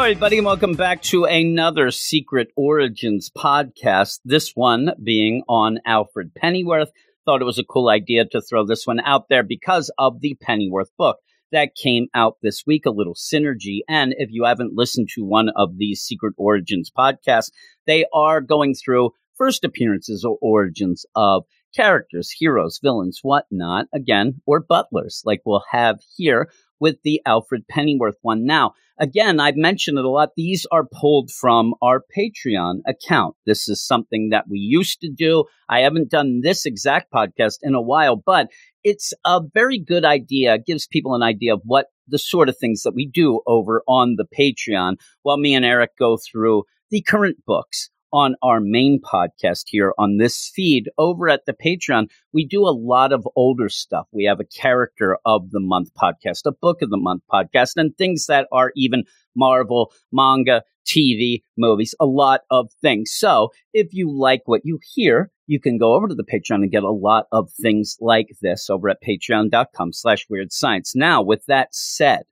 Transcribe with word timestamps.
Hello, 0.00 0.08
everybody, 0.08 0.38
and 0.38 0.46
welcome 0.46 0.72
back 0.72 1.02
to 1.02 1.26
another 1.26 1.90
Secret 1.90 2.48
Origins 2.56 3.30
podcast. 3.36 4.20
This 4.24 4.52
one 4.56 4.92
being 5.04 5.42
on 5.46 5.78
Alfred 5.84 6.34
Pennyworth. 6.34 6.90
Thought 7.26 7.42
it 7.42 7.44
was 7.44 7.58
a 7.58 7.64
cool 7.64 7.90
idea 7.90 8.24
to 8.24 8.40
throw 8.40 8.64
this 8.64 8.86
one 8.86 9.00
out 9.00 9.28
there 9.28 9.42
because 9.42 9.92
of 9.98 10.22
the 10.22 10.38
Pennyworth 10.40 10.88
book 10.96 11.18
that 11.52 11.74
came 11.74 12.06
out 12.14 12.38
this 12.40 12.62
week, 12.66 12.86
a 12.86 12.90
little 12.90 13.14
synergy. 13.14 13.80
And 13.90 14.14
if 14.16 14.30
you 14.32 14.44
haven't 14.46 14.72
listened 14.72 15.10
to 15.16 15.22
one 15.22 15.50
of 15.54 15.76
these 15.76 16.00
Secret 16.00 16.32
Origins 16.38 16.90
podcasts, 16.90 17.50
they 17.86 18.06
are 18.14 18.40
going 18.40 18.74
through 18.74 19.10
first 19.36 19.64
appearances 19.64 20.24
or 20.24 20.38
origins 20.40 21.04
of 21.14 21.44
characters, 21.76 22.30
heroes, 22.30 22.80
villains, 22.82 23.18
whatnot, 23.20 23.84
again, 23.92 24.40
or 24.46 24.60
butlers, 24.60 25.20
like 25.26 25.42
we'll 25.44 25.62
have 25.70 26.00
here 26.16 26.48
with 26.80 26.96
the 27.04 27.20
Alfred 27.26 27.68
Pennyworth 27.68 28.16
one. 28.22 28.44
Now, 28.44 28.72
again, 28.98 29.38
I've 29.38 29.56
mentioned 29.56 29.98
it 29.98 30.04
a 30.04 30.10
lot. 30.10 30.30
These 30.36 30.66
are 30.72 30.86
pulled 30.90 31.30
from 31.30 31.74
our 31.82 32.02
Patreon 32.16 32.80
account. 32.86 33.36
This 33.46 33.68
is 33.68 33.86
something 33.86 34.30
that 34.30 34.46
we 34.48 34.58
used 34.58 35.00
to 35.00 35.10
do. 35.10 35.44
I 35.68 35.80
haven't 35.80 36.10
done 36.10 36.40
this 36.42 36.66
exact 36.66 37.12
podcast 37.12 37.58
in 37.62 37.74
a 37.74 37.82
while, 37.82 38.16
but 38.16 38.48
it's 38.82 39.12
a 39.24 39.40
very 39.52 39.78
good 39.78 40.04
idea. 40.04 40.54
It 40.54 40.66
gives 40.66 40.86
people 40.86 41.14
an 41.14 41.22
idea 41.22 41.54
of 41.54 41.60
what 41.64 41.86
the 42.08 42.18
sort 42.18 42.48
of 42.48 42.58
things 42.58 42.82
that 42.82 42.94
we 42.94 43.06
do 43.06 43.40
over 43.46 43.82
on 43.86 44.16
the 44.16 44.26
Patreon 44.26 44.96
while 45.22 45.36
me 45.36 45.54
and 45.54 45.64
Eric 45.64 45.90
go 45.98 46.18
through 46.18 46.64
the 46.90 47.02
current 47.02 47.36
books 47.46 47.90
on 48.12 48.34
our 48.42 48.60
main 48.60 49.00
podcast 49.00 49.64
here 49.66 49.92
on 49.98 50.16
this 50.16 50.50
feed 50.54 50.90
over 50.98 51.28
at 51.28 51.46
the 51.46 51.52
Patreon, 51.54 52.06
we 52.32 52.44
do 52.46 52.62
a 52.62 52.76
lot 52.76 53.12
of 53.12 53.26
older 53.36 53.68
stuff. 53.68 54.06
We 54.12 54.24
have 54.24 54.40
a 54.40 54.44
character 54.44 55.18
of 55.24 55.50
the 55.50 55.60
month 55.60 55.90
podcast, 56.00 56.40
a 56.46 56.52
book 56.52 56.82
of 56.82 56.90
the 56.90 56.96
month 56.96 57.22
podcast, 57.32 57.72
and 57.76 57.96
things 57.96 58.26
that 58.26 58.46
are 58.52 58.72
even 58.76 59.04
Marvel, 59.36 59.92
manga, 60.12 60.62
TV, 60.86 61.42
movies, 61.56 61.94
a 62.00 62.06
lot 62.06 62.40
of 62.50 62.70
things. 62.80 63.12
So 63.12 63.50
if 63.72 63.88
you 63.92 64.10
like 64.12 64.42
what 64.46 64.62
you 64.64 64.78
hear, 64.94 65.30
you 65.46 65.60
can 65.60 65.78
go 65.78 65.94
over 65.94 66.08
to 66.08 66.14
the 66.14 66.24
Patreon 66.24 66.62
and 66.62 66.70
get 66.70 66.82
a 66.82 66.90
lot 66.90 67.26
of 67.32 67.50
things 67.60 67.96
like 68.00 68.28
this 68.42 68.68
over 68.70 68.88
at 68.88 69.02
patreon.com 69.06 69.92
slash 69.92 70.26
weird 70.28 70.52
science. 70.52 70.94
Now, 70.94 71.22
with 71.22 71.44
that 71.46 71.74
said, 71.74 72.22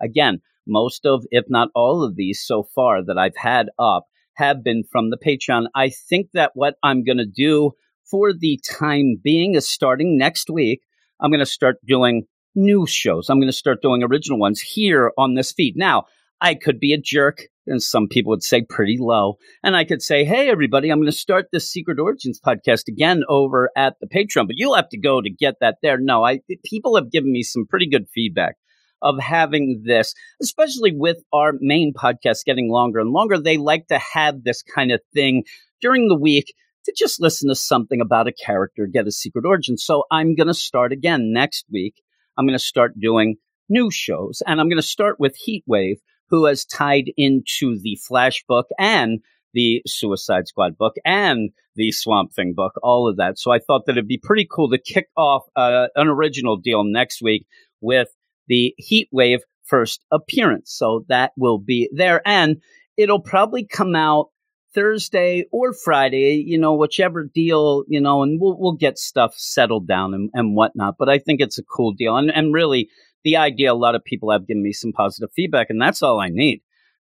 again, 0.00 0.40
most 0.66 1.06
of, 1.06 1.24
if 1.30 1.44
not 1.48 1.68
all 1.74 2.02
of 2.02 2.16
these 2.16 2.42
so 2.44 2.64
far 2.74 3.04
that 3.04 3.18
I've 3.18 3.36
had 3.36 3.68
up 3.78 4.06
have 4.36 4.62
been 4.62 4.84
from 4.90 5.10
the 5.10 5.18
Patreon. 5.18 5.66
I 5.74 5.90
think 5.90 6.28
that 6.34 6.52
what 6.54 6.76
I'm 6.82 7.04
going 7.04 7.18
to 7.18 7.26
do 7.26 7.72
for 8.10 8.32
the 8.32 8.60
time 8.64 9.16
being 9.22 9.54
is 9.54 9.68
starting 9.68 10.16
next 10.16 10.48
week. 10.50 10.82
I'm 11.20 11.30
going 11.30 11.40
to 11.40 11.46
start 11.46 11.76
doing 11.86 12.24
new 12.54 12.86
shows. 12.86 13.28
I'm 13.28 13.38
going 13.38 13.48
to 13.48 13.56
start 13.56 13.82
doing 13.82 14.02
original 14.02 14.38
ones 14.38 14.60
here 14.60 15.12
on 15.18 15.34
this 15.34 15.52
feed. 15.52 15.74
Now, 15.76 16.04
I 16.40 16.54
could 16.54 16.78
be 16.78 16.92
a 16.92 16.98
jerk, 16.98 17.44
and 17.66 17.82
some 17.82 18.08
people 18.08 18.30
would 18.30 18.42
say 18.42 18.62
pretty 18.62 18.96
low. 18.98 19.38
And 19.62 19.74
I 19.74 19.84
could 19.84 20.02
say, 20.02 20.24
hey, 20.24 20.50
everybody, 20.50 20.90
I'm 20.90 20.98
going 20.98 21.10
to 21.10 21.16
start 21.16 21.46
this 21.50 21.70
Secret 21.70 21.98
Origins 21.98 22.40
podcast 22.44 22.88
again 22.88 23.24
over 23.28 23.70
at 23.76 23.96
the 24.00 24.06
Patreon, 24.06 24.46
but 24.46 24.56
you'll 24.56 24.76
have 24.76 24.90
to 24.90 24.98
go 24.98 25.20
to 25.20 25.30
get 25.30 25.54
that 25.60 25.76
there. 25.82 25.98
No, 25.98 26.24
I 26.24 26.40
people 26.64 26.96
have 26.96 27.10
given 27.10 27.32
me 27.32 27.42
some 27.42 27.66
pretty 27.66 27.88
good 27.88 28.06
feedback 28.14 28.56
of 29.02 29.18
having 29.18 29.82
this, 29.84 30.14
especially 30.40 30.92
with 30.94 31.18
our 31.32 31.52
main 31.60 31.92
podcast 31.92 32.44
getting 32.44 32.70
longer 32.70 33.00
and 33.00 33.10
longer. 33.10 33.38
They 33.38 33.56
like 33.56 33.88
to 33.88 33.98
have 33.98 34.44
this 34.44 34.62
kind 34.62 34.92
of 34.92 35.00
thing 35.14 35.44
during 35.80 36.08
the 36.08 36.18
week 36.18 36.54
to 36.84 36.94
just 36.96 37.20
listen 37.20 37.48
to 37.48 37.54
something 37.54 38.00
about 38.00 38.28
a 38.28 38.32
character, 38.32 38.86
get 38.86 39.06
a 39.06 39.12
secret 39.12 39.44
origin. 39.44 39.76
So 39.76 40.04
I'm 40.10 40.34
going 40.34 40.46
to 40.46 40.54
start 40.54 40.92
again 40.92 41.32
next 41.32 41.66
week. 41.70 42.02
I'm 42.36 42.46
going 42.46 42.58
to 42.58 42.64
start 42.64 42.98
doing 42.98 43.36
new 43.68 43.90
shows 43.90 44.42
and 44.46 44.60
I'm 44.60 44.68
going 44.68 44.80
to 44.80 44.86
start 44.86 45.18
with 45.18 45.36
Heatwave, 45.46 45.96
who 46.28 46.46
has 46.46 46.64
tied 46.64 47.10
into 47.16 47.78
the 47.80 47.98
Flash 48.06 48.44
book 48.48 48.66
and 48.78 49.20
the 49.52 49.82
Suicide 49.86 50.46
Squad 50.46 50.76
book 50.76 50.94
and 51.04 51.50
the 51.76 51.90
Swamp 51.90 52.32
Thing 52.32 52.52
book, 52.54 52.74
all 52.82 53.08
of 53.08 53.16
that. 53.16 53.38
So 53.38 53.50
I 53.50 53.58
thought 53.58 53.86
that 53.86 53.92
it'd 53.92 54.06
be 54.06 54.20
pretty 54.22 54.46
cool 54.50 54.70
to 54.70 54.78
kick 54.78 55.08
off 55.16 55.44
uh, 55.56 55.86
an 55.96 56.08
original 56.08 56.56
deal 56.56 56.84
next 56.84 57.22
week 57.22 57.46
with 57.80 58.08
the 58.48 58.74
heat 58.78 59.08
wave 59.12 59.40
first 59.64 60.04
appearance. 60.10 60.72
So 60.72 61.04
that 61.08 61.32
will 61.36 61.58
be 61.58 61.88
there. 61.92 62.22
And 62.26 62.56
it'll 62.96 63.20
probably 63.20 63.66
come 63.66 63.96
out 63.96 64.28
Thursday 64.74 65.46
or 65.52 65.72
Friday, 65.72 66.44
you 66.46 66.58
know, 66.58 66.74
whichever 66.74 67.24
deal, 67.24 67.84
you 67.88 68.00
know, 68.00 68.22
and 68.22 68.40
we'll, 68.40 68.58
we'll 68.58 68.74
get 68.74 68.98
stuff 68.98 69.34
settled 69.36 69.88
down 69.88 70.12
and, 70.14 70.30
and 70.34 70.54
whatnot. 70.54 70.96
But 70.98 71.08
I 71.08 71.18
think 71.18 71.40
it's 71.40 71.58
a 71.58 71.64
cool 71.64 71.92
deal. 71.92 72.16
And, 72.16 72.30
and 72.30 72.52
really, 72.52 72.88
the 73.24 73.36
idea, 73.36 73.72
a 73.72 73.74
lot 73.74 73.96
of 73.96 74.04
people 74.04 74.30
have 74.30 74.46
given 74.46 74.62
me 74.62 74.72
some 74.72 74.92
positive 74.92 75.30
feedback, 75.34 75.68
and 75.68 75.82
that's 75.82 76.00
all 76.00 76.20
I 76.20 76.28
need 76.28 76.60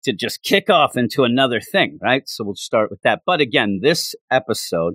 to 0.02 0.12
just 0.12 0.42
kick 0.42 0.68
off 0.68 0.96
into 0.96 1.24
another 1.24 1.60
thing, 1.60 1.98
right? 2.02 2.22
So 2.26 2.42
we'll 2.42 2.56
start 2.56 2.90
with 2.90 3.02
that. 3.02 3.20
But 3.24 3.40
again, 3.40 3.80
this 3.82 4.14
episode, 4.30 4.94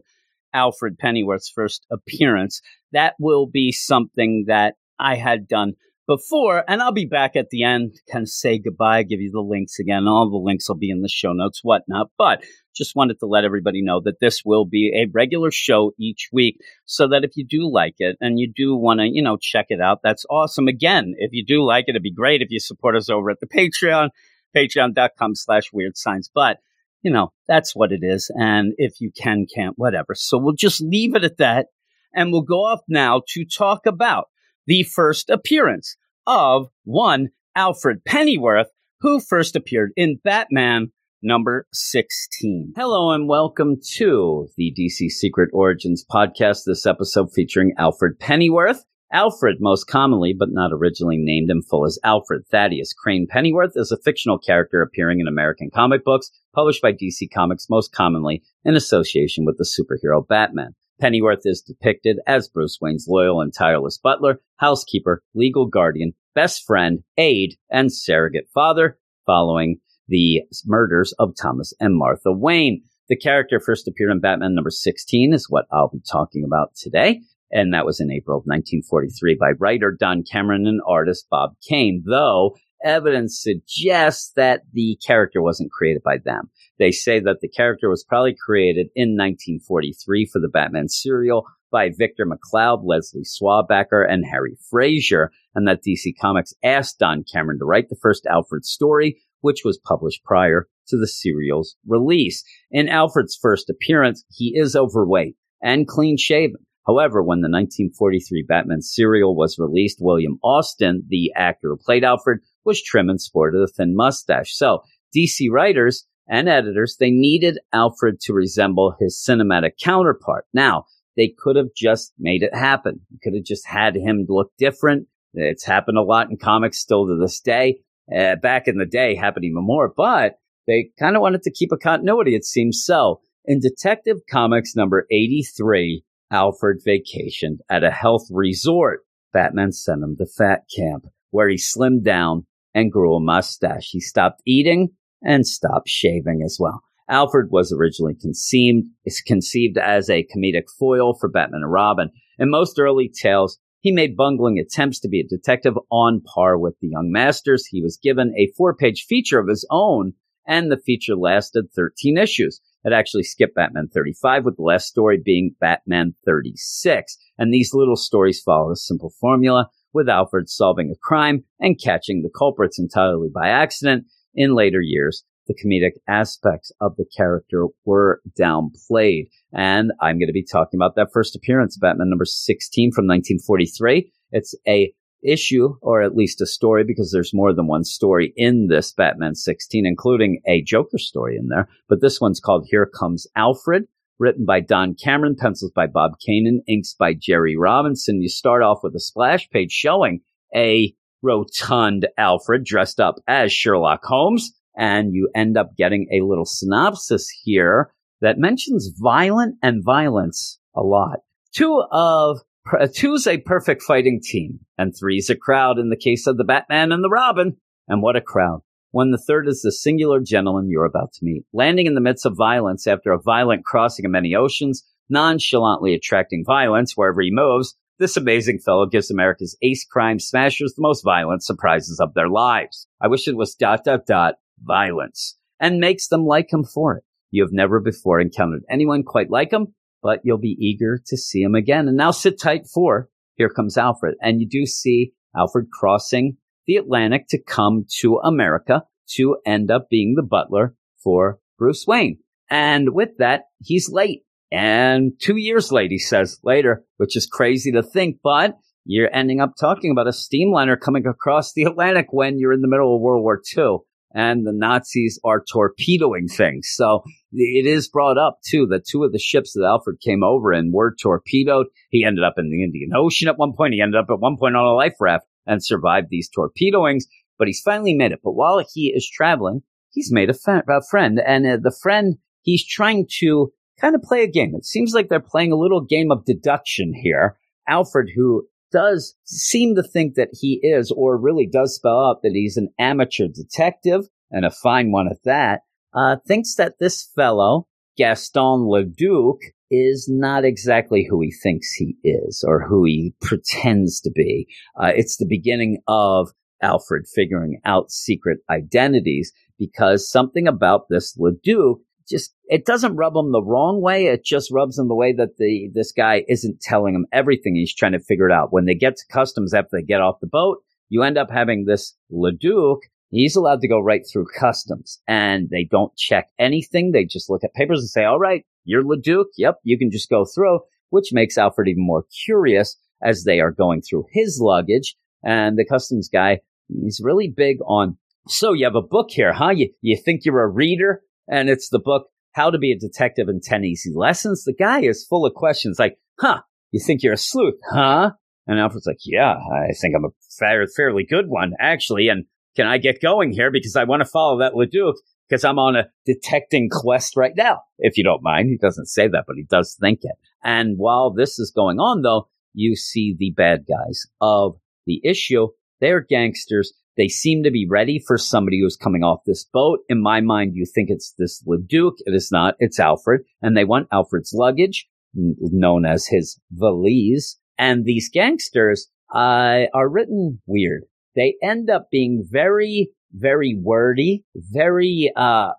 Alfred 0.53 0.97
Pennyworth's 0.97 1.49
first 1.49 1.85
appearance, 1.91 2.61
that 2.91 3.13
will 3.19 3.47
be 3.47 3.71
something 3.71 4.45
that 4.47 4.75
I 4.99 5.15
had 5.15 5.47
done 5.47 5.73
before, 6.07 6.63
and 6.67 6.81
I'll 6.81 6.91
be 6.91 7.05
back 7.05 7.35
at 7.35 7.49
the 7.49 7.63
end, 7.63 7.99
kind 8.11 8.23
of 8.23 8.29
say 8.29 8.59
goodbye, 8.59 9.03
give 9.03 9.21
you 9.21 9.31
the 9.31 9.39
links 9.39 9.79
again. 9.79 10.07
All 10.07 10.29
the 10.29 10.37
links 10.37 10.67
will 10.67 10.77
be 10.77 10.89
in 10.89 11.01
the 11.01 11.09
show 11.09 11.31
notes, 11.33 11.61
whatnot. 11.63 12.07
But 12.17 12.43
just 12.75 12.95
wanted 12.95 13.19
to 13.19 13.25
let 13.25 13.45
everybody 13.45 13.81
know 13.81 14.01
that 14.03 14.19
this 14.19 14.41
will 14.43 14.65
be 14.65 14.91
a 14.95 15.09
regular 15.13 15.51
show 15.51 15.91
each 15.99 16.29
week 16.31 16.57
so 16.85 17.07
that 17.07 17.23
if 17.23 17.31
you 17.35 17.45
do 17.47 17.71
like 17.71 17.95
it 17.99 18.17
and 18.19 18.39
you 18.39 18.51
do 18.53 18.75
want 18.75 18.99
to, 18.99 19.07
you 19.09 19.21
know, 19.21 19.37
check 19.39 19.67
it 19.69 19.79
out, 19.79 19.99
that's 20.03 20.25
awesome. 20.29 20.67
Again, 20.67 21.13
if 21.17 21.31
you 21.31 21.45
do 21.45 21.63
like 21.63 21.85
it, 21.87 21.91
it'd 21.91 22.03
be 22.03 22.11
great 22.11 22.41
if 22.41 22.49
you 22.51 22.59
support 22.59 22.95
us 22.95 23.09
over 23.09 23.29
at 23.29 23.37
the 23.39 23.47
Patreon, 23.47 24.09
patreon.com 24.55 25.35
slash 25.35 25.71
weird 25.71 25.97
science. 25.97 26.29
But, 26.33 26.57
you 27.01 27.11
know, 27.11 27.31
that's 27.47 27.75
what 27.75 27.91
it 27.91 28.01
is. 28.01 28.31
And 28.35 28.73
if 28.77 28.99
you 28.99 29.11
can, 29.15 29.45
can't, 29.53 29.77
whatever. 29.77 30.15
So 30.15 30.37
we'll 30.37 30.53
just 30.53 30.81
leave 30.81 31.15
it 31.15 31.23
at 31.23 31.37
that. 31.37 31.67
And 32.15 32.31
we'll 32.31 32.41
go 32.41 32.65
off 32.65 32.81
now 32.87 33.21
to 33.29 33.45
talk 33.45 33.87
about 33.87 34.25
the 34.65 34.83
first 34.83 35.29
appearance 35.29 35.97
of 36.25 36.67
one 36.85 37.29
Alfred 37.55 38.03
Pennyworth, 38.05 38.69
who 39.01 39.19
first 39.19 39.55
appeared 39.55 39.91
in 39.95 40.19
Batman 40.23 40.91
number 41.21 41.67
16. 41.73 42.73
Hello 42.75 43.11
and 43.11 43.27
welcome 43.27 43.77
to 43.95 44.47
the 44.57 44.73
DC 44.77 45.09
Secret 45.09 45.49
Origins 45.53 46.05
podcast. 46.09 46.61
This 46.65 46.85
episode 46.85 47.31
featuring 47.33 47.73
Alfred 47.77 48.19
Pennyworth. 48.19 48.83
Alfred, 49.11 49.57
most 49.59 49.83
commonly, 49.83 50.33
but 50.33 50.49
not 50.51 50.71
originally 50.73 51.17
named 51.17 51.51
in 51.51 51.61
full 51.61 51.85
as 51.85 51.99
Alfred 52.03 52.47
Thaddeus 52.49 52.93
Crane 52.93 53.27
Pennyworth, 53.27 53.73
is 53.75 53.91
a 53.91 54.01
fictional 54.01 54.39
character 54.39 54.81
appearing 54.81 55.19
in 55.19 55.27
American 55.27 55.69
comic 55.69 56.03
books 56.03 56.31
published 56.55 56.81
by 56.81 56.93
DC 56.93 57.27
Comics, 57.31 57.69
most 57.69 57.93
commonly 57.93 58.41
in 58.65 58.75
association 58.75 59.45
with 59.45 59.57
the 59.59 59.65
superhero 59.65 60.27
Batman. 60.27 60.73
Pennyworth 61.03 61.41
is 61.43 61.59
depicted 61.61 62.19
as 62.27 62.47
Bruce 62.47 62.77
Wayne's 62.79 63.07
loyal 63.09 63.41
and 63.41 63.53
tireless 63.53 63.97
butler, 63.97 64.39
housekeeper, 64.55 65.21
legal 65.35 65.65
guardian, 65.65 66.13
best 66.33 66.65
friend, 66.65 67.03
aide, 67.17 67.57
and 67.69 67.91
surrogate 67.91 68.47
father 68.53 68.97
following 69.25 69.81
the 70.07 70.43
murders 70.65 71.13
of 71.19 71.33
Thomas 71.35 71.73
and 71.81 71.97
Martha 71.97 72.31
Wayne. 72.31 72.83
The 73.09 73.17
character 73.17 73.59
first 73.59 73.85
appeared 73.85 74.11
in 74.11 74.21
Batman 74.21 74.55
number 74.55 74.69
16 74.69 75.33
is 75.33 75.49
what 75.49 75.65
I'll 75.73 75.89
be 75.89 75.99
talking 76.09 76.45
about 76.45 76.73
today. 76.77 77.19
And 77.51 77.73
that 77.73 77.85
was 77.85 77.99
in 77.99 78.09
April 78.09 78.37
of 78.37 78.45
1943 78.45 79.35
by 79.37 79.51
writer 79.59 79.91
Don 79.91 80.23
Cameron 80.23 80.65
and 80.65 80.79
artist 80.87 81.27
Bob 81.29 81.55
Kane, 81.67 82.01
though 82.05 82.55
evidence 82.83 83.41
suggests 83.41 84.31
that 84.35 84.61
the 84.73 84.97
character 85.05 85.41
wasn't 85.41 85.71
created 85.71 86.03
by 86.03 86.17
them. 86.17 86.49
They 86.79 86.91
say 86.91 87.19
that 87.19 87.37
the 87.41 87.47
character 87.47 87.89
was 87.89 88.03
probably 88.03 88.35
created 88.35 88.87
in 88.95 89.17
1943 89.17 90.25
for 90.31 90.39
the 90.39 90.49
Batman 90.49 90.89
serial 90.89 91.45
by 91.71 91.89
Victor 91.89 92.25
McLeod, 92.25 92.81
Leslie 92.83 93.23
Swabacker, 93.23 94.05
and 94.07 94.25
Harry 94.25 94.55
Fraser, 94.69 95.31
and 95.55 95.67
that 95.67 95.81
DC 95.83 96.13
Comics 96.21 96.53
asked 96.63 96.99
Don 96.99 97.23
Cameron 97.31 97.59
to 97.59 97.65
write 97.65 97.89
the 97.89 97.97
first 98.01 98.25
Alfred 98.27 98.65
story, 98.65 99.21
which 99.41 99.61
was 99.65 99.79
published 99.83 100.23
prior 100.23 100.67
to 100.87 100.97
the 100.97 101.07
serial's 101.07 101.75
release. 101.87 102.43
In 102.69 102.89
Alfred's 102.89 103.37
first 103.41 103.69
appearance, 103.69 104.23
he 104.29 104.53
is 104.55 104.75
overweight 104.75 105.35
and 105.61 105.87
clean 105.87 106.17
shaven. 106.17 106.65
However, 106.85 107.23
when 107.23 107.39
the 107.39 107.49
1943 107.49 108.43
Batman 108.47 108.81
serial 108.81 109.35
was 109.35 109.57
released, 109.57 109.99
William 110.01 110.37
Austin, 110.43 111.03
the 111.07 111.31
actor 111.35 111.69
who 111.69 111.77
played 111.77 112.03
Alfred, 112.03 112.39
was 112.65 112.81
trim 112.81 113.09
and 113.09 113.21
sported 113.21 113.61
a 113.61 113.67
thin 113.67 113.95
mustache. 113.95 114.55
So 114.55 114.83
DC 115.15 115.49
writers 115.49 116.05
and 116.27 116.47
editors, 116.47 116.97
they 116.99 117.11
needed 117.11 117.59
Alfred 117.73 118.19
to 118.21 118.33
resemble 118.33 118.95
his 118.99 119.23
cinematic 119.27 119.71
counterpart. 119.81 120.45
Now, 120.53 120.85
they 121.15 121.33
could 121.37 121.55
have 121.55 121.73
just 121.75 122.13
made 122.17 122.43
it 122.43 122.55
happen. 122.55 123.01
Could 123.21 123.35
have 123.35 123.43
just 123.43 123.67
had 123.67 123.95
him 123.95 124.25
look 124.27 124.51
different. 124.57 125.07
It's 125.33 125.65
happened 125.65 125.97
a 125.97 126.03
lot 126.03 126.29
in 126.29 126.37
comics 126.37 126.79
still 126.79 127.07
to 127.07 127.17
this 127.19 127.39
day. 127.39 127.79
Uh, 128.13 128.35
back 128.35 128.67
in 128.67 128.77
the 128.77 128.85
day, 128.85 129.15
happened 129.15 129.45
even 129.45 129.63
more, 129.63 129.91
but 129.95 130.35
they 130.67 130.89
kind 130.99 131.15
of 131.15 131.21
wanted 131.21 131.43
to 131.43 131.51
keep 131.51 131.71
a 131.71 131.77
continuity, 131.77 132.35
it 132.35 132.45
seems 132.45 132.83
so. 132.83 133.21
In 133.45 133.59
Detective 133.59 134.17
Comics 134.29 134.75
number 134.75 135.05
83, 135.11 136.03
Alfred 136.31 136.81
vacationed 136.85 137.59
at 137.69 137.83
a 137.83 137.91
health 137.91 138.27
resort. 138.31 139.01
Batman 139.33 139.71
sent 139.71 140.03
him 140.03 140.15
to 140.17 140.25
Fat 140.25 140.61
Camp, 140.75 141.05
where 141.31 141.49
he 141.49 141.57
slimmed 141.57 142.03
down 142.03 142.45
and 142.73 142.91
grew 142.91 143.15
a 143.15 143.19
mustache. 143.19 143.89
He 143.91 143.99
stopped 143.99 144.41
eating 144.45 144.89
and 145.21 145.45
stopped 145.45 145.87
shaving 145.87 146.41
as 146.43 146.57
well. 146.59 146.81
Alfred 147.09 147.49
was 147.51 147.73
originally 147.73 148.15
conceived, 148.15 148.87
conceived 149.25 149.77
as 149.77 150.09
a 150.09 150.25
comedic 150.35 150.65
foil 150.79 151.13
for 151.13 151.29
Batman 151.29 151.61
and 151.63 151.71
Robin. 151.71 152.09
In 152.39 152.49
most 152.49 152.79
early 152.79 153.09
tales, 153.09 153.59
he 153.81 153.91
made 153.91 154.15
bungling 154.15 154.57
attempts 154.57 154.99
to 155.01 155.09
be 155.09 155.19
a 155.19 155.27
detective 155.27 155.77
on 155.91 156.21
par 156.21 156.57
with 156.57 156.75
the 156.79 156.87
young 156.87 157.11
masters. 157.11 157.65
He 157.65 157.81
was 157.81 157.99
given 158.01 158.33
a 158.37 158.51
four 158.55 158.73
page 158.73 159.05
feature 159.07 159.39
of 159.39 159.49
his 159.49 159.67
own, 159.69 160.13
and 160.47 160.71
the 160.71 160.77
feature 160.77 161.15
lasted 161.15 161.65
13 161.75 162.17
issues. 162.17 162.61
It 162.85 162.93
actually 162.93 163.23
skipped 163.23 163.55
Batman 163.55 163.89
35, 163.93 164.45
with 164.45 164.55
the 164.55 164.63
last 164.63 164.87
story 164.87 165.19
being 165.23 165.55
Batman 165.59 166.15
36. 166.25 167.17
And 167.37 167.53
these 167.53 167.73
little 167.73 167.95
stories 167.97 168.41
follow 168.41 168.71
a 168.71 168.77
simple 168.77 169.11
formula, 169.19 169.69
with 169.93 170.09
Alfred 170.09 170.49
solving 170.49 170.91
a 170.91 170.99
crime 171.01 171.43
and 171.59 171.79
catching 171.81 172.21
the 172.21 172.31
culprits 172.35 172.79
entirely 172.79 173.29
by 173.33 173.49
accident. 173.49 174.05
In 174.35 174.55
later 174.55 174.81
years, 174.81 175.23
the 175.47 175.53
comedic 175.53 175.93
aspects 176.07 176.71
of 176.79 176.95
the 176.95 177.05
character 177.15 177.67
were 177.85 178.21
downplayed. 178.39 179.29
And 179.53 179.91
I'm 180.01 180.17
going 180.17 180.27
to 180.27 180.33
be 180.33 180.45
talking 180.45 180.77
about 180.77 180.95
that 180.95 181.11
first 181.13 181.35
appearance, 181.35 181.77
Batman 181.77 182.09
number 182.09 182.25
16 182.25 182.91
from 182.91 183.05
1943. 183.07 184.11
It's 184.31 184.55
a 184.67 184.93
issue, 185.23 185.75
or 185.81 186.01
at 186.01 186.15
least 186.15 186.41
a 186.41 186.45
story, 186.45 186.83
because 186.83 187.11
there's 187.11 187.33
more 187.33 187.53
than 187.53 187.67
one 187.67 187.83
story 187.83 188.33
in 188.35 188.67
this 188.67 188.91
Batman 188.91 189.35
16, 189.35 189.85
including 189.85 190.41
a 190.45 190.61
Joker 190.63 190.97
story 190.97 191.37
in 191.37 191.47
there. 191.47 191.69
But 191.87 192.01
this 192.01 192.19
one's 192.19 192.39
called 192.39 192.67
Here 192.69 192.89
Comes 192.99 193.27
Alfred, 193.35 193.83
written 194.19 194.45
by 194.45 194.59
Don 194.59 194.95
Cameron, 194.95 195.35
pencils 195.37 195.71
by 195.75 195.87
Bob 195.87 196.13
Kane, 196.25 196.61
inks 196.67 196.93
by 196.93 197.13
Jerry 197.13 197.57
Robinson. 197.57 198.21
You 198.21 198.29
start 198.29 198.63
off 198.63 198.79
with 198.83 198.95
a 198.95 198.99
splash 198.99 199.49
page 199.49 199.71
showing 199.71 200.21
a 200.55 200.93
rotund 201.21 202.07
Alfred 202.17 202.63
dressed 202.65 202.99
up 202.99 203.15
as 203.27 203.51
Sherlock 203.51 204.01
Holmes 204.03 204.51
and 204.75 205.13
you 205.13 205.29
end 205.35 205.57
up 205.57 205.75
getting 205.77 206.07
a 206.11 206.25
little 206.25 206.45
synopsis 206.45 207.29
here 207.43 207.91
that 208.21 208.37
mentions 208.37 208.91
violent 208.97 209.55
and 209.61 209.83
violence 209.83 210.59
a 210.75 210.81
lot. 210.81 211.19
Two 211.53 211.83
of 211.91 212.39
uh, 212.79 212.87
two's 212.93 213.27
a 213.27 213.37
perfect 213.39 213.83
fighting 213.83 214.21
team, 214.23 214.59
and 214.77 214.95
three's 214.97 215.29
a 215.29 215.35
crowd 215.35 215.77
in 215.77 215.89
the 215.89 215.97
case 215.97 216.27
of 216.27 216.37
the 216.37 216.45
Batman 216.45 216.91
and 216.91 217.03
the 217.03 217.09
Robin. 217.09 217.57
And 217.87 218.01
what 218.01 218.15
a 218.15 218.21
crowd. 218.21 218.61
When 218.93 219.09
the 219.09 219.17
third 219.17 219.47
is 219.47 219.63
the 219.63 219.71
singular 219.71 220.19
gentleman 220.19 220.69
you're 220.69 220.85
about 220.85 221.13
to 221.13 221.25
meet, 221.25 221.45
landing 221.51 221.87
in 221.87 221.95
the 221.95 221.99
midst 221.99 222.27
of 222.27 222.37
violence 222.37 222.85
after 222.85 223.11
a 223.11 223.19
violent 223.19 223.65
crossing 223.65 224.05
of 224.05 224.11
many 224.11 224.35
oceans, 224.35 224.83
nonchalantly 225.09 225.95
attracting 225.95 226.43
violence 226.45 226.95
wherever 226.95 227.19
he 227.23 227.31
moves, 227.31 227.75
this 227.97 228.17
amazing 228.17 228.59
fellow 228.59 228.85
gives 228.85 229.09
America's 229.09 229.57
ace 229.63 229.83
crime 229.83 230.19
smashers 230.19 230.75
the 230.75 230.83
most 230.83 231.03
violent 231.03 231.43
surprises 231.43 231.99
of 231.99 232.13
their 232.13 232.29
lives. 232.29 232.87
I 233.01 233.07
wish 233.07 233.27
it 233.27 233.35
was 233.35 233.55
dot 233.55 233.83
dot 233.83 234.05
dot 234.05 234.35
violence 234.61 235.39
and 235.59 235.79
makes 235.79 236.09
them 236.09 236.23
like 236.23 236.53
him 236.53 236.63
for 236.63 236.97
it. 236.97 237.03
You 237.31 237.41
have 237.41 237.51
never 237.51 237.79
before 237.79 238.19
encountered 238.19 238.61
anyone 238.69 239.01
quite 239.01 239.31
like 239.31 239.51
him, 239.51 239.73
but 240.03 240.19
you'll 240.23 240.37
be 240.37 240.55
eager 240.59 241.01
to 241.07 241.17
see 241.17 241.41
him 241.41 241.55
again. 241.55 241.87
And 241.87 241.97
now 241.97 242.11
sit 242.11 242.39
tight 242.39 242.67
for 242.71 243.09
here 243.37 243.49
comes 243.49 243.75
Alfred. 243.75 244.17
And 244.21 244.39
you 244.39 244.47
do 244.47 244.67
see 244.67 245.13
Alfred 245.35 245.71
crossing 245.73 246.37
the 246.67 246.77
Atlantic 246.77 247.27
to 247.29 247.41
come 247.41 247.85
to 247.99 248.17
America 248.23 248.83
to 249.15 249.37
end 249.45 249.71
up 249.71 249.89
being 249.89 250.15
the 250.15 250.23
butler 250.23 250.75
for 251.03 251.39
Bruce 251.57 251.85
Wayne. 251.87 252.19
And 252.49 252.93
with 252.93 253.17
that, 253.19 253.43
he's 253.61 253.89
late. 253.89 254.23
And 254.51 255.13
two 255.19 255.37
years 255.37 255.71
late, 255.71 255.91
he 255.91 255.97
says 255.97 256.39
later, 256.43 256.83
which 256.97 257.17
is 257.17 257.25
crazy 257.25 257.71
to 257.71 257.81
think, 257.81 258.17
but 258.23 258.57
you're 258.85 259.13
ending 259.13 259.39
up 259.39 259.53
talking 259.59 259.91
about 259.91 260.07
a 260.07 260.11
steamliner 260.11 260.79
coming 260.79 261.07
across 261.07 261.53
the 261.53 261.63
Atlantic 261.63 262.07
when 262.11 262.37
you're 262.37 262.53
in 262.53 262.61
the 262.61 262.67
middle 262.67 262.95
of 262.95 263.01
World 263.01 263.23
War 263.23 263.41
II 263.57 263.77
and 264.13 264.45
the 264.45 264.53
Nazis 264.53 265.19
are 265.23 265.43
torpedoing 265.51 266.27
things. 266.27 266.69
So 266.73 267.03
it 267.31 267.65
is 267.65 267.89
brought 267.89 268.17
up 268.17 268.39
too 268.47 268.67
that 268.67 268.85
two 268.85 269.03
of 269.03 269.11
the 269.11 269.19
ships 269.19 269.53
that 269.53 269.65
Alfred 269.65 269.99
came 270.01 270.23
over 270.23 270.53
in 270.53 270.71
were 270.71 270.95
torpedoed. 271.01 271.67
He 271.89 272.05
ended 272.05 272.23
up 272.23 272.35
in 272.37 272.49
the 272.49 272.63
Indian 272.63 272.91
Ocean 272.95 273.27
at 273.27 273.37
one 273.37 273.53
point. 273.53 273.73
He 273.73 273.81
ended 273.81 273.99
up 273.99 274.09
at 274.09 274.19
one 274.19 274.37
point 274.37 274.55
on 274.55 274.65
a 274.65 274.73
life 274.73 274.95
raft 274.99 275.25
and 275.45 275.63
survived 275.63 276.07
these 276.09 276.29
torpedoings, 276.29 277.05
but 277.37 277.47
he's 277.47 277.61
finally 277.63 277.93
made 277.93 278.11
it. 278.11 278.19
But 278.23 278.33
while 278.33 278.63
he 278.73 278.93
is 278.95 279.09
traveling, 279.09 279.61
he's 279.91 280.11
made 280.11 280.29
a, 280.29 280.33
fa- 280.33 280.63
a 280.67 280.81
friend 280.89 281.19
and 281.25 281.45
uh, 281.45 281.57
the 281.61 281.75
friend 281.81 282.17
he's 282.41 282.65
trying 282.65 283.07
to 283.19 283.51
kind 283.79 283.95
of 283.95 284.01
play 284.01 284.23
a 284.23 284.27
game. 284.27 284.53
It 284.55 284.65
seems 284.65 284.93
like 284.93 285.09
they're 285.09 285.19
playing 285.19 285.51
a 285.51 285.57
little 285.57 285.81
game 285.81 286.11
of 286.11 286.25
deduction 286.25 286.93
here. 286.93 287.37
Alfred, 287.67 288.09
who 288.15 288.47
does 288.71 289.15
seem 289.23 289.75
to 289.75 289.83
think 289.83 290.15
that 290.15 290.29
he 290.33 290.59
is, 290.63 290.91
or 290.91 291.17
really 291.17 291.47
does 291.51 291.75
spell 291.75 292.05
out 292.05 292.21
that 292.23 292.33
he's 292.33 292.57
an 292.57 292.69
amateur 292.79 293.27
detective 293.27 294.05
and 294.31 294.45
a 294.45 294.51
fine 294.51 294.91
one 294.91 295.07
at 295.07 295.23
that, 295.23 295.61
uh, 295.93 296.17
thinks 296.27 296.55
that 296.55 296.79
this 296.79 297.07
fellow, 297.15 297.67
Gaston 297.97 298.67
Leduc, 298.67 299.37
is 299.73 300.07
not 300.07 300.45
exactly 300.45 301.07
who 301.09 301.19
he 301.21 301.31
thinks 301.31 301.73
he 301.73 301.97
is 302.03 302.43
or 302.47 302.63
who 302.67 302.85
he 302.85 303.15
pretends 303.21 303.99
to 304.01 304.11
be. 304.11 304.47
Uh, 304.79 304.91
it's 304.95 305.17
the 305.17 305.25
beginning 305.27 305.79
of 305.87 306.29
Alfred 306.61 307.05
figuring 307.13 307.59
out 307.65 307.89
secret 307.89 308.39
identities 308.49 309.33
because 309.57 310.09
something 310.09 310.47
about 310.47 310.83
this 310.89 311.17
Leduc 311.17 311.79
just 312.07 312.35
it 312.45 312.65
doesn't 312.65 312.97
rub 312.97 313.15
him 313.15 313.31
the 313.31 313.41
wrong 313.41 313.81
way. 313.81 314.07
It 314.07 314.25
just 314.25 314.51
rubs 314.51 314.77
him 314.77 314.89
the 314.89 314.95
way 314.95 315.13
that 315.13 315.37
the 315.37 315.69
this 315.73 315.91
guy 315.91 316.23
isn't 316.27 316.61
telling 316.61 316.95
him 316.95 317.05
everything. 317.11 317.55
He's 317.55 317.73
trying 317.73 317.93
to 317.93 317.99
figure 317.99 318.27
it 318.27 318.33
out. 318.33 318.51
When 318.51 318.65
they 318.65 318.75
get 318.75 318.97
to 318.97 319.03
customs 319.09 319.53
after 319.53 319.69
they 319.73 319.83
get 319.83 320.01
off 320.01 320.19
the 320.19 320.27
boat, 320.27 320.57
you 320.89 321.01
end 321.01 321.17
up 321.17 321.31
having 321.31 321.65
this 321.65 321.95
Leduc. 322.11 322.79
He's 323.13 323.35
allowed 323.35 323.61
to 323.61 323.67
go 323.67 323.79
right 323.79 324.01
through 324.11 324.27
customs, 324.37 325.01
and 325.07 325.49
they 325.49 325.67
don't 325.69 325.95
check 325.95 326.29
anything. 326.39 326.91
They 326.91 327.05
just 327.05 327.29
look 327.29 327.43
at 327.43 327.53
papers 327.53 327.79
and 327.79 327.89
say, 327.89 328.03
"All 328.03 328.19
right, 328.19 328.43
you're 328.65 328.83
Leduc. 328.83 329.27
Yep, 329.37 329.59
you 329.63 329.77
can 329.77 329.91
just 329.91 330.09
go 330.09 330.25
through." 330.25 330.59
Which 330.89 331.13
makes 331.13 331.37
Alfred 331.37 331.67
even 331.67 331.85
more 331.85 332.05
curious 332.25 332.77
as 333.01 333.23
they 333.23 333.39
are 333.39 333.51
going 333.51 333.81
through 333.81 334.05
his 334.11 334.39
luggage. 334.41 334.95
And 335.23 335.57
the 335.57 335.65
customs 335.65 336.09
guy, 336.11 336.41
he's 336.67 337.01
really 337.03 337.27
big 337.27 337.57
on. 337.65 337.97
So 338.27 338.53
you 338.53 338.65
have 338.65 338.75
a 338.75 338.81
book 338.81 339.09
here, 339.09 339.33
huh? 339.33 339.51
You 339.51 339.69
you 339.81 339.97
think 339.97 340.25
you're 340.25 340.43
a 340.43 340.47
reader? 340.47 341.03
and 341.27 341.49
it's 341.49 341.69
the 341.69 341.79
book 341.79 342.07
How 342.31 342.49
to 342.49 342.57
Be 342.57 342.71
a 342.71 342.77
Detective 342.77 343.29
in 343.29 343.39
10 343.41 343.63
Easy 343.63 343.91
Lessons. 343.93 344.43
The 344.43 344.53
guy 344.53 344.81
is 344.81 345.05
full 345.05 345.25
of 345.25 345.33
questions 345.33 345.79
like, 345.79 345.97
huh, 346.19 346.41
you 346.71 346.81
think 346.85 347.03
you're 347.03 347.13
a 347.13 347.17
sleuth, 347.17 347.59
huh? 347.71 348.11
And 348.45 348.59
Alfred's 348.59 348.87
like, 348.87 348.99
yeah, 349.05 349.35
I 349.35 349.71
think 349.79 349.95
I'm 349.95 350.05
a 350.05 350.09
fair, 350.37 350.65
fairly 350.67 351.05
good 351.05 351.27
one, 351.27 351.53
actually. 351.59 352.09
And 352.09 352.25
can 352.55 352.67
I 352.67 352.77
get 352.77 353.01
going 353.01 353.31
here? 353.31 353.51
Because 353.51 353.75
I 353.75 353.83
want 353.83 354.01
to 354.01 354.09
follow 354.09 354.39
that 354.39 354.55
Leduc 354.55 354.95
because 355.29 355.43
I'm 355.43 355.59
on 355.59 355.75
a 355.75 355.87
detecting 356.05 356.69
quest 356.69 357.15
right 357.15 357.33
now, 357.35 357.61
if 357.79 357.97
you 357.97 358.03
don't 358.03 358.23
mind. 358.23 358.49
He 358.49 358.57
doesn't 358.57 358.87
say 358.87 359.07
that, 359.07 359.23
but 359.25 359.35
he 359.37 359.43
does 359.43 359.77
think 359.79 359.99
it. 360.03 360.15
And 360.43 360.75
while 360.77 361.11
this 361.11 361.39
is 361.39 361.51
going 361.55 361.79
on, 361.79 362.01
though, 362.01 362.27
you 362.53 362.75
see 362.75 363.15
the 363.17 363.31
bad 363.35 363.65
guys 363.67 364.01
of 364.21 364.57
the 364.85 365.01
issue. 365.03 365.47
They're 365.79 366.01
gangsters 366.01 366.73
they 366.97 367.07
seem 367.07 367.43
to 367.43 367.51
be 367.51 367.67
ready 367.67 367.99
for 368.05 368.17
somebody 368.17 368.59
who's 368.61 368.77
coming 368.77 369.03
off 369.03 369.21
this 369.25 369.43
boat. 369.43 369.79
In 369.89 370.01
my 370.01 370.21
mind, 370.21 370.51
you 370.53 370.65
think 370.65 370.89
it's 370.89 371.13
this 371.17 371.43
Leduc. 371.45 371.95
It 372.05 372.13
is 372.13 372.29
not. 372.31 372.55
It's 372.59 372.79
Alfred. 372.79 373.21
And 373.41 373.57
they 373.57 373.65
want 373.65 373.87
Alfred's 373.91 374.31
luggage, 374.33 374.87
known 375.13 375.85
as 375.85 376.07
his 376.07 376.39
valise. 376.51 377.37
And 377.57 377.85
these 377.85 378.09
gangsters 378.13 378.89
uh, 379.13 379.63
are 379.73 379.89
written 379.89 380.41
weird. 380.45 380.83
They 381.15 381.35
end 381.41 381.69
up 381.69 381.89
being 381.91 382.25
very, 382.29 382.89
very 383.11 383.55
wordy, 383.59 384.23
very, 384.35 385.11
uh, 385.15 385.51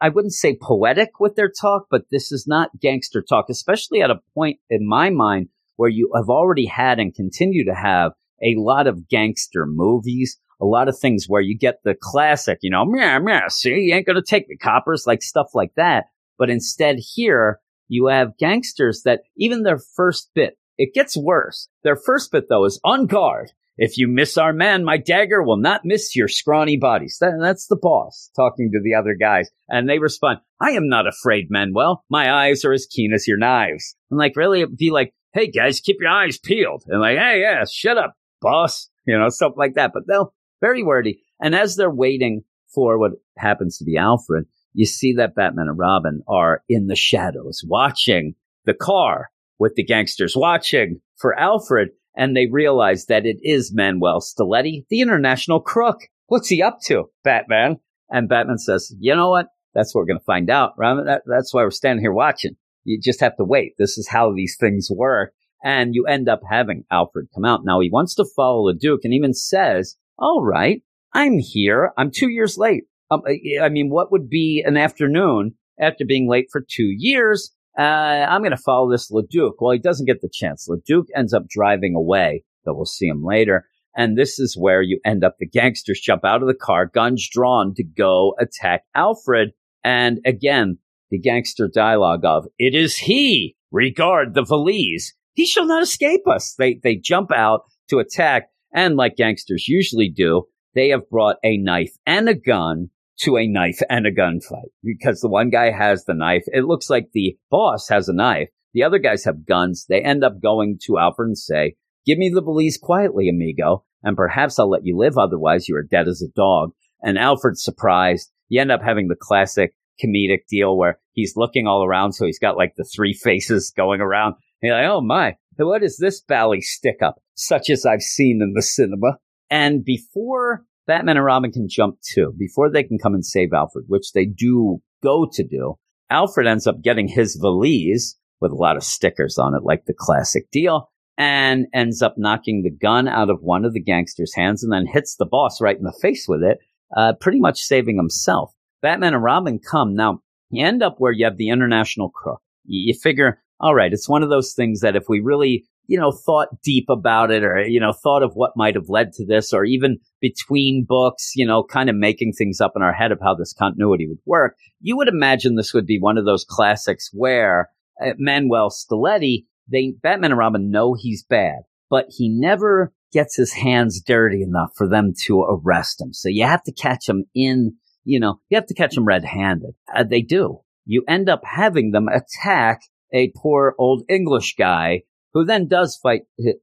I 0.00 0.08
wouldn't 0.08 0.32
say 0.32 0.56
poetic 0.60 1.20
with 1.20 1.36
their 1.36 1.50
talk, 1.50 1.86
but 1.90 2.02
this 2.10 2.32
is 2.32 2.46
not 2.46 2.80
gangster 2.80 3.22
talk, 3.22 3.46
especially 3.48 4.02
at 4.02 4.10
a 4.10 4.20
point 4.34 4.58
in 4.70 4.86
my 4.86 5.10
mind 5.10 5.48
where 5.76 5.90
you 5.90 6.10
have 6.14 6.28
already 6.28 6.66
had 6.66 6.98
and 6.98 7.14
continue 7.14 7.64
to 7.64 7.74
have 7.74 8.12
a 8.42 8.54
lot 8.56 8.86
of 8.86 9.08
gangster 9.08 9.66
movies, 9.66 10.38
a 10.60 10.64
lot 10.64 10.88
of 10.88 10.98
things 10.98 11.26
where 11.28 11.40
you 11.40 11.56
get 11.56 11.80
the 11.84 11.94
classic, 12.00 12.58
you 12.62 12.70
know, 12.70 12.84
meow, 12.84 13.18
meow, 13.18 13.48
see, 13.48 13.70
you 13.70 13.94
ain't 13.94 14.06
going 14.06 14.16
to 14.16 14.22
take 14.22 14.48
me 14.48 14.56
coppers, 14.56 15.06
like 15.06 15.22
stuff 15.22 15.48
like 15.54 15.72
that. 15.76 16.06
But 16.38 16.50
instead 16.50 16.96
here, 16.98 17.60
you 17.88 18.06
have 18.06 18.38
gangsters 18.38 19.02
that 19.04 19.22
even 19.36 19.62
their 19.62 19.78
first 19.78 20.30
bit, 20.34 20.58
it 20.78 20.94
gets 20.94 21.16
worse. 21.16 21.68
Their 21.82 21.96
first 21.96 22.32
bit 22.32 22.48
though 22.48 22.64
is 22.64 22.80
on 22.84 23.06
guard. 23.06 23.52
If 23.78 23.98
you 23.98 24.08
miss 24.08 24.38
our 24.38 24.52
man, 24.52 24.84
my 24.84 24.96
dagger 24.96 25.42
will 25.42 25.58
not 25.58 25.82
miss 25.84 26.16
your 26.16 26.28
scrawny 26.28 26.78
bodies. 26.78 27.18
That, 27.20 27.38
that's 27.40 27.66
the 27.66 27.76
boss 27.76 28.30
talking 28.34 28.70
to 28.72 28.80
the 28.82 28.94
other 28.94 29.14
guys. 29.14 29.50
And 29.68 29.88
they 29.88 29.98
respond, 29.98 30.38
I 30.60 30.70
am 30.70 30.88
not 30.88 31.06
afraid, 31.06 31.48
Manuel. 31.50 32.02
My 32.08 32.32
eyes 32.32 32.64
are 32.64 32.72
as 32.72 32.86
keen 32.86 33.12
as 33.12 33.28
your 33.28 33.38
knives. 33.38 33.94
And 34.10 34.18
like, 34.18 34.34
really, 34.36 34.64
be 34.64 34.90
like, 34.90 35.12
hey 35.34 35.50
guys, 35.50 35.80
keep 35.80 35.98
your 36.00 36.10
eyes 36.10 36.38
peeled. 36.38 36.84
And 36.86 37.00
like, 37.00 37.18
hey, 37.18 37.42
yeah, 37.42 37.64
shut 37.70 37.98
up, 37.98 38.14
boss. 38.40 38.88
You 39.06 39.18
know, 39.18 39.28
stuff 39.28 39.52
like 39.56 39.74
that. 39.74 39.90
But 39.92 40.04
they'll, 40.08 40.32
very 40.60 40.82
wordy. 40.82 41.20
And 41.40 41.54
as 41.54 41.76
they're 41.76 41.90
waiting 41.90 42.44
for 42.74 42.98
what 42.98 43.12
happens 43.36 43.76
to 43.78 43.84
be 43.84 43.98
Alfred, 43.98 44.46
you 44.72 44.86
see 44.86 45.14
that 45.14 45.34
Batman 45.34 45.68
and 45.68 45.78
Robin 45.78 46.22
are 46.26 46.62
in 46.68 46.86
the 46.86 46.96
shadows 46.96 47.62
watching 47.66 48.34
the 48.64 48.74
car 48.74 49.30
with 49.58 49.74
the 49.74 49.84
gangsters 49.84 50.34
watching 50.36 51.00
for 51.18 51.38
Alfred. 51.38 51.90
And 52.16 52.34
they 52.34 52.46
realize 52.46 53.06
that 53.06 53.26
it 53.26 53.36
is 53.42 53.74
Manuel 53.74 54.20
Stiletti, 54.20 54.86
the 54.88 55.00
international 55.00 55.60
crook. 55.60 55.98
What's 56.28 56.48
he 56.48 56.62
up 56.62 56.80
to, 56.84 57.10
Batman? 57.22 57.76
And 58.08 58.28
Batman 58.28 58.58
says, 58.58 58.94
you 58.98 59.14
know 59.14 59.30
what? 59.30 59.48
That's 59.74 59.94
what 59.94 60.00
we're 60.00 60.06
going 60.06 60.20
to 60.20 60.24
find 60.24 60.48
out. 60.48 60.72
That, 60.78 61.22
that's 61.26 61.52
why 61.52 61.62
we're 61.62 61.70
standing 61.70 62.02
here 62.02 62.12
watching. 62.12 62.56
You 62.84 62.98
just 63.00 63.20
have 63.20 63.36
to 63.36 63.44
wait. 63.44 63.74
This 63.78 63.98
is 63.98 64.08
how 64.08 64.32
these 64.32 64.56
things 64.58 64.88
work. 64.90 65.34
And 65.62 65.94
you 65.94 66.06
end 66.06 66.28
up 66.28 66.40
having 66.48 66.84
Alfred 66.90 67.28
come 67.34 67.44
out. 67.44 67.64
Now 67.64 67.80
he 67.80 67.90
wants 67.90 68.14
to 68.14 68.24
follow 68.36 68.72
the 68.72 68.78
Duke 68.78 69.00
and 69.04 69.12
even 69.12 69.34
says, 69.34 69.96
all 70.18 70.42
right, 70.42 70.82
I'm 71.12 71.38
here. 71.38 71.92
I'm 71.98 72.10
two 72.10 72.28
years 72.28 72.56
late. 72.56 72.84
Um, 73.10 73.22
I 73.60 73.68
mean, 73.68 73.90
what 73.90 74.10
would 74.10 74.28
be 74.28 74.62
an 74.66 74.76
afternoon 74.76 75.54
after 75.78 76.04
being 76.06 76.28
late 76.28 76.48
for 76.50 76.60
two 76.60 76.94
years? 76.96 77.52
Uh, 77.78 77.82
I'm 77.82 78.40
going 78.40 78.52
to 78.52 78.56
follow 78.56 78.90
this 78.90 79.10
Leduc. 79.10 79.60
Well, 79.60 79.72
he 79.72 79.78
doesn't 79.78 80.06
get 80.06 80.22
the 80.22 80.30
chance. 80.32 80.66
Leduc 80.68 81.06
ends 81.14 81.34
up 81.34 81.46
driving 81.48 81.94
away, 81.94 82.44
though 82.64 82.74
we'll 82.74 82.86
see 82.86 83.06
him 83.06 83.22
later. 83.24 83.66
And 83.96 84.16
this 84.16 84.38
is 84.38 84.56
where 84.58 84.82
you 84.82 85.00
end 85.04 85.24
up. 85.24 85.36
The 85.38 85.46
gangsters 85.46 86.00
jump 86.00 86.24
out 86.24 86.42
of 86.42 86.48
the 86.48 86.54
car, 86.54 86.86
guns 86.86 87.28
drawn 87.30 87.74
to 87.74 87.84
go 87.84 88.34
attack 88.38 88.82
Alfred. 88.94 89.50
And 89.84 90.20
again, 90.26 90.78
the 91.10 91.18
gangster 91.18 91.68
dialogue 91.72 92.24
of, 92.24 92.46
it 92.58 92.74
is 92.74 92.96
he, 92.96 93.56
regard 93.70 94.34
the 94.34 94.42
valise. 94.42 95.14
He 95.34 95.46
shall 95.46 95.66
not 95.66 95.82
escape 95.82 96.26
us. 96.26 96.54
They, 96.58 96.80
they 96.82 96.96
jump 96.96 97.30
out 97.30 97.62
to 97.88 97.98
attack. 97.98 98.48
And 98.72 98.96
like 98.96 99.16
gangsters 99.16 99.68
usually 99.68 100.08
do, 100.08 100.44
they 100.74 100.88
have 100.90 101.08
brought 101.08 101.36
a 101.44 101.56
knife 101.56 101.92
and 102.04 102.28
a 102.28 102.34
gun 102.34 102.90
to 103.20 103.36
a 103.36 103.46
knife 103.46 103.80
and 103.88 104.06
a 104.06 104.12
gunfight 104.12 104.70
because 104.82 105.20
the 105.20 105.28
one 105.28 105.50
guy 105.50 105.70
has 105.70 106.04
the 106.04 106.14
knife. 106.14 106.44
It 106.48 106.64
looks 106.64 106.90
like 106.90 107.10
the 107.12 107.36
boss 107.50 107.88
has 107.88 108.08
a 108.08 108.14
knife. 108.14 108.48
The 108.74 108.82
other 108.82 108.98
guys 108.98 109.24
have 109.24 109.46
guns. 109.46 109.86
They 109.88 110.02
end 110.02 110.22
up 110.22 110.40
going 110.42 110.78
to 110.84 110.98
Alfred 110.98 111.28
and 111.28 111.38
say, 111.38 111.76
give 112.04 112.18
me 112.18 112.30
the 112.32 112.42
valise 112.42 112.78
quietly, 112.78 113.28
amigo, 113.28 113.84
and 114.02 114.16
perhaps 114.16 114.58
I'll 114.58 114.70
let 114.70 114.84
you 114.84 114.96
live. 114.96 115.16
Otherwise, 115.16 115.68
you 115.68 115.76
are 115.76 115.82
dead 115.82 116.08
as 116.08 116.22
a 116.22 116.32
dog. 116.36 116.72
And 117.02 117.18
Alfred's 117.18 117.64
surprised. 117.64 118.30
You 118.48 118.60
end 118.60 118.70
up 118.70 118.82
having 118.82 119.08
the 119.08 119.16
classic 119.18 119.74
comedic 120.02 120.46
deal 120.48 120.76
where 120.76 120.98
he's 121.12 121.36
looking 121.36 121.66
all 121.66 121.84
around. 121.84 122.12
So 122.12 122.26
he's 122.26 122.38
got 122.38 122.56
like 122.56 122.74
the 122.76 122.84
three 122.84 123.14
faces 123.22 123.72
going 123.74 124.00
around. 124.00 124.34
And 124.60 124.68
you're 124.68 124.76
like, 124.76 124.90
oh 124.90 125.00
my, 125.00 125.36
what 125.56 125.82
is 125.82 125.96
this 125.98 126.20
bally 126.20 126.60
stick 126.60 127.02
up? 127.02 127.16
Such 127.34 127.70
as 127.70 127.86
I've 127.86 128.02
seen 128.02 128.40
in 128.42 128.52
the 128.54 128.62
cinema. 128.62 129.18
And 129.50 129.84
before 129.84 130.64
Batman 130.86 131.16
and 131.16 131.24
Robin 131.24 131.50
can 131.50 131.68
jump 131.68 131.98
too, 132.00 132.32
before 132.38 132.70
they 132.70 132.82
can 132.82 132.98
come 132.98 133.14
and 133.14 133.24
save 133.24 133.52
Alfred, 133.52 133.86
which 133.88 134.12
they 134.12 134.24
do 134.24 134.80
go 135.02 135.28
to 135.32 135.44
do, 135.44 135.74
Alfred 136.10 136.46
ends 136.46 136.66
up 136.66 136.82
getting 136.82 137.08
his 137.08 137.36
valise 137.36 138.16
with 138.40 138.52
a 138.52 138.56
lot 138.56 138.76
of 138.76 138.84
stickers 138.84 139.38
on 139.38 139.54
it, 139.54 139.62
like 139.64 139.84
the 139.86 139.94
classic 139.96 140.50
deal, 140.50 140.90
and 141.18 141.66
ends 141.72 142.02
up 142.02 142.14
knocking 142.16 142.62
the 142.62 142.70
gun 142.70 143.08
out 143.08 143.30
of 143.30 143.40
one 143.40 143.64
of 143.64 143.72
the 143.72 143.82
gangsters' 143.82 144.34
hands 144.34 144.62
and 144.62 144.72
then 144.72 144.86
hits 144.86 145.16
the 145.16 145.26
boss 145.26 145.60
right 145.60 145.76
in 145.76 145.84
the 145.84 145.98
face 146.00 146.26
with 146.28 146.42
it, 146.42 146.58
uh, 146.96 147.14
pretty 147.20 147.40
much 147.40 147.60
saving 147.60 147.96
himself. 147.96 148.52
Batman 148.82 149.14
and 149.14 149.22
Robin 149.22 149.58
come. 149.58 149.94
Now, 149.94 150.20
you 150.50 150.64
end 150.64 150.82
up 150.82 150.96
where 150.98 151.12
you 151.12 151.24
have 151.24 151.38
the 151.38 151.48
international 151.48 152.10
crook. 152.10 152.40
You, 152.64 152.92
you 152.92 152.94
figure, 152.98 153.42
all 153.58 153.74
right, 153.74 153.92
it's 153.92 154.08
one 154.08 154.22
of 154.22 154.28
those 154.28 154.52
things 154.52 154.80
that 154.80 154.94
if 154.94 155.08
we 155.08 155.20
really 155.20 155.64
you 155.86 155.98
know, 155.98 156.10
thought 156.10 156.48
deep 156.62 156.86
about 156.88 157.30
it 157.30 157.44
or, 157.44 157.60
you 157.60 157.80
know, 157.80 157.92
thought 157.92 158.22
of 158.22 158.32
what 158.34 158.56
might 158.56 158.74
have 158.74 158.88
led 158.88 159.12
to 159.12 159.24
this 159.24 159.52
or 159.52 159.64
even 159.64 159.98
between 160.20 160.84
books, 160.86 161.32
you 161.34 161.46
know, 161.46 161.62
kind 161.62 161.88
of 161.88 161.96
making 161.96 162.32
things 162.32 162.60
up 162.60 162.72
in 162.76 162.82
our 162.82 162.92
head 162.92 163.12
of 163.12 163.20
how 163.22 163.34
this 163.34 163.52
continuity 163.52 164.06
would 164.06 164.18
work, 164.26 164.56
you 164.80 164.96
would 164.96 165.08
imagine 165.08 165.54
this 165.54 165.74
would 165.74 165.86
be 165.86 165.98
one 166.00 166.18
of 166.18 166.24
those 166.24 166.44
classics 166.48 167.10
where 167.12 167.70
uh, 168.04 168.10
Manuel 168.18 168.70
Stiletti, 168.70 169.44
they, 169.70 169.94
Batman 170.02 170.32
and 170.32 170.38
Robin 170.38 170.70
know 170.70 170.94
he's 170.98 171.24
bad, 171.24 171.60
but 171.88 172.06
he 172.08 172.28
never 172.28 172.92
gets 173.12 173.36
his 173.36 173.52
hands 173.52 174.02
dirty 174.04 174.42
enough 174.42 174.70
for 174.76 174.88
them 174.88 175.12
to 175.24 175.40
arrest 175.42 176.00
him. 176.00 176.12
So 176.12 176.28
you 176.28 176.44
have 176.44 176.62
to 176.64 176.72
catch 176.72 177.08
him 177.08 177.24
in, 177.34 177.76
you 178.04 178.20
know, 178.20 178.40
you 178.48 178.56
have 178.56 178.66
to 178.66 178.74
catch 178.74 178.96
him 178.96 179.06
red 179.06 179.24
handed. 179.24 179.74
Uh, 179.94 180.04
they 180.04 180.22
do. 180.22 180.60
You 180.84 181.04
end 181.08 181.28
up 181.28 181.42
having 181.44 181.90
them 181.90 182.08
attack 182.08 182.82
a 183.12 183.32
poor 183.36 183.74
old 183.78 184.02
English 184.08 184.56
guy 184.56 185.02
who 185.36 185.44
then 185.44 185.68
does 185.68 185.98
fight 186.02 186.22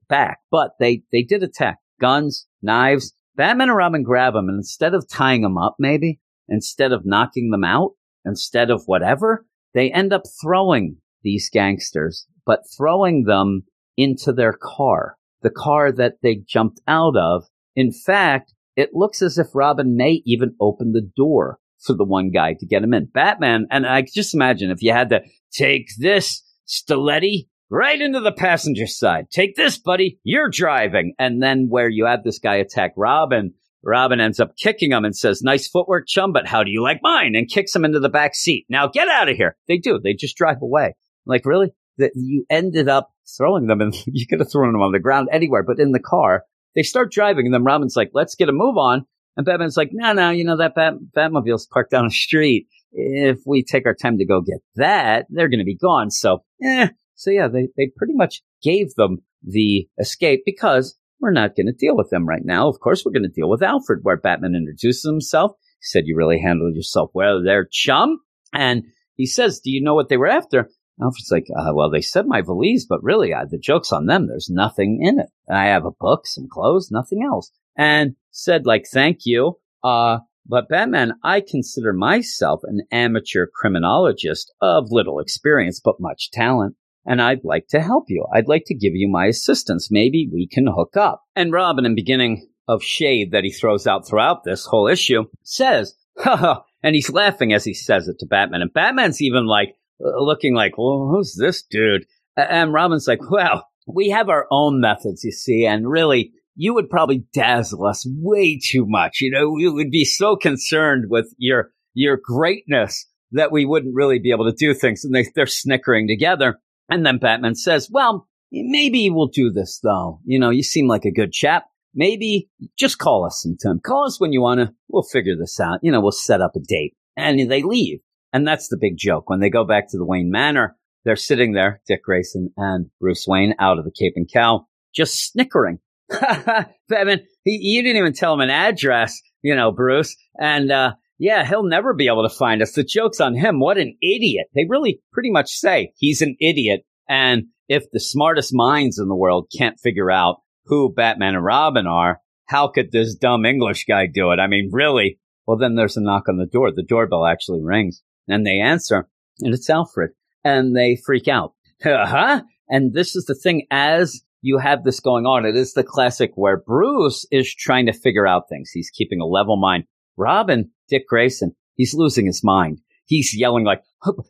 back. 0.09 0.39
But 0.49 0.71
they, 0.79 1.03
they 1.11 1.21
did 1.21 1.43
attack 1.43 1.77
guns, 2.01 2.47
knives. 2.63 3.13
Batman 3.35 3.69
and 3.69 3.77
Robin 3.77 4.01
grab 4.01 4.33
him 4.33 4.49
and 4.49 4.57
instead 4.57 4.95
of 4.95 5.07
tying 5.07 5.43
them 5.43 5.59
up, 5.59 5.75
maybe 5.77 6.19
instead 6.49 6.91
of 6.91 7.05
knocking 7.05 7.51
them 7.51 7.63
out, 7.63 7.91
instead 8.25 8.71
of 8.71 8.81
whatever, 8.87 9.45
they 9.75 9.91
end 9.91 10.11
up 10.11 10.23
throwing 10.41 10.97
these 11.21 11.51
gangsters, 11.53 12.25
but 12.47 12.61
throwing 12.75 13.25
them 13.25 13.61
into 13.95 14.33
their 14.33 14.53
car, 14.53 15.17
the 15.43 15.51
car 15.51 15.91
that 15.91 16.13
they 16.23 16.41
jumped 16.47 16.81
out 16.87 17.15
of. 17.15 17.45
In 17.75 17.91
fact, 17.91 18.55
it 18.75 18.89
looks 18.95 19.21
as 19.21 19.37
if 19.37 19.53
Robin 19.53 19.95
may 19.95 20.23
even 20.25 20.55
open 20.59 20.93
the 20.93 21.11
door 21.15 21.59
for 21.79 21.93
the 21.93 22.05
one 22.05 22.31
guy 22.31 22.55
to 22.59 22.65
get 22.65 22.81
him 22.81 22.95
in. 22.95 23.05
Batman, 23.05 23.67
and 23.69 23.85
I 23.85 24.01
just 24.01 24.33
imagine 24.33 24.71
if 24.71 24.81
you 24.81 24.93
had 24.93 25.09
to 25.09 25.21
take 25.51 25.89
this 25.99 26.41
Stiletti 26.67 27.49
right 27.73 27.99
into 27.99 28.19
the 28.19 28.31
passenger 28.31 28.85
side. 28.85 29.31
Take 29.31 29.55
this, 29.55 29.79
buddy. 29.79 30.19
You're 30.23 30.49
driving. 30.49 31.15
And 31.17 31.41
then 31.41 31.67
where 31.69 31.89
you 31.89 32.05
have 32.05 32.23
this 32.23 32.37
guy 32.37 32.55
attack 32.55 32.93
Robin, 32.95 33.55
Robin 33.83 34.19
ends 34.19 34.39
up 34.39 34.55
kicking 34.55 34.91
him 34.91 35.03
and 35.03 35.15
says, 35.15 35.41
nice 35.41 35.67
footwork, 35.67 36.07
chum, 36.07 36.33
but 36.33 36.47
how 36.47 36.63
do 36.63 36.69
you 36.69 36.83
like 36.83 36.99
mine? 37.01 37.33
And 37.35 37.49
kicks 37.49 37.75
him 37.75 37.83
into 37.83 37.99
the 37.99 38.09
back 38.09 38.35
seat. 38.35 38.67
Now 38.69 38.87
get 38.87 39.07
out 39.07 39.27
of 39.27 39.35
here. 39.35 39.57
They 39.67 39.79
do. 39.79 39.99
They 39.99 40.13
just 40.13 40.37
drive 40.37 40.61
away. 40.61 40.95
Like, 41.25 41.45
really? 41.45 41.71
That 41.97 42.11
you 42.15 42.45
ended 42.47 42.89
up 42.89 43.11
throwing 43.37 43.65
them 43.65 43.81
and 43.81 43.95
you 44.05 44.27
could 44.27 44.39
have 44.39 44.51
thrown 44.51 44.71
them 44.71 44.81
on 44.81 44.91
the 44.91 44.99
ground 44.99 45.29
anywhere, 45.31 45.63
but 45.63 45.79
in 45.79 45.91
the 45.91 45.99
car, 45.99 46.43
they 46.75 46.83
start 46.83 47.11
driving 47.11 47.47
and 47.47 47.53
then 47.53 47.63
Robin's 47.63 47.95
like, 47.95 48.11
let's 48.13 48.35
get 48.35 48.49
a 48.49 48.53
move 48.53 48.77
on. 48.77 49.05
And 49.35 49.47
Batman's 49.47 49.77
like, 49.77 49.89
no, 49.91 50.13
no, 50.13 50.29
you 50.29 50.43
know, 50.43 50.57
that 50.57 50.75
Bat- 50.75 50.99
Batmobile's 51.17 51.65
parked 51.65 51.89
down 51.89 52.05
the 52.05 52.11
street. 52.11 52.67
If 52.91 53.39
we 53.47 53.63
take 53.63 53.87
our 53.87 53.95
time 53.95 54.19
to 54.19 54.25
go 54.25 54.41
get 54.41 54.59
that, 54.75 55.25
they're 55.29 55.49
going 55.49 55.57
to 55.57 55.65
be 55.65 55.75
gone. 55.75 56.11
So, 56.11 56.43
eh, 56.63 56.89
so 57.23 57.31
yeah, 57.31 57.47
they, 57.47 57.69
they 57.77 57.91
pretty 57.95 58.13
much 58.13 58.41
gave 58.61 58.93
them 58.95 59.19
the 59.43 59.87
escape 59.99 60.43
because 60.45 60.97
we're 61.19 61.31
not 61.31 61.55
going 61.55 61.67
to 61.67 61.73
deal 61.73 61.95
with 61.95 62.09
them 62.09 62.27
right 62.27 62.43
now. 62.43 62.67
Of 62.67 62.79
course, 62.79 63.03
we're 63.05 63.13
going 63.13 63.23
to 63.23 63.29
deal 63.29 63.49
with 63.49 63.63
Alfred, 63.63 63.99
where 64.03 64.17
Batman 64.17 64.55
introduces 64.55 65.05
himself. 65.05 65.53
He 65.79 65.87
said, 65.87 66.03
you 66.05 66.17
really 66.17 66.39
handled 66.39 66.75
yourself 66.75 67.11
well 67.13 67.41
there, 67.41 67.67
chum. 67.71 68.19
And 68.53 68.83
he 69.15 69.25
says, 69.25 69.59
do 69.59 69.71
you 69.71 69.81
know 69.81 69.95
what 69.95 70.09
they 70.09 70.17
were 70.17 70.27
after? 70.27 70.69
Alfred's 71.01 71.31
like, 71.31 71.47
uh, 71.57 71.71
well, 71.73 71.89
they 71.89 72.01
said 72.01 72.27
my 72.27 72.41
valise, 72.41 72.85
but 72.85 73.03
really, 73.03 73.33
uh, 73.33 73.45
the 73.49 73.57
joke's 73.57 73.91
on 73.91 74.05
them. 74.05 74.27
There's 74.27 74.49
nothing 74.49 74.99
in 75.01 75.19
it. 75.19 75.29
I 75.49 75.65
have 75.65 75.85
a 75.85 75.91
book, 75.91 76.27
some 76.27 76.47
clothes, 76.49 76.91
nothing 76.91 77.23
else. 77.23 77.51
And 77.75 78.15
said, 78.31 78.65
like, 78.65 78.85
thank 78.91 79.19
you. 79.23 79.59
Uh, 79.83 80.19
but 80.45 80.69
Batman, 80.69 81.13
I 81.23 81.41
consider 81.41 81.93
myself 81.93 82.61
an 82.63 82.81
amateur 82.91 83.47
criminologist 83.47 84.53
of 84.61 84.91
little 84.91 85.19
experience, 85.19 85.79
but 85.83 86.01
much 86.01 86.31
talent 86.31 86.75
and 87.05 87.21
I'd 87.21 87.43
like 87.43 87.67
to 87.69 87.81
help 87.81 88.05
you. 88.07 88.25
I'd 88.33 88.47
like 88.47 88.63
to 88.67 88.75
give 88.75 88.93
you 88.95 89.09
my 89.09 89.25
assistance. 89.25 89.89
Maybe 89.91 90.29
we 90.31 90.47
can 90.47 90.67
hook 90.67 90.95
up. 90.97 91.23
And 91.35 91.51
Robin, 91.51 91.85
in 91.85 91.95
beginning 91.95 92.47
of 92.67 92.83
shade 92.83 93.31
that 93.31 93.43
he 93.43 93.51
throws 93.51 93.87
out 93.87 94.07
throughout 94.07 94.43
this 94.43 94.65
whole 94.65 94.87
issue, 94.87 95.25
says, 95.43 95.95
ha 96.17 96.63
and 96.81 96.95
he's 96.95 97.09
laughing 97.09 97.53
as 97.53 97.63
he 97.63 97.73
says 97.73 98.07
it 98.07 98.19
to 98.19 98.25
Batman. 98.25 98.61
And 98.61 98.73
Batman's 98.73 99.21
even 99.21 99.45
like 99.45 99.75
uh, 100.03 100.21
looking 100.21 100.53
like, 100.53 100.77
well, 100.77 101.09
who's 101.11 101.35
this 101.35 101.63
dude? 101.63 102.05
And 102.35 102.73
Robin's 102.73 103.07
like, 103.07 103.29
well, 103.29 103.67
we 103.87 104.09
have 104.09 104.29
our 104.29 104.47
own 104.49 104.79
methods, 104.79 105.23
you 105.23 105.31
see, 105.31 105.65
and 105.65 105.89
really, 105.89 106.31
you 106.55 106.73
would 106.73 106.89
probably 106.89 107.25
dazzle 107.33 107.85
us 107.85 108.07
way 108.07 108.59
too 108.63 108.85
much. 108.87 109.21
You 109.21 109.31
know, 109.31 109.49
we 109.49 109.67
would 109.69 109.91
be 109.91 110.05
so 110.05 110.35
concerned 110.35 111.05
with 111.09 111.33
your 111.37 111.71
your 111.93 112.17
greatness 112.23 113.07
that 113.31 113.51
we 113.51 113.65
wouldn't 113.65 113.95
really 113.95 114.19
be 114.19 114.31
able 114.31 114.45
to 114.45 114.55
do 114.55 114.73
things. 114.73 115.03
And 115.03 115.13
they, 115.13 115.27
they're 115.35 115.47
snickering 115.47 116.07
together. 116.07 116.59
And 116.89 117.05
then 117.05 117.17
Batman 117.17 117.55
says, 117.55 117.89
well, 117.91 118.27
maybe 118.51 119.09
we'll 119.09 119.27
do 119.27 119.51
this 119.51 119.79
though. 119.81 120.19
You 120.25 120.39
know, 120.39 120.49
you 120.49 120.63
seem 120.63 120.87
like 120.87 121.05
a 121.05 121.11
good 121.11 121.31
chap. 121.31 121.65
Maybe 121.95 122.49
just 122.77 122.97
call 122.97 123.25
us 123.25 123.41
sometime. 123.41 123.79
Call 123.79 124.05
us 124.05 124.19
when 124.19 124.33
you 124.33 124.41
want 124.41 124.59
to. 124.59 124.73
We'll 124.89 125.03
figure 125.03 125.35
this 125.37 125.59
out. 125.59 125.79
You 125.83 125.91
know, 125.91 126.01
we'll 126.01 126.11
set 126.11 126.41
up 126.41 126.55
a 126.55 126.59
date. 126.59 126.95
And 127.15 127.51
they 127.51 127.61
leave. 127.61 127.99
And 128.31 128.47
that's 128.47 128.67
the 128.67 128.79
big 128.81 128.97
joke. 128.97 129.29
When 129.29 129.39
they 129.39 129.51
go 129.51 129.63
back 129.63 129.89
to 129.89 129.97
the 129.97 130.05
Wayne 130.05 130.31
Manor, 130.31 130.75
they're 131.05 131.15
sitting 131.15 131.53
there, 131.53 131.81
Dick 131.87 132.03
Grayson 132.03 132.51
and 132.57 132.89
Bruce 132.99 133.25
Wayne 133.27 133.53
out 133.59 133.77
of 133.77 133.85
the 133.85 133.91
Cape 133.91 134.13
and 134.15 134.29
Cowl, 134.31 134.67
just 134.93 135.31
snickering. 135.31 135.79
Batman, 136.09 137.21
he, 137.43 137.59
you 137.61 137.83
didn't 137.83 137.97
even 137.97 138.13
tell 138.13 138.33
him 138.33 138.39
an 138.39 138.49
address, 138.49 139.21
you 139.43 139.55
know, 139.55 139.71
Bruce. 139.71 140.15
And, 140.39 140.71
uh, 140.71 140.93
yeah, 141.23 141.45
he'll 141.45 141.63
never 141.63 141.93
be 141.93 142.07
able 142.07 142.27
to 142.27 142.35
find 142.35 142.61
us. 142.61 142.73
The 142.73 142.83
joke's 142.83 143.21
on 143.21 143.33
him. 143.33 143.61
What 143.61 143.77
an 143.77 143.95
idiot. 144.01 144.47
They 144.53 144.65
really 144.67 144.99
pretty 145.13 145.31
much 145.31 145.51
say 145.51 145.93
he's 145.95 146.21
an 146.21 146.35
idiot. 146.41 146.81
And 147.07 147.43
if 147.69 147.85
the 147.93 148.01
smartest 148.01 148.49
minds 148.53 148.99
in 148.99 149.07
the 149.07 149.15
world 149.15 149.49
can't 149.57 149.79
figure 149.79 150.11
out 150.11 150.41
who 150.65 150.93
Batman 150.93 151.35
and 151.35 151.45
Robin 151.45 151.87
are, 151.87 152.19
how 152.47 152.67
could 152.67 152.91
this 152.91 153.15
dumb 153.15 153.45
English 153.45 153.85
guy 153.85 154.05
do 154.13 154.31
it? 154.31 154.39
I 154.41 154.47
mean, 154.47 154.67
really? 154.73 155.17
Well, 155.47 155.57
then 155.57 155.75
there's 155.75 155.95
a 155.95 156.01
knock 156.01 156.27
on 156.27 156.35
the 156.35 156.45
door. 156.45 156.73
The 156.75 156.83
doorbell 156.83 157.25
actually 157.25 157.61
rings 157.63 158.01
and 158.27 158.45
they 158.45 158.59
answer 158.59 159.07
and 159.39 159.53
it's 159.53 159.69
Alfred 159.69 160.09
and 160.43 160.75
they 160.75 160.97
freak 161.05 161.29
out. 161.29 161.53
huh? 161.85 162.41
And 162.67 162.93
this 162.93 163.15
is 163.15 163.23
the 163.27 163.35
thing 163.35 163.65
as 163.71 164.21
you 164.41 164.57
have 164.57 164.83
this 164.83 164.99
going 164.99 165.25
on. 165.25 165.45
It 165.45 165.55
is 165.55 165.71
the 165.71 165.85
classic 165.85 166.31
where 166.35 166.57
Bruce 166.57 167.25
is 167.31 167.55
trying 167.55 167.85
to 167.85 167.93
figure 167.93 168.27
out 168.27 168.49
things. 168.49 168.71
He's 168.71 168.89
keeping 168.89 169.21
a 169.21 169.25
level 169.25 169.55
mind. 169.55 169.85
Robin, 170.17 170.69
Dick 170.89 171.07
Grayson, 171.07 171.55
he's 171.75 171.93
losing 171.93 172.25
his 172.25 172.43
mind. 172.43 172.79
He's 173.05 173.37
yelling 173.37 173.65
like, 173.65 173.81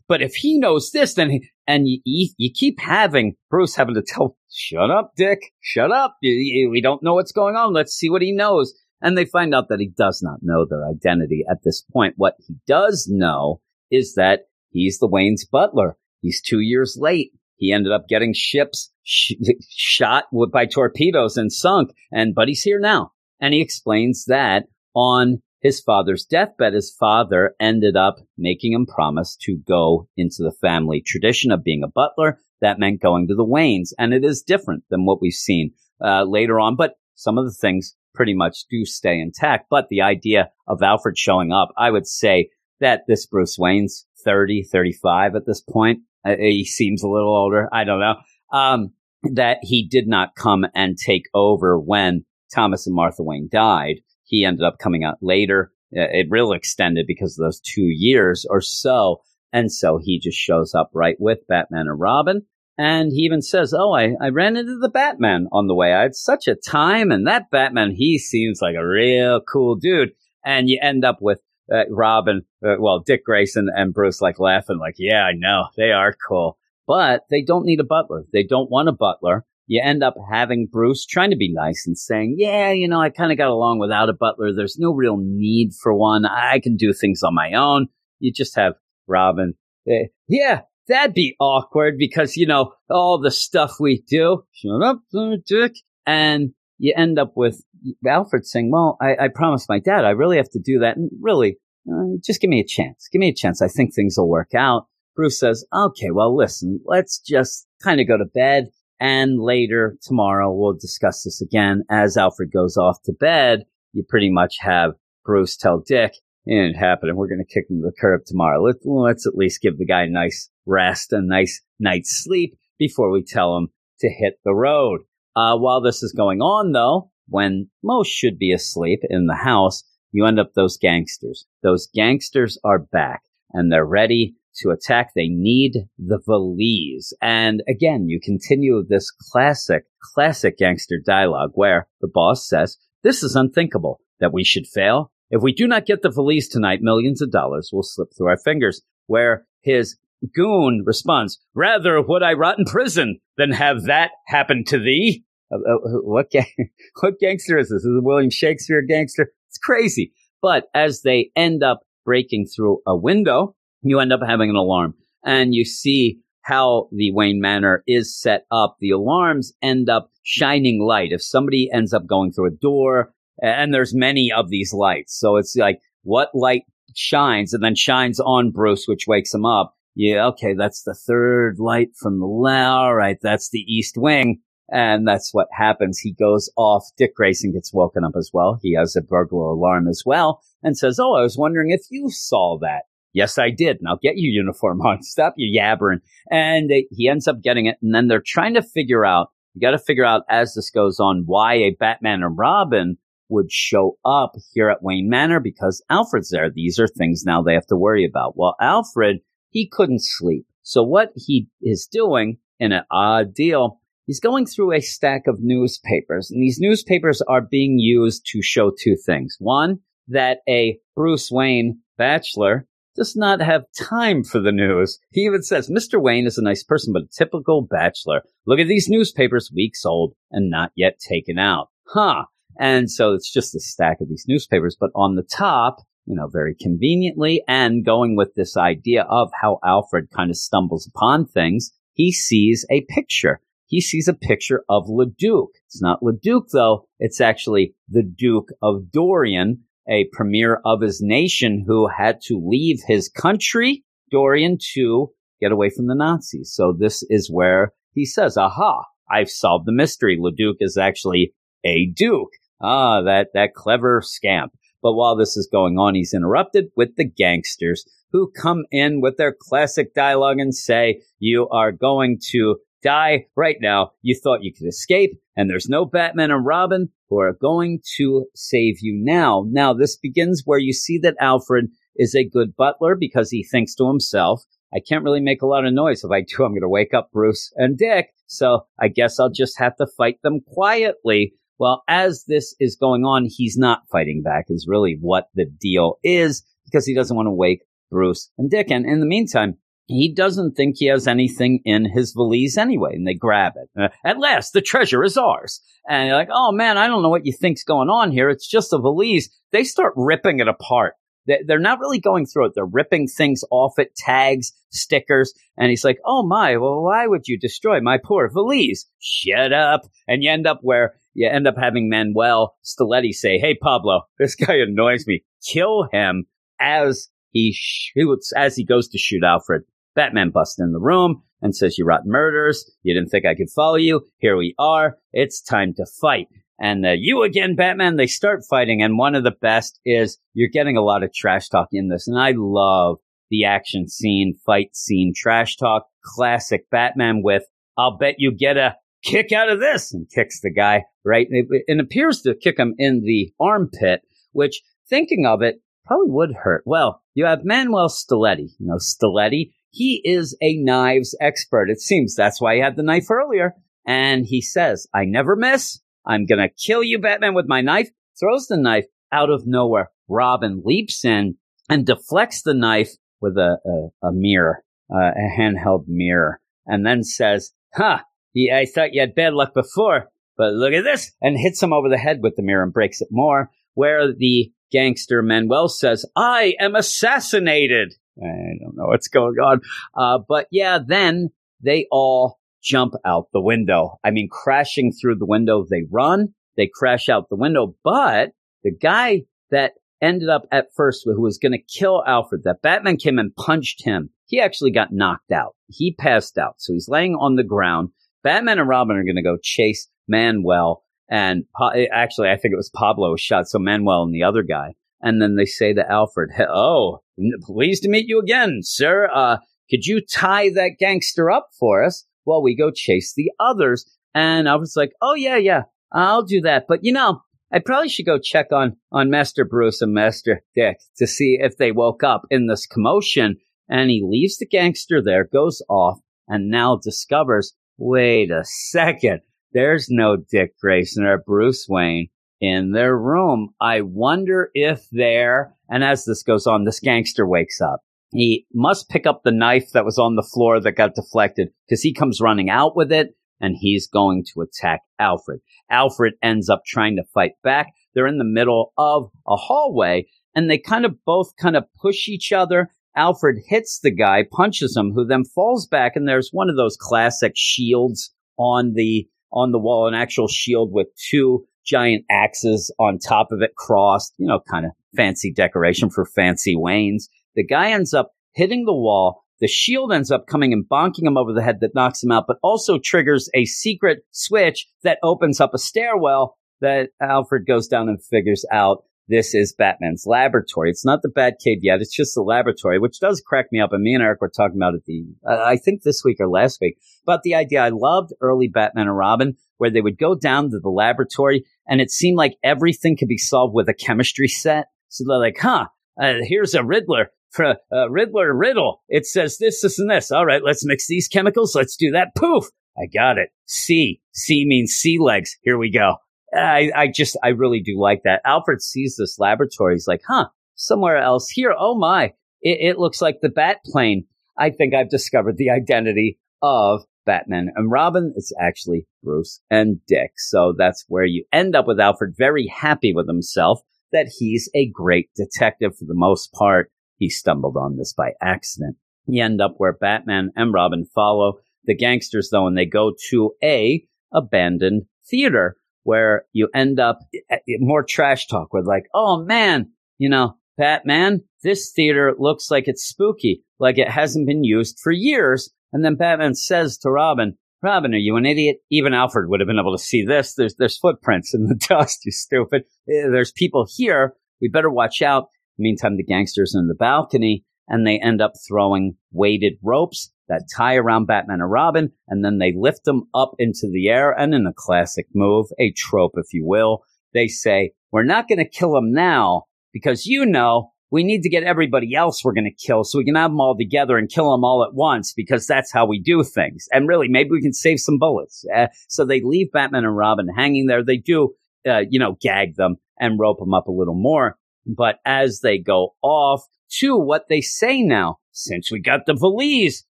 but 0.08 0.22
if 0.22 0.36
he 0.36 0.58
knows 0.58 0.92
this, 0.92 1.14
then 1.14 1.30
he, 1.30 1.50
and 1.68 1.88
you, 1.88 2.30
you, 2.38 2.52
keep 2.54 2.80
having 2.80 3.36
Bruce 3.50 3.76
having 3.76 3.96
to 3.96 4.02
tell, 4.02 4.36
shut 4.52 4.90
up, 4.90 5.14
Dick, 5.16 5.52
shut 5.62 5.92
up. 5.92 6.18
We 6.22 6.82
don't 6.82 7.04
know 7.04 7.14
what's 7.14 7.32
going 7.32 7.56
on. 7.56 7.74
Let's 7.74 7.94
see 7.94 8.10
what 8.10 8.22
he 8.22 8.32
knows. 8.32 8.74
And 9.02 9.18
they 9.18 9.26
find 9.26 9.54
out 9.54 9.70
that 9.70 9.80
he 9.80 9.90
does 9.96 10.22
not 10.24 10.40
know 10.42 10.66
their 10.66 10.88
identity 10.88 11.44
at 11.50 11.64
this 11.64 11.82
point. 11.82 12.16
What 12.18 12.36
he 12.40 12.56
does 12.68 13.08
know 13.12 13.62
is 13.92 14.16
that 14.16 14.48
he's 14.72 14.98
the 15.00 15.08
Wayne's 15.08 15.46
butler. 15.46 15.98
He's 16.22 16.42
two 16.42 16.60
years 16.60 16.98
late. 17.00 17.32
He 17.58 17.72
ended 17.72 17.92
up 17.92 18.08
getting 18.08 18.34
ships 18.34 18.92
sh- 19.04 19.34
shot 19.70 20.26
by 20.52 20.66
torpedoes 20.66 21.38
and 21.38 21.52
sunk. 21.52 21.92
And, 22.12 22.34
but 22.34 22.48
he's 22.48 22.64
here 22.64 22.80
now. 22.80 23.12
And 23.40 23.54
he 23.54 23.62
explains 23.62 24.26
that 24.26 24.64
on 24.96 25.42
his 25.64 25.80
father's 25.80 26.26
deathbed, 26.26 26.74
his 26.74 26.94
father 27.00 27.56
ended 27.60 27.96
up 27.96 28.18
making 28.38 28.74
him 28.74 28.86
promise 28.86 29.38
to 29.44 29.58
go 29.66 30.10
into 30.18 30.44
the 30.44 30.52
family 30.52 31.02
tradition 31.02 31.52
of 31.52 31.64
being 31.64 31.84
a 31.84 31.88
butler. 31.88 32.40
That 32.60 32.80
meant 32.80 33.02
going 33.02 33.28
to 33.30 33.36
the 33.36 33.46
Waynes. 33.46 33.94
And 33.98 34.14
it 34.14 34.26
is 34.26 34.42
different 34.42 34.84
than 34.90 35.06
what 35.06 35.22
we've 35.22 35.34
seen 35.34 35.72
uh, 36.04 36.24
later 36.24 36.60
on. 36.60 36.76
But 36.76 36.96
some 37.16 37.38
of 37.38 37.46
the 37.46 37.54
things 37.54 37.96
pretty 38.14 38.34
much 38.34 38.66
do 38.70 38.84
stay 38.84 39.20
intact. 39.20 39.68
But 39.70 39.88
the 39.90 40.02
idea 40.02 40.52
of 40.68 40.84
Alfred 40.84 41.18
showing 41.18 41.54
up, 41.54 41.70
I 41.78 41.92
would 41.92 42.08
say 42.08 42.50
that 42.82 43.04
this 43.08 43.26
Bruce 43.26 43.58
Wayne's 43.58 44.06
30, 44.24 44.64
35 44.64 45.36
at 45.36 45.46
this 45.46 45.62
point. 45.62 46.02
Uh, 46.26 46.36
he 46.38 46.66
seems 46.66 47.04
a 47.04 47.10
little 47.10 47.36
older. 47.36 47.70
I 47.72 47.86
don't 47.86 48.00
know. 48.00 48.16
Um, 48.52 48.94
that 49.24 49.60
he 49.62 49.88
did 49.88 50.08
not 50.08 50.36
come 50.36 50.66
and 50.76 50.98
take 50.98 51.24
over 51.34 51.80
when 51.80 52.26
Thomas 52.54 52.86
and 52.86 52.96
Martha 52.96 53.24
Wayne 53.24 53.48
died. 53.50 54.02
He 54.26 54.46
ended 54.46 54.64
up 54.64 54.80
coming 54.80 55.04
out 55.04 55.18
later. 55.22 55.72
Uh, 55.96 56.08
it 56.12 56.28
really 56.30 56.58
extended 56.58 57.06
because 57.08 57.38
of 57.38 57.44
those 57.44 57.60
two 57.60 57.88
years 57.88 58.46
or 58.50 58.62
so. 58.62 59.22
And 59.52 59.72
so 59.72 60.00
he 60.02 60.20
just 60.20 60.38
shows 60.38 60.74
up 60.74 60.90
right 60.94 61.16
with 61.20 61.48
Batman 61.48 61.88
and 61.88 62.00
Robin. 62.00 62.44
And 62.78 63.12
he 63.12 63.22
even 63.22 63.42
says, 63.42 63.74
Oh, 63.74 63.94
I, 63.94 64.16
I 64.20 64.30
ran 64.30 64.58
into 64.58 64.80
the 64.80 64.90
Batman 64.90 65.48
on 65.52 65.68
the 65.68 65.76
way. 65.76 65.94
I 65.94 66.02
had 66.02 66.16
such 66.16 66.48
a 66.48 66.56
time. 66.56 67.12
And 67.12 67.28
that 67.28 67.52
Batman, 67.52 67.92
he 67.92 68.18
seems 68.18 68.62
like 68.62 68.76
a 68.76 68.88
real 68.88 69.42
cool 69.42 69.76
dude. 69.76 70.14
And 70.44 70.68
you 70.68 70.80
end 70.82 71.06
up 71.06 71.20
with 71.22 71.40
uh, 71.72 71.84
Robin, 71.90 72.42
uh, 72.66 72.76
well, 72.80 73.00
Dick 73.00 73.24
Grayson 73.24 73.70
and 73.74 73.94
Bruce 73.94 74.22
like 74.22 74.40
laughing, 74.40 74.80
like, 74.80 74.96
yeah, 74.98 75.24
I 75.24 75.32
know 75.34 75.68
they 75.78 75.92
are 75.92 76.14
cool, 76.28 76.58
but 76.88 77.22
they 77.30 77.42
don't 77.42 77.66
need 77.66 77.80
a 77.80 77.86
butler. 77.86 78.26
They 78.34 78.44
don't 78.44 78.70
want 78.70 78.90
a 78.90 78.94
butler. 78.94 79.46
You 79.66 79.82
end 79.84 80.04
up 80.04 80.16
having 80.30 80.68
Bruce 80.72 81.06
trying 81.06 81.30
to 81.30 81.38
be 81.38 81.52
nice 81.54 81.86
and 81.88 81.98
saying, 81.98 82.36
yeah, 82.38 82.72
you 82.72 82.88
know, 82.88 83.00
I 83.00 83.10
kind 83.10 83.32
of 83.32 83.38
got 83.38 83.50
along 83.50 83.80
without 83.80 84.10
a 84.10 84.14
butler. 84.14 84.54
There's 84.54 84.78
no 84.78 84.94
real 84.94 85.18
need 85.18 85.72
for 85.82 85.94
one. 85.94 86.26
I 86.26 86.60
can 86.60 86.76
do 86.76 86.94
things 86.94 87.24
on 87.24 87.34
my 87.34 87.54
own. 87.54 87.88
You 88.20 88.34
just 88.34 88.56
have 88.56 88.74
Robin. 89.08 89.54
Uh, 89.90 90.08
yeah, 90.28 90.62
that'd 90.88 91.14
be 91.14 91.36
awkward 91.40 91.96
because, 91.98 92.36
you 92.36 92.46
know, 92.46 92.74
all 92.90 93.20
the 93.20 93.32
stuff 93.32 93.76
we 93.80 94.04
do. 94.08 94.44
Shut 94.52 94.84
up, 94.84 95.00
Dick. 95.48 95.74
And 96.06 96.54
you 96.78 96.94
end 96.96 97.18
up 97.18 97.34
with 97.36 97.64
Alfred 98.06 98.46
saying, 98.46 98.70
well, 98.72 98.98
I, 99.02 99.26
I 99.26 99.28
promised 99.34 99.70
my 99.70 99.80
dad 99.80 100.06
I 100.06 100.12
really 100.12 100.38
have 100.38 100.50
to 100.52 100.60
do 100.60 100.80
that. 100.80 100.98
And 100.98 101.10
really, 101.22 101.58
uh, 101.90 102.18
just 102.24 102.42
give 102.42 102.50
me 102.50 102.60
a 102.60 102.68
chance. 102.68 103.08
Give 103.12 103.20
me 103.20 103.30
a 103.30 103.34
chance. 103.34 103.62
I 103.62 103.68
think 103.68 103.94
things 103.94 104.16
will 104.18 104.30
work 104.30 104.54
out. 104.54 104.88
Bruce 105.16 105.40
says, 105.40 105.66
okay, 105.74 106.12
well, 106.12 106.36
listen, 106.36 106.80
let's 106.86 107.20
just 107.20 107.68
kind 107.84 108.02
of 108.02 108.08
go 108.08 108.18
to 108.18 108.26
bed. 108.26 108.70
And 109.04 109.38
later 109.38 109.98
tomorrow, 110.02 110.50
we'll 110.54 110.78
discuss 110.80 111.24
this 111.24 111.42
again. 111.42 111.84
As 111.90 112.16
Alfred 112.16 112.54
goes 112.54 112.78
off 112.78 113.02
to 113.04 113.12
bed, 113.12 113.66
you 113.92 114.02
pretty 114.08 114.32
much 114.32 114.56
have 114.62 114.92
Bruce 115.26 115.58
tell 115.58 115.84
Dick, 115.86 116.14
it 116.46 116.54
ain't 116.54 116.78
happening. 116.78 117.18
We're 117.18 117.28
going 117.28 117.44
to 117.46 117.54
kick 117.54 117.70
him 117.70 117.82
to 117.82 117.88
the 117.88 118.00
curb 118.00 118.22
tomorrow. 118.26 118.64
Let's, 118.64 118.80
let's 118.86 119.28
at 119.28 119.36
least 119.36 119.62
give 119.62 119.78
the 119.78 119.86
guy 119.86 120.04
a 120.04 120.10
nice 120.10 120.50
rest, 120.66 121.12
a 121.12 121.22
nice 121.22 121.62
night's 121.82 122.24
sleep 122.24 122.58
before 122.80 123.12
we 123.12 123.24
tell 123.24 123.58
him 123.58 123.68
to 124.00 124.08
hit 124.08 124.40
the 124.46 124.56
road. 124.56 125.02
Uh, 125.36 125.58
while 125.58 125.82
this 125.82 126.02
is 126.02 126.14
going 126.14 126.40
on, 126.40 126.72
though, 126.72 127.12
when 127.28 127.70
most 127.84 128.08
should 128.08 128.40
be 128.40 128.54
asleep 128.54 129.02
in 129.10 129.28
the 129.28 129.36
house, 129.36 129.84
you 130.14 130.26
end 130.26 130.40
up 130.40 130.54
those 130.54 130.78
gangsters. 130.78 131.46
Those 131.62 131.90
gangsters 131.94 132.58
are 132.64 132.80
back 132.80 133.24
and 133.52 133.70
they're 133.70 133.86
ready 133.86 134.36
to 134.58 134.70
attack. 134.70 135.12
They 135.16 135.28
need 135.28 135.88
the 135.98 136.20
valise. 136.26 137.14
And 137.22 137.64
again, 137.68 138.08
you 138.08 138.20
continue 138.22 138.84
this 138.88 139.12
classic, 139.12 139.86
classic 140.14 140.58
gangster 140.58 141.00
dialogue 141.04 141.52
where 141.54 141.88
the 142.02 142.08
boss 142.08 142.48
says, 142.48 142.78
this 143.04 143.24
is 143.24 143.36
unthinkable 143.36 144.00
that 144.20 144.34
we 144.34 144.44
should 144.44 144.68
fail. 144.68 145.12
If 145.30 145.42
we 145.42 145.54
do 145.54 145.68
not 145.68 145.86
get 145.86 146.02
the 146.02 146.12
valise 146.12 146.48
tonight, 146.48 146.80
millions 146.82 147.22
of 147.22 147.32
dollars 147.32 147.70
will 147.74 147.84
slip 147.84 148.10
through 148.16 148.28
our 148.28 148.38
fingers. 148.38 148.82
Where 149.08 149.46
his 149.62 149.98
goon 150.34 150.84
responds, 150.86 151.40
rather 151.54 152.02
would 152.02 152.24
I 152.24 152.34
rot 152.34 152.60
in 152.60 152.66
prison 152.66 153.20
than 153.38 153.52
have 153.52 153.84
that 153.84 154.12
happen 154.28 154.64
to 154.68 154.80
thee. 154.80 155.24
Uh, 155.52 155.58
uh, 155.58 155.78
what, 156.04 156.32
ga- 156.32 156.54
what 157.02 157.20
gangster 157.20 157.58
is 157.58 157.70
this? 157.70 157.84
Is 157.84 157.98
it 157.98 158.04
William 158.04 158.30
Shakespeare 158.30 158.82
gangster? 158.82 159.34
It's 159.50 159.58
crazy. 159.58 160.14
But 160.42 160.66
as 160.74 161.02
they 161.02 161.32
end 161.36 161.64
up 161.64 161.82
breaking 162.06 162.48
through 162.48 162.80
a 162.86 162.96
window, 162.96 163.56
you 163.84 164.00
end 164.00 164.14
up 164.14 164.22
having 164.26 164.50
an 164.50 164.56
alarm 164.56 164.96
and 165.24 165.54
you 165.54 165.66
see 165.66 166.20
how 166.42 166.90
the 166.92 167.12
Wayne 167.14 167.40
Manor 167.40 167.84
is 167.88 168.20
set 168.20 168.46
up. 168.52 168.78
The 168.80 168.92
alarms 168.92 169.54
end 169.62 169.90
up 169.90 170.12
shining 170.24 170.82
light. 170.82 171.12
If 171.12 171.24
somebody 171.24 171.70
ends 171.74 171.94
up 171.94 172.06
going 172.06 172.32
through 172.32 172.48
a 172.48 172.52
door 172.52 173.14
and 173.42 173.74
there's 173.74 173.96
many 173.96 174.32
of 174.32 174.50
these 174.50 174.74
lights. 174.74 175.18
So 175.18 175.38
it's 175.38 175.56
like 175.56 175.80
what 176.04 176.30
light 176.34 176.64
shines 176.96 177.54
and 177.54 177.64
then 177.64 177.76
shines 177.76 178.20
on 178.20 178.52
Bruce, 178.52 178.88
which 178.88 179.08
wakes 179.08 179.34
him 179.34 179.46
up. 179.46 179.76
Yeah. 179.96 180.26
Okay. 180.28 180.54
That's 180.54 180.84
the 180.84 180.96
third 180.96 181.60
light 181.60 181.90
from 181.96 182.20
the 182.20 182.26
left. 182.26 182.68
All 182.68 182.96
right. 182.96 183.18
That's 183.22 183.50
the 183.50 183.60
east 183.60 183.96
wing. 183.98 184.40
And 184.72 185.08
that's 185.08 185.34
what 185.34 185.48
happens. 185.52 186.00
He 186.00 186.14
goes 186.14 186.52
off. 186.58 186.86
Dick 186.98 187.16
Grayson 187.16 187.52
gets 187.52 187.74
woken 187.74 188.04
up 188.04 188.14
as 188.18 188.32
well. 188.34 188.60
He 188.62 188.76
has 188.76 188.96
a 188.96 189.02
burglar 189.02 189.52
alarm 189.52 189.88
as 189.88 190.04
well 190.06 190.42
and 190.64 190.78
says, 190.78 191.00
Oh, 191.00 191.16
I 191.16 191.22
was 191.22 191.38
wondering 191.38 191.70
if 191.72 191.82
you 191.90 192.10
saw 192.10 192.58
that. 192.60 192.84
Yes, 193.14 193.38
I 193.38 193.52
did. 193.52 193.78
Now 193.82 193.98
get 194.02 194.18
your 194.18 194.32
uniform 194.32 194.82
on. 194.82 195.02
Stop 195.04 195.36
your 195.38 195.64
yabbering. 195.64 196.00
And 196.30 196.72
he 196.92 197.08
ends 197.08 197.28
up 197.28 197.42
getting 197.42 197.68
it. 197.68 197.78
And 197.82 197.94
then 197.94 198.08
they're 198.08 198.24
trying 198.26 198.56
to 198.56 198.62
figure 198.62 199.06
out, 199.06 199.30
you 199.54 199.62
got 199.62 199.72
to 199.72 199.80
figure 199.80 200.06
out 200.06 200.24
as 200.30 200.54
this 200.54 200.72
goes 200.72 201.00
on 201.00 201.24
why 201.26 201.56
a 201.56 201.76
Batman 201.80 202.24
and 202.24 202.38
Robin 202.38 202.98
would 203.30 203.52
show 203.52 203.98
up 204.04 204.36
here 204.54 204.70
at 204.70 204.84
Wayne 204.84 205.10
Manor 205.10 205.40
because 205.40 205.84
Alfred's 205.90 206.30
there. 206.30 206.50
These 206.50 206.80
are 206.80 206.88
things 206.88 207.24
now 207.26 207.42
they 207.42 207.54
have 207.54 207.68
to 207.68 207.78
worry 207.78 208.06
about. 208.06 208.36
Well, 208.36 208.56
Alfred, 208.60 209.18
he 209.50 209.68
couldn't 209.68 210.04
sleep. 210.04 210.46
So 210.64 210.84
what 210.84 211.12
he 211.16 211.48
is 211.62 211.88
doing 211.92 212.38
in 212.60 212.72
an 212.72 212.84
odd 212.92 213.34
deal 213.34 213.80
he's 214.06 214.20
going 214.20 214.46
through 214.46 214.74
a 214.74 214.82
stack 214.82 215.28
of 215.28 215.38
newspapers, 215.40 216.30
and 216.30 216.42
these 216.42 216.60
newspapers 216.60 217.22
are 217.28 217.42
being 217.42 217.80
used 217.80 218.26
to 218.28 218.42
show 218.42 218.72
two 218.72 218.96
things. 218.96 219.36
One, 219.40 219.80
that 220.08 220.40
a 220.48 220.78
Bruce 220.96 221.32
Wayne 221.32 221.80
bachelor 221.98 222.68
does 222.96 223.16
not 223.16 223.42
have 223.42 223.66
time 223.78 224.24
for 224.24 224.40
the 224.40 224.52
news. 224.52 225.00
He 225.12 225.22
even 225.22 225.44
says, 225.44 225.70
Mr. 225.70 226.02
Wayne 226.02 226.26
is 226.28 226.38
a 226.38 226.44
nice 226.44 226.64
person, 226.64 226.94
but 226.94 227.04
a 227.04 227.18
typical 227.18 227.62
bachelor. 227.62 228.22
Look 228.46 228.60
at 228.60 228.68
these 228.68 228.90
newspapers, 228.90 229.52
weeks 229.54 229.86
old 229.86 230.14
and 230.32 230.50
not 230.50 230.72
yet 230.76 231.00
taken 231.00 231.38
out. 231.38 231.70
Huh. 231.88 232.26
And 232.60 232.90
so 232.90 233.14
it's 233.14 233.32
just 233.32 233.56
a 233.56 233.60
stack 233.60 233.98
of 234.02 234.10
these 234.10 234.26
newspapers, 234.28 234.78
but 234.80 234.92
on 234.96 235.16
the 235.16 235.24
top, 235.24 235.78
you 236.06 236.16
know, 236.16 236.28
very 236.28 236.56
conveniently 236.60 237.44
and 237.48 237.86
going 237.86 238.16
with 238.16 238.36
this 238.36 238.58
idea 238.58 239.04
of 239.10 239.32
how 239.42 239.60
Alfred 239.64 240.10
kind 240.16 240.30
of 240.30 240.38
stumbles 240.38 240.88
upon 240.88 241.26
things, 241.26 241.72
he 241.94 242.12
sees 242.12 242.66
a 242.70 242.86
picture 242.90 243.42
he 243.74 243.82
sees 243.82 244.08
a 244.08 244.14
picture 244.14 244.64
of 244.70 244.88
Leduc. 244.88 245.50
It's 245.66 245.82
not 245.82 246.04
Leduc, 246.04 246.50
though. 246.54 246.86
It's 247.00 247.20
actually 247.20 247.74
the 247.90 248.04
Duke 248.04 248.50
of 248.62 248.92
Dorian, 248.92 249.64
a 249.90 250.10
premier 250.12 250.62
of 250.66 250.82
his 250.82 251.02
nation 251.02 251.64
who 251.68 251.88
had 251.88 252.20
to 252.26 252.42
leave 252.44 252.80
his 252.88 253.10
country, 253.10 253.84
Dorian, 254.12 254.58
to 254.74 255.12
get 255.42 255.52
away 255.52 255.70
from 255.70 255.88
the 255.88 255.96
Nazis. 255.96 256.54
So 256.54 256.74
this 256.78 257.04
is 257.10 257.30
where 257.32 257.74
he 257.94 258.06
says, 258.06 258.38
aha, 258.38 258.86
I've 259.10 259.30
solved 259.30 259.66
the 259.66 259.74
mystery. 259.74 260.18
Leduc 260.20 260.58
is 260.60 260.78
actually 260.78 261.34
a 261.66 261.88
duke. 261.96 262.32
Ah, 262.62 263.02
that, 263.02 263.28
that 263.34 263.54
clever 263.54 264.02
scamp. 264.02 264.54
But 264.82 264.94
while 264.94 265.16
this 265.16 265.38
is 265.38 265.50
going 265.52 265.78
on, 265.78 265.96
he's 265.96 266.14
interrupted 266.14 266.66
with 266.76 266.96
the 266.96 267.06
gangsters 267.06 267.86
who 268.12 268.32
come 268.32 268.64
in 268.72 269.02
with 269.02 269.18
their 269.18 269.36
classic 269.38 269.94
dialogue 269.94 270.40
and 270.40 270.54
say, 270.54 271.02
you 271.20 271.48
are 271.50 271.72
going 271.72 272.20
to 272.32 272.58
die 272.84 273.26
right 273.36 273.58
now. 273.62 273.92
You 274.02 274.20
thought 274.22 274.44
you 274.44 274.54
could 274.54 274.68
escape, 274.68 275.12
and 275.36 275.50
there's 275.50 275.70
no 275.70 275.86
Batman 275.86 276.32
and 276.32 276.46
Robin 276.46 276.90
who 277.14 277.20
are 277.20 277.34
going 277.34 277.80
to 277.98 278.26
save 278.34 278.78
you 278.82 278.94
now. 278.98 279.46
Now, 279.50 279.74
this 279.74 279.96
begins 279.96 280.42
where 280.46 280.60
you 280.60 280.74
see 280.74 280.98
that 281.00 281.16
Alfred 281.20 281.70
is 281.96 282.16
a 282.16 282.28
good 282.28 282.56
butler 282.56 282.96
because 283.00 283.30
he 283.30 283.44
thinks 283.44 283.76
to 283.76 283.88
himself, 283.88 284.44
I 284.74 284.80
can't 284.80 285.04
really 285.04 285.22
make 285.22 285.44
a 285.44 285.48
lot 285.48 285.66
of 285.66 285.74
noise. 285.74 286.04
If 286.04 286.10
I 286.12 286.22
do, 286.22 286.44
I'm 286.44 286.52
going 286.52 286.62
to 286.62 286.70
wake 286.70 286.94
up 286.94 287.12
Bruce 287.12 287.54
and 287.56 287.78
Dick. 287.78 288.08
So 288.26 288.62
I 288.80 288.88
guess 288.88 289.20
I'll 289.20 289.30
just 289.30 289.60
have 289.60 289.76
to 289.76 289.86
fight 289.96 290.18
them 290.24 290.40
quietly. 290.42 291.36
Well, 291.60 291.84
as 291.88 292.26
this 292.28 292.56
is 292.60 292.76
going 292.76 293.04
on, 293.04 293.28
he's 293.30 293.58
not 293.58 293.84
fighting 293.92 294.24
back, 294.24 294.46
is 294.50 294.66
really 294.68 294.98
what 295.00 295.28
the 295.36 295.46
deal 295.46 296.00
is, 296.04 296.44
because 296.66 296.88
he 296.88 296.96
doesn't 296.96 297.16
want 297.16 297.28
to 297.28 297.32
wake 297.32 297.62
Bruce 297.92 298.32
and 298.40 298.50
Dick. 298.50 298.72
And 298.72 298.88
in 298.88 299.00
the 299.00 299.06
meantime, 299.06 299.58
he 299.86 300.14
doesn't 300.14 300.54
think 300.54 300.76
he 300.78 300.86
has 300.88 301.08
anything 301.08 301.60
in 301.66 301.86
his 301.86 302.14
valise 302.14 302.58
anyway, 302.58 302.96
and 302.96 303.06
they 303.06 303.14
grab 303.14 303.54
it. 303.56 303.70
Uh, 303.80 303.90
At 304.06 304.20
last, 304.20 304.54
the 304.54 304.62
treasure 304.62 305.04
is 305.04 305.18
ours. 305.18 305.62
And 305.88 306.08
you're 306.08 306.18
like, 306.18 306.30
oh 306.32 306.52
man, 306.52 306.78
I 306.78 306.88
don't 306.88 307.02
know 307.02 307.10
what 307.10 307.26
you 307.26 307.34
think's 307.34 307.64
going 307.64 307.90
on 307.90 308.12
here. 308.12 308.30
It's 308.30 308.48
just 308.48 308.74
a 308.74 308.78
valise. 308.78 309.30
They 309.52 309.64
start 309.64 309.94
ripping 309.96 310.40
it 310.40 310.48
apart. 310.48 310.94
They're 311.26 311.60
not 311.60 311.80
really 311.80 312.00
going 312.00 312.26
through 312.26 312.48
it. 312.48 312.52
They're 312.54 312.66
ripping 312.66 313.08
things 313.08 313.46
off 313.50 313.80
it, 313.80 313.96
tags, 313.96 314.52
stickers. 314.72 315.34
And 315.58 315.70
he's 315.70 315.86
like, 315.86 316.00
oh 316.06 316.26
my, 316.26 316.58
well, 316.58 316.84
why 316.84 317.08
would 317.08 317.28
you 317.28 317.40
destroy 317.40 317.80
my 317.80 317.98
poor 318.04 318.30
valise? 318.30 318.90
Shut 319.00 319.54
up. 319.54 319.84
And 320.06 320.22
you 320.22 320.30
end 320.30 320.48
up 320.48 320.60
where 320.64 320.96
you 321.14 321.30
end 321.30 321.48
up 321.48 321.56
having 321.58 321.90
Manuel 321.90 322.56
Stiletti 322.66 323.14
say, 323.14 323.38
hey, 323.38 323.56
Pablo, 323.56 324.02
this 324.20 324.36
guy 324.36 324.56
annoys 324.56 325.08
me. 325.08 325.24
Kill 325.48 325.88
him 325.94 326.26
as 326.60 327.10
he 327.32 327.54
shoots, 327.56 328.34
as 328.36 328.58
he 328.58 328.66
goes 328.66 328.90
to 328.90 328.98
shoot 328.98 329.24
Alfred. 329.24 329.64
Batman 329.96 330.30
busts 330.30 330.60
in 330.60 330.72
the 330.72 330.80
room 330.80 331.24
and 331.42 331.56
says, 331.56 331.78
You 331.78 331.86
rotten 331.86 332.12
murderers. 332.12 332.70
You 332.84 332.94
didn't 332.94 333.10
think 333.10 333.26
I 333.26 333.36
could 333.36 333.50
follow 333.50 333.76
you. 333.76 334.06
Here 334.18 334.38
we 334.38 334.56
are. 334.58 334.98
It's 335.12 335.42
time 335.42 335.74
to 335.76 335.86
fight. 335.86 336.28
And 336.60 336.86
uh, 336.86 336.94
you 336.96 337.24
again, 337.24 337.56
Batman, 337.56 337.96
they 337.96 338.08
start 338.08 338.44
fighting. 338.50 338.82
And 338.82 338.98
one 338.98 339.16
of 339.16 339.24
the 339.24 339.36
best 339.42 339.80
is 339.86 340.18
you're 340.34 340.50
getting 340.50 340.78
a 340.78 340.84
lot 340.84 341.04
of 341.04 341.14
trash 341.14 341.50
talk 341.50 341.68
in 341.72 341.90
this. 341.90 342.08
And 342.08 342.20
I 342.20 342.34
love 342.36 342.98
the 343.30 343.46
action 343.46 343.90
scene, 343.90 344.36
fight 344.46 344.76
scene, 344.76 345.14
trash 345.16 345.58
talk, 345.58 345.88
classic 346.04 346.70
Batman 346.70 347.22
with, 347.24 347.44
I'll 347.78 347.98
bet 347.98 348.16
you 348.20 348.32
get 348.32 348.58
a 348.58 348.76
kick 349.04 349.32
out 349.32 349.50
of 349.50 349.60
this 349.60 349.94
and 349.94 350.10
kicks 350.10 350.40
the 350.42 350.54
guy, 350.54 350.84
right? 351.04 351.28
And 351.30 351.48
it, 351.50 351.64
it 351.68 351.80
appears 351.80 352.22
to 352.22 352.36
kick 352.36 352.58
him 352.58 352.76
in 352.78 353.02
the 353.02 353.34
armpit, 353.40 354.02
which 354.32 354.62
thinking 354.88 355.26
of 355.26 355.42
it 355.42 355.62
probably 355.86 356.12
would 356.12 356.34
hurt. 356.44 356.64
Well, 356.66 357.02
you 357.14 357.26
have 357.26 357.40
Manuel 357.44 357.90
Stiletti, 357.90 358.50
you 358.60 358.68
know, 358.68 358.78
Stiletti 358.78 359.52
he 359.74 360.02
is 360.06 360.38
a 360.40 360.56
knives 360.58 361.18
expert. 361.20 361.70
It 361.70 361.82
seems 361.82 362.14
that's 362.14 362.40
why 362.40 362.56
he 362.56 362.62
had 362.62 362.76
the 362.76 362.84
knife 362.84 363.10
earlier. 363.10 363.56
And 363.88 364.24
he 364.24 364.40
says, 364.40 364.88
I 364.94 365.06
never 365.06 365.36
miss. 365.36 365.82
I'm 366.06 366.28
going 366.28 366.40
to 366.40 366.50
kill 366.50 366.84
you, 366.84 367.00
Batman, 367.00 367.34
with 367.34 367.48
my 367.48 367.62
knife. 367.62 367.90
Throws 368.20 368.46
the 368.46 368.58
knife 368.58 368.86
out 369.12 369.32
of 369.32 369.48
nowhere. 369.48 369.90
Robin 370.08 370.62
leaps 370.64 371.04
in 371.04 371.38
and 371.70 371.88
deflects 371.88 372.44
the 372.44 372.54
knife 372.54 372.92
with 373.20 373.36
a, 373.36 373.58
a, 373.66 374.08
a 374.10 374.12
mirror, 374.12 374.64
uh, 374.94 375.10
a 375.10 375.40
handheld 375.40 375.86
mirror, 375.88 376.40
and 376.68 376.86
then 376.86 377.04
says, 377.04 377.52
Huh, 377.74 378.00
I 378.38 378.66
thought 378.66 378.94
you 378.94 379.02
had 379.02 379.16
bad 379.16 379.34
luck 379.34 379.56
before, 379.56 380.10
but 380.38 380.54
look 380.54 380.74
at 380.74 380.84
this, 380.84 381.12
and 381.20 381.36
hits 381.36 381.64
him 381.64 381.74
over 381.74 381.90
the 381.90 381.98
head 381.98 382.20
with 382.22 382.36
the 382.36 382.44
mirror 382.44 382.62
and 382.62 382.72
breaks 382.72 383.02
it 383.02 383.08
more. 383.10 383.50
Where 383.74 384.14
the 384.14 384.52
gangster 384.72 385.24
Manuel 385.24 385.68
says, 385.68 386.06
I 386.16 386.54
am 386.60 386.76
assassinated. 386.76 387.96
I 388.22 388.58
don't 388.62 388.76
know 388.76 388.88
what's 388.88 389.08
going 389.08 389.36
on. 389.40 389.62
Uh, 389.96 390.20
but 390.28 390.48
yeah, 390.52 390.80
then 390.86 391.30
they 391.62 391.88
all 391.92 392.40
jump 392.62 392.94
out 393.06 393.28
the 393.34 393.42
window. 393.42 394.00
I 394.04 394.12
mean, 394.12 394.30
crashing 394.32 394.92
through 394.92 395.16
the 395.16 395.26
window, 395.26 395.66
they 395.70 395.84
run, 395.90 396.34
they 396.56 396.70
crash 396.74 397.10
out 397.10 397.30
the 397.30 397.36
window. 397.36 397.76
But 397.84 398.32
the 398.64 398.72
guy 398.72 399.24
that 399.52 399.74
ended 400.02 400.30
up 400.30 400.44
at 400.52 400.68
first, 400.76 401.04
who 401.06 401.22
was 401.22 401.38
going 401.38 401.52
to 401.54 401.80
kill 401.80 402.04
Alfred, 402.06 402.44
that 402.44 402.62
Batman 402.62 402.98
came 402.98 403.20
and 403.20 403.36
punched 403.36 403.84
him, 403.84 404.10
he 404.26 404.40
actually 404.40 404.72
got 404.72 404.92
knocked 404.92 405.32
out. 405.32 405.56
He 405.68 405.94
passed 405.94 406.38
out. 406.38 406.56
So 406.58 406.74
he's 406.74 406.90
laying 406.90 407.16
on 407.16 407.36
the 407.36 407.44
ground. 407.44 407.90
Batman 408.24 408.60
and 408.60 408.70
Robin 408.70 408.96
are 408.96 409.04
going 409.04 409.16
to 409.16 409.24
go 409.24 409.38
chase 409.42 409.90
Manuel. 410.08 410.84
And 411.10 411.44
actually, 411.92 412.30
I 412.30 412.38
think 412.38 412.54
it 412.54 412.58
was 412.58 412.72
Pablo 412.74 413.16
shot. 413.16 413.48
So 413.48 413.60
Manuel 413.60 414.04
and 414.04 414.14
the 414.14 414.24
other 414.24 414.44
guy. 414.44 414.76
And 415.04 415.22
then 415.22 415.36
they 415.36 415.46
say 415.46 415.74
to 415.74 415.92
Alfred, 415.92 416.32
Oh, 416.40 417.02
pleased 417.42 417.84
to 417.84 417.90
meet 417.90 418.08
you 418.08 418.20
again, 418.20 418.60
sir. 418.62 419.10
Uh, 419.14 419.38
could 419.70 419.86
you 419.86 420.02
tie 420.02 420.50
that 420.52 420.78
gangster 420.80 421.30
up 421.30 421.50
for 421.60 421.84
us 421.84 422.06
while 422.24 422.42
we 422.42 422.56
go 422.56 422.72
chase 422.74 423.14
the 423.14 423.30
others? 423.38 423.86
And 424.16 424.48
Alfred's 424.48 424.78
like, 424.78 424.94
Oh, 425.02 425.14
yeah, 425.14 425.36
yeah, 425.36 425.64
I'll 425.92 426.24
do 426.24 426.40
that. 426.42 426.66
But 426.70 426.80
you 426.84 426.94
know, 426.94 427.22
I 427.52 427.60
probably 427.60 427.90
should 427.90 428.06
go 428.06 428.18
check 428.18 428.48
on, 428.54 428.78
on 428.94 429.10
Master 429.10 429.44
Bruce 429.44 429.82
and 429.82 429.94
Master 429.94 430.42
Dick 430.56 430.78
to 430.98 431.06
see 431.06 431.38
if 431.40 431.58
they 431.58 431.74
woke 431.74 432.02
up 432.02 432.24
in 432.32 432.48
this 432.48 432.66
commotion. 432.66 433.36
And 433.70 433.90
he 433.90 434.02
leaves 434.04 434.38
the 434.38 434.46
gangster 434.46 435.02
there, 435.04 435.26
goes 435.26 435.62
off, 435.70 436.00
and 436.28 436.50
now 436.50 436.80
discovers, 436.82 437.54
wait 437.78 438.32
a 438.32 438.44
second, 438.46 439.22
there's 439.52 439.88
no 439.90 440.16
Dick 440.18 440.58
Grayson 440.60 441.04
or 441.04 441.18
Bruce 441.18 441.68
Wayne 441.70 442.08
in 442.44 442.74
their 442.74 442.98
room. 442.98 443.52
I 443.62 443.80
wonder 443.80 444.50
if 444.54 444.86
they're, 444.92 445.56
and 445.70 445.82
as 445.82 446.04
this 446.04 446.24
goes 446.24 446.46
on, 446.46 446.66
this 446.66 446.82
gangster 446.82 447.26
wakes 447.26 447.62
up. 447.62 447.80
He 448.12 448.46
must 448.54 448.90
pick 448.90 449.08
up 449.08 449.22
the 449.24 449.32
knife 449.32 449.72
that 449.72 449.86
was 449.86 449.98
on 449.98 450.18
the 450.18 450.30
floor 450.34 450.60
that 450.60 450.74
got 450.74 450.94
deflected 450.94 451.52
because 451.66 451.82
he 451.82 451.94
comes 451.94 452.20
running 452.20 452.50
out 452.50 452.76
with 452.76 452.92
it 452.92 453.16
and 453.40 453.56
he's 453.58 453.88
going 453.88 454.26
to 454.34 454.42
attack 454.42 454.82
Alfred. 455.00 455.40
Alfred 455.72 456.16
ends 456.22 456.50
up 456.50 456.64
trying 456.68 456.98
to 456.98 457.06
fight 457.14 457.32
back. 457.46 457.68
They're 457.96 458.08
in 458.08 458.18
the 458.18 458.26
middle 458.26 458.74
of 458.78 459.10
a 459.26 459.38
hallway 459.38 460.08
and 460.36 460.50
they 460.50 460.58
kind 460.58 460.84
of 460.84 460.98
both 461.06 461.38
kind 461.38 461.56
of 461.56 461.64
push 461.82 462.10
each 462.10 462.34
other. 462.34 462.74
Alfred 462.94 463.38
hits 463.48 463.80
the 463.80 463.92
guy, 463.92 464.26
punches 464.30 464.76
him, 464.76 464.92
who 464.92 465.06
then 465.06 465.24
falls 465.24 465.66
back. 465.66 465.96
And 465.96 466.10
there's 466.10 466.32
one 466.34 466.50
of 466.50 466.58
those 466.58 466.76
classic 466.78 467.32
shields 467.38 468.14
on 468.38 468.74
the, 468.74 469.08
on 469.32 469.54
the 469.54 469.60
wall, 469.60 469.88
an 469.88 469.94
actual 469.94 470.28
shield 470.28 470.74
with 470.74 470.88
two 471.10 471.46
giant 471.66 472.06
axes 472.10 472.74
on 472.80 473.00
top 473.00 473.32
of 473.32 473.42
it 473.42 473.56
crossed, 473.56 474.14
you 474.18 474.28
know, 474.28 474.40
kind 474.50 474.66
of 474.66 474.72
fancy 474.96 475.32
decoration 475.32 475.90
for 475.90 476.06
fancy 476.06 476.56
Waynes. 476.56 477.04
The 477.36 477.46
guy 477.46 477.72
ends 477.72 477.94
up 477.94 478.12
hitting 478.34 478.66
the 478.66 478.74
wall. 478.74 479.24
The 479.40 479.48
shield 479.48 479.92
ends 479.92 480.12
up 480.12 480.28
coming 480.28 480.54
and 480.54 480.68
bonking 480.68 481.08
him 481.08 481.18
over 481.18 481.34
the 481.34 481.42
head 481.42 481.60
that 481.62 481.76
knocks 481.76 482.04
him 482.04 482.12
out, 482.12 482.26
but 482.28 482.38
also 482.44 482.80
triggers 482.80 483.30
a 483.34 483.46
secret 483.46 484.06
switch 484.12 484.68
that 484.84 485.00
opens 485.04 485.42
up 485.42 485.54
a 485.54 485.58
stairwell 485.58 486.38
that 486.62 486.90
Alfred 487.02 487.46
goes 487.46 487.68
down 487.68 487.90
and 487.90 488.04
figures 488.04 488.46
out 488.52 488.84
this 489.10 489.36
is 489.36 489.54
Batman's 489.54 490.06
laboratory. 490.08 490.70
It's 490.70 490.86
not 490.86 491.02
the 491.02 491.10
Batcave 491.10 491.60
yet. 491.62 491.82
It's 491.82 491.96
just 491.96 492.16
the 492.16 492.22
laboratory, 492.22 492.80
which 492.80 493.02
does 493.02 493.22
crack 493.22 493.48
me 493.52 493.60
up. 493.60 493.74
And 493.74 493.84
me 493.84 493.94
and 493.94 494.02
Eric 494.02 494.22
were 494.22 494.30
talking 494.30 494.58
about 494.58 494.76
it 494.76 494.86
the, 494.86 495.06
uh, 495.28 495.44
I 495.44 495.58
think 495.58 495.82
this 495.82 496.04
week 496.06 496.18
or 496.22 496.30
last 496.30 496.60
week, 496.62 496.78
about 497.04 497.24
the 497.24 497.36
idea. 497.36 497.62
I 497.62 497.70
loved 497.70 498.14
early 498.22 498.48
Batman 498.48 498.88
and 498.88 498.98
Robin 498.98 499.36
where 499.58 499.70
they 499.70 499.82
would 499.82 499.98
go 499.98 500.16
down 500.16 500.52
to 500.52 500.60
the 500.60 500.70
laboratory 500.70 501.46
and 501.68 501.82
it 501.82 501.92
seemed 501.92 502.18
like 502.18 502.38
everything 502.44 502.98
could 502.98 503.08
be 503.08 503.18
solved 503.18 503.54
with 503.54 503.70
a 503.70 503.74
chemistry 503.74 504.28
set. 504.28 504.68
So 504.90 505.04
they're 505.08 505.18
like, 505.18 505.38
huh, 505.40 505.68
uh, 506.02 506.14
here's 506.24 506.54
a 506.54 506.64
Riddler 506.64 507.12
for 507.32 507.56
uh, 507.72 507.90
Riddler 507.90 508.34
riddle. 508.34 508.84
It 508.88 509.06
says 509.06 509.38
this, 509.38 509.62
this, 509.62 509.80
and 509.80 509.90
this. 509.90 510.12
All 510.12 510.26
right, 510.26 510.44
let's 510.44 510.66
mix 510.66 510.88
these 510.88 511.08
chemicals. 511.08 511.56
Let's 511.56 511.76
do 511.76 511.92
that. 511.92 512.16
Poof. 512.16 512.46
I 512.78 512.86
got 512.92 513.18
it. 513.18 513.30
C. 513.46 514.02
C 514.14 514.46
means 514.48 514.72
sea 514.72 514.98
legs. 515.00 515.38
Here 515.42 515.58
we 515.58 515.72
go. 515.72 515.96
I, 516.34 516.72
I 516.76 516.88
just, 516.88 517.18
I 517.24 517.30
really 517.30 517.62
do 517.62 517.80
like 517.80 518.02
that. 518.04 518.22
Alfred 518.26 518.62
sees 518.62 518.96
this 518.98 519.20
laboratory. 519.20 519.76
He's 519.76 519.88
like, 519.88 520.02
huh, 520.08 520.30
somewhere 520.56 520.98
else 520.98 521.30
here. 521.30 521.54
Oh 521.58 521.78
my, 521.78 522.14
it, 522.42 522.76
it 522.76 522.80
looks 522.80 523.02
like 523.02 523.20
the 523.22 523.30
bat 523.30 523.58
plane. 523.66 524.06
I 524.38 524.50
think 524.50 524.74
I've 524.74 524.90
discovered 524.90 525.38
the 525.38 525.52
identity 525.52 526.20
of 526.42 526.86
Batman 527.06 527.50
and 527.56 527.72
Robin. 527.72 528.14
It's 528.16 528.32
actually 528.40 528.88
Bruce 529.04 529.42
and 529.50 529.80
Dick. 529.88 530.14
So 530.18 530.54
that's 530.58 530.86
where 530.88 531.06
you 531.06 531.26
end 531.32 531.56
up 531.56 531.68
with 531.68 531.80
Alfred 531.80 532.16
very 532.18 532.48
happy 532.48 532.94
with 532.94 533.08
himself 533.08 533.62
that 533.92 534.12
he's 534.18 534.50
a 534.56 534.70
great 534.70 535.10
detective 535.16 535.78
for 535.78 535.86
the 535.86 535.94
most 535.94 536.34
part. 536.34 536.72
He 536.98 537.10
stumbled 537.10 537.58
on 537.58 537.78
this 537.78 537.94
by 537.94 538.12
accident. 538.22 538.78
You 539.06 539.24
end 539.24 539.42
up 539.42 539.56
where 539.58 539.74
Batman 539.74 540.32
and 540.36 540.54
Robin 540.54 540.86
follow 540.86 541.40
the 541.66 541.76
gangsters 541.76 542.30
though, 542.32 542.48
and 542.48 542.58
they 542.58 542.66
go 542.66 542.94
to 543.10 543.34
a 543.44 543.86
abandoned 544.14 544.84
theater 545.10 545.58
where 545.84 546.26
you 546.32 546.50
end 546.54 546.80
up 546.80 547.00
eh, 547.14 547.20
eh, 547.32 547.58
more 547.60 547.84
trash 547.84 548.28
talk 548.28 548.54
with 548.54 548.66
like, 548.66 548.86
oh 548.94 549.24
man, 549.24 549.70
you 549.98 550.10
know, 550.10 550.36
Batman, 550.58 551.22
this 551.44 551.72
theater 551.72 552.14
looks 552.18 552.50
like 552.52 552.68
it's 552.68 552.86
spooky, 552.86 553.44
like 553.60 553.78
it 553.78 553.90
hasn't 553.90 554.28
been 554.28 554.44
used 554.44 554.80
for 554.80 554.92
years. 554.92 555.50
And 555.74 555.84
then 555.84 555.96
Batman 555.96 556.36
says 556.36 556.78
to 556.80 556.92
Robin, 556.92 557.38
Robin, 557.62 557.94
are 557.94 557.98
you 557.98 558.16
an 558.16 558.26
idiot? 558.26 558.58
Even 558.70 558.94
Alfred 558.94 559.30
would 559.30 559.40
have 559.40 559.48
been 559.48 559.60
able 559.60 559.76
to 559.76 559.84
see 559.84 560.06
this. 560.06 560.36
There's, 560.36 560.56
there's 560.56 560.78
footprints 560.78 561.34
in 561.34 561.46
the 561.46 561.56
dust, 561.68 562.06
you 562.06 562.12
stupid. 562.12 562.64
Eh, 562.90 563.10
there's 563.10 563.32
people 563.32 563.66
here. 563.70 564.14
We 564.42 564.50
better 564.50 564.70
watch 564.70 565.02
out. 565.02 565.28
Meantime, 565.58 565.98
the 565.98 566.04
gangsters 566.04 566.56
in 566.56 566.68
the 566.68 566.76
balcony 566.76 567.46
and 567.68 567.88
they 567.88 568.00
end 568.00 568.22
up 568.22 568.34
throwing 568.48 568.98
weighted 569.12 569.54
ropes 569.62 570.12
that 570.28 570.48
tie 570.56 570.76
around 570.76 571.06
Batman 571.06 571.42
and 571.42 571.52
Robin, 571.52 571.92
and 572.08 572.24
then 572.24 572.38
they 572.38 572.54
lift 572.56 572.86
them 572.86 573.04
up 573.14 573.32
into 573.38 573.70
the 573.72 573.90
air. 573.90 574.12
And 574.12 574.34
in 574.34 574.46
a 574.46 574.54
classic 574.54 575.08
move, 575.14 575.48
a 575.60 575.72
trope, 575.72 576.14
if 576.16 576.28
you 576.34 576.46
will, 576.46 576.84
they 577.14 577.28
say, 577.28 577.72
We're 577.92 578.04
not 578.04 578.28
going 578.28 578.40
to 578.40 578.50
kill 578.50 578.76
him 578.78 578.92
now 578.92 579.44
because 579.72 580.06
you 580.06 580.26
know 580.26 580.72
we 580.94 581.04
need 581.04 581.24
to 581.24 581.30
get 581.30 581.42
everybody 581.42 581.96
else 581.96 582.24
we're 582.24 582.34
going 582.34 582.44
to 582.46 582.66
kill 582.66 582.84
so 582.84 583.00
we 583.00 583.04
can 583.04 583.16
have 583.16 583.32
them 583.32 583.42
all 583.42 583.58
together 583.58 583.98
and 583.98 584.12
kill 584.12 584.32
them 584.32 584.44
all 584.44 584.64
at 584.64 584.76
once 584.76 585.12
because 585.12 585.48
that's 585.48 585.72
how 585.72 585.88
we 585.88 586.00
do 586.00 586.24
things. 586.24 586.68
And 586.72 586.88
really, 586.88 587.08
maybe 587.08 587.32
we 587.32 587.42
can 587.42 587.52
save 587.52 587.80
some 587.80 587.98
bullets. 587.98 588.46
Uh, 588.56 588.68
so 588.88 589.04
they 589.04 589.20
leave 589.20 589.52
Batman 589.52 589.86
and 589.86 589.98
Robin 589.98 590.28
hanging 590.28 590.68
there. 590.68 590.84
They 590.84 590.98
do, 590.98 591.34
uh, 591.68 591.82
you 591.90 591.98
know, 591.98 592.16
gag 592.22 592.58
them 592.58 592.76
and 593.00 593.20
rope 593.20 593.40
them 593.40 593.56
up 593.56 593.68
a 593.68 593.72
little 593.72 593.96
more. 593.96 594.38
But 594.68 595.00
as 595.04 595.40
they 595.40 595.58
go 595.58 595.96
off 596.04 596.44
to 596.78 596.96
what 596.96 597.28
they 597.28 597.42
say 597.42 597.82
now, 597.82 598.20
since 598.32 598.72
we 598.72 598.80
got 598.80 599.08
the 599.08 599.16
valise, 599.16 599.84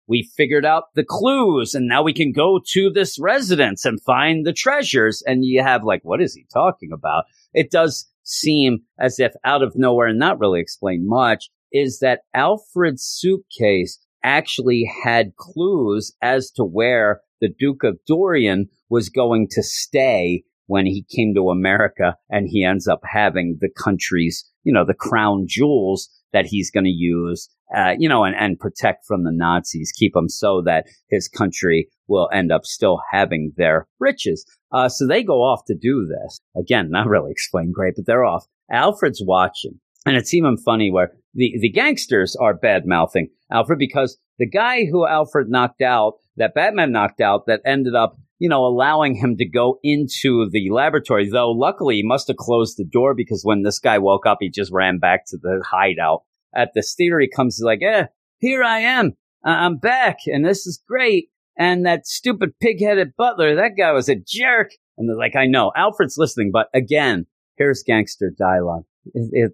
we 0.07 0.31
figured 0.37 0.65
out 0.65 0.95
the 0.95 1.03
clues 1.03 1.75
and 1.75 1.85
now 1.85 2.01
we 2.01 2.13
can 2.13 2.31
go 2.31 2.61
to 2.71 2.89
this 2.89 3.19
residence 3.19 3.83
and 3.83 4.01
find 4.01 4.45
the 4.45 4.53
treasures. 4.53 5.21
And 5.25 5.43
you 5.43 5.63
have 5.63 5.83
like, 5.83 6.03
what 6.03 6.21
is 6.21 6.33
he 6.33 6.45
talking 6.53 6.91
about? 6.93 7.25
It 7.53 7.71
does 7.71 8.09
seem 8.23 8.79
as 8.99 9.19
if 9.19 9.33
out 9.43 9.61
of 9.61 9.73
nowhere 9.75 10.07
and 10.07 10.19
not 10.19 10.39
really 10.39 10.59
explain 10.59 11.07
much 11.07 11.49
is 11.71 11.99
that 11.99 12.21
Alfred's 12.33 13.03
suitcase 13.03 13.99
actually 14.23 14.89
had 15.03 15.35
clues 15.35 16.15
as 16.21 16.49
to 16.51 16.63
where 16.63 17.21
the 17.41 17.49
Duke 17.49 17.83
of 17.83 17.99
Dorian 18.07 18.69
was 18.89 19.09
going 19.09 19.47
to 19.51 19.63
stay 19.63 20.43
when 20.67 20.85
he 20.85 21.05
came 21.13 21.33
to 21.35 21.49
America 21.49 22.15
and 22.29 22.47
he 22.47 22.63
ends 22.63 22.87
up 22.87 23.01
having 23.03 23.57
the 23.59 23.69
country's, 23.69 24.49
you 24.63 24.71
know, 24.71 24.85
the 24.85 24.93
crown 24.93 25.45
jewels 25.47 26.09
that 26.33 26.45
he's 26.45 26.69
going 26.69 26.83
to 26.83 26.89
use, 26.89 27.49
uh, 27.75 27.93
you 27.97 28.09
know, 28.09 28.23
and, 28.23 28.35
and 28.35 28.59
protect 28.59 29.05
from 29.07 29.23
the 29.23 29.31
Nazis, 29.31 29.91
keep 29.91 30.13
them 30.13 30.29
so 30.29 30.61
that 30.65 30.85
his 31.09 31.27
country 31.27 31.87
will 32.07 32.29
end 32.33 32.51
up 32.51 32.65
still 32.65 32.99
having 33.11 33.53
their 33.55 33.87
riches. 33.99 34.45
Uh, 34.71 34.89
so 34.89 35.07
they 35.07 35.23
go 35.23 35.41
off 35.41 35.61
to 35.67 35.75
do 35.75 36.07
this. 36.07 36.39
Again, 36.59 36.89
not 36.89 37.07
really 37.07 37.31
explained 37.31 37.73
great, 37.73 37.93
but 37.95 38.05
they're 38.05 38.25
off. 38.25 38.45
Alfred's 38.71 39.21
watching. 39.25 39.79
And 40.05 40.17
it's 40.17 40.33
even 40.33 40.57
funny 40.57 40.91
where 40.91 41.11
the, 41.33 41.53
the 41.61 41.71
gangsters 41.71 42.35
are 42.35 42.53
bad 42.53 42.85
mouthing 42.85 43.29
Alfred 43.53 43.79
because 43.79 44.17
the 44.39 44.49
guy 44.49 44.85
who 44.85 45.07
Alfred 45.07 45.47
knocked 45.47 45.81
out, 45.81 46.13
that 46.37 46.55
Batman 46.55 46.91
knocked 46.91 47.21
out, 47.21 47.45
that 47.45 47.61
ended 47.65 47.95
up, 47.95 48.17
you 48.43 48.49
know, 48.49 48.65
allowing 48.65 49.15
him 49.15 49.37
to 49.37 49.45
go 49.45 49.79
into 49.83 50.49
the 50.51 50.69
laboratory, 50.69 51.29
though 51.29 51.49
luckily 51.49 51.95
he 51.95 52.03
must 52.03 52.27
have 52.27 52.35
closed 52.35 52.75
the 52.75 52.83
door 52.83 53.13
because 53.15 53.45
when 53.45 53.63
this 53.63 53.79
guy 53.79 53.97
woke 53.97 54.25
up, 54.25 54.39
he 54.41 54.49
just 54.49 54.69
ran 54.69 54.99
back 54.99 55.25
to 55.25 55.37
the 55.37 55.63
hideout. 55.65 56.23
At 56.53 56.71
the 56.75 56.81
theater, 56.81 57.21
he 57.21 57.29
comes 57.29 57.61
like, 57.63 57.79
eh, 57.81 58.07
here 58.39 58.61
I 58.61 58.79
am. 58.79 59.13
I'm 59.45 59.77
back 59.77 60.17
and 60.27 60.43
this 60.43 60.67
is 60.67 60.83
great. 60.85 61.29
And 61.57 61.85
that 61.85 62.05
stupid 62.05 62.59
pig-headed 62.59 63.15
butler, 63.15 63.55
that 63.55 63.77
guy 63.77 63.93
was 63.93 64.09
a 64.09 64.15
jerk. 64.17 64.71
And 64.97 65.07
they're 65.07 65.15
like, 65.15 65.37
I 65.37 65.45
know. 65.45 65.71
Alfred's 65.77 66.17
listening, 66.17 66.51
but 66.51 66.67
again, 66.73 67.27
here's 67.55 67.81
gangster 67.81 68.29
dialogue. 68.37 68.83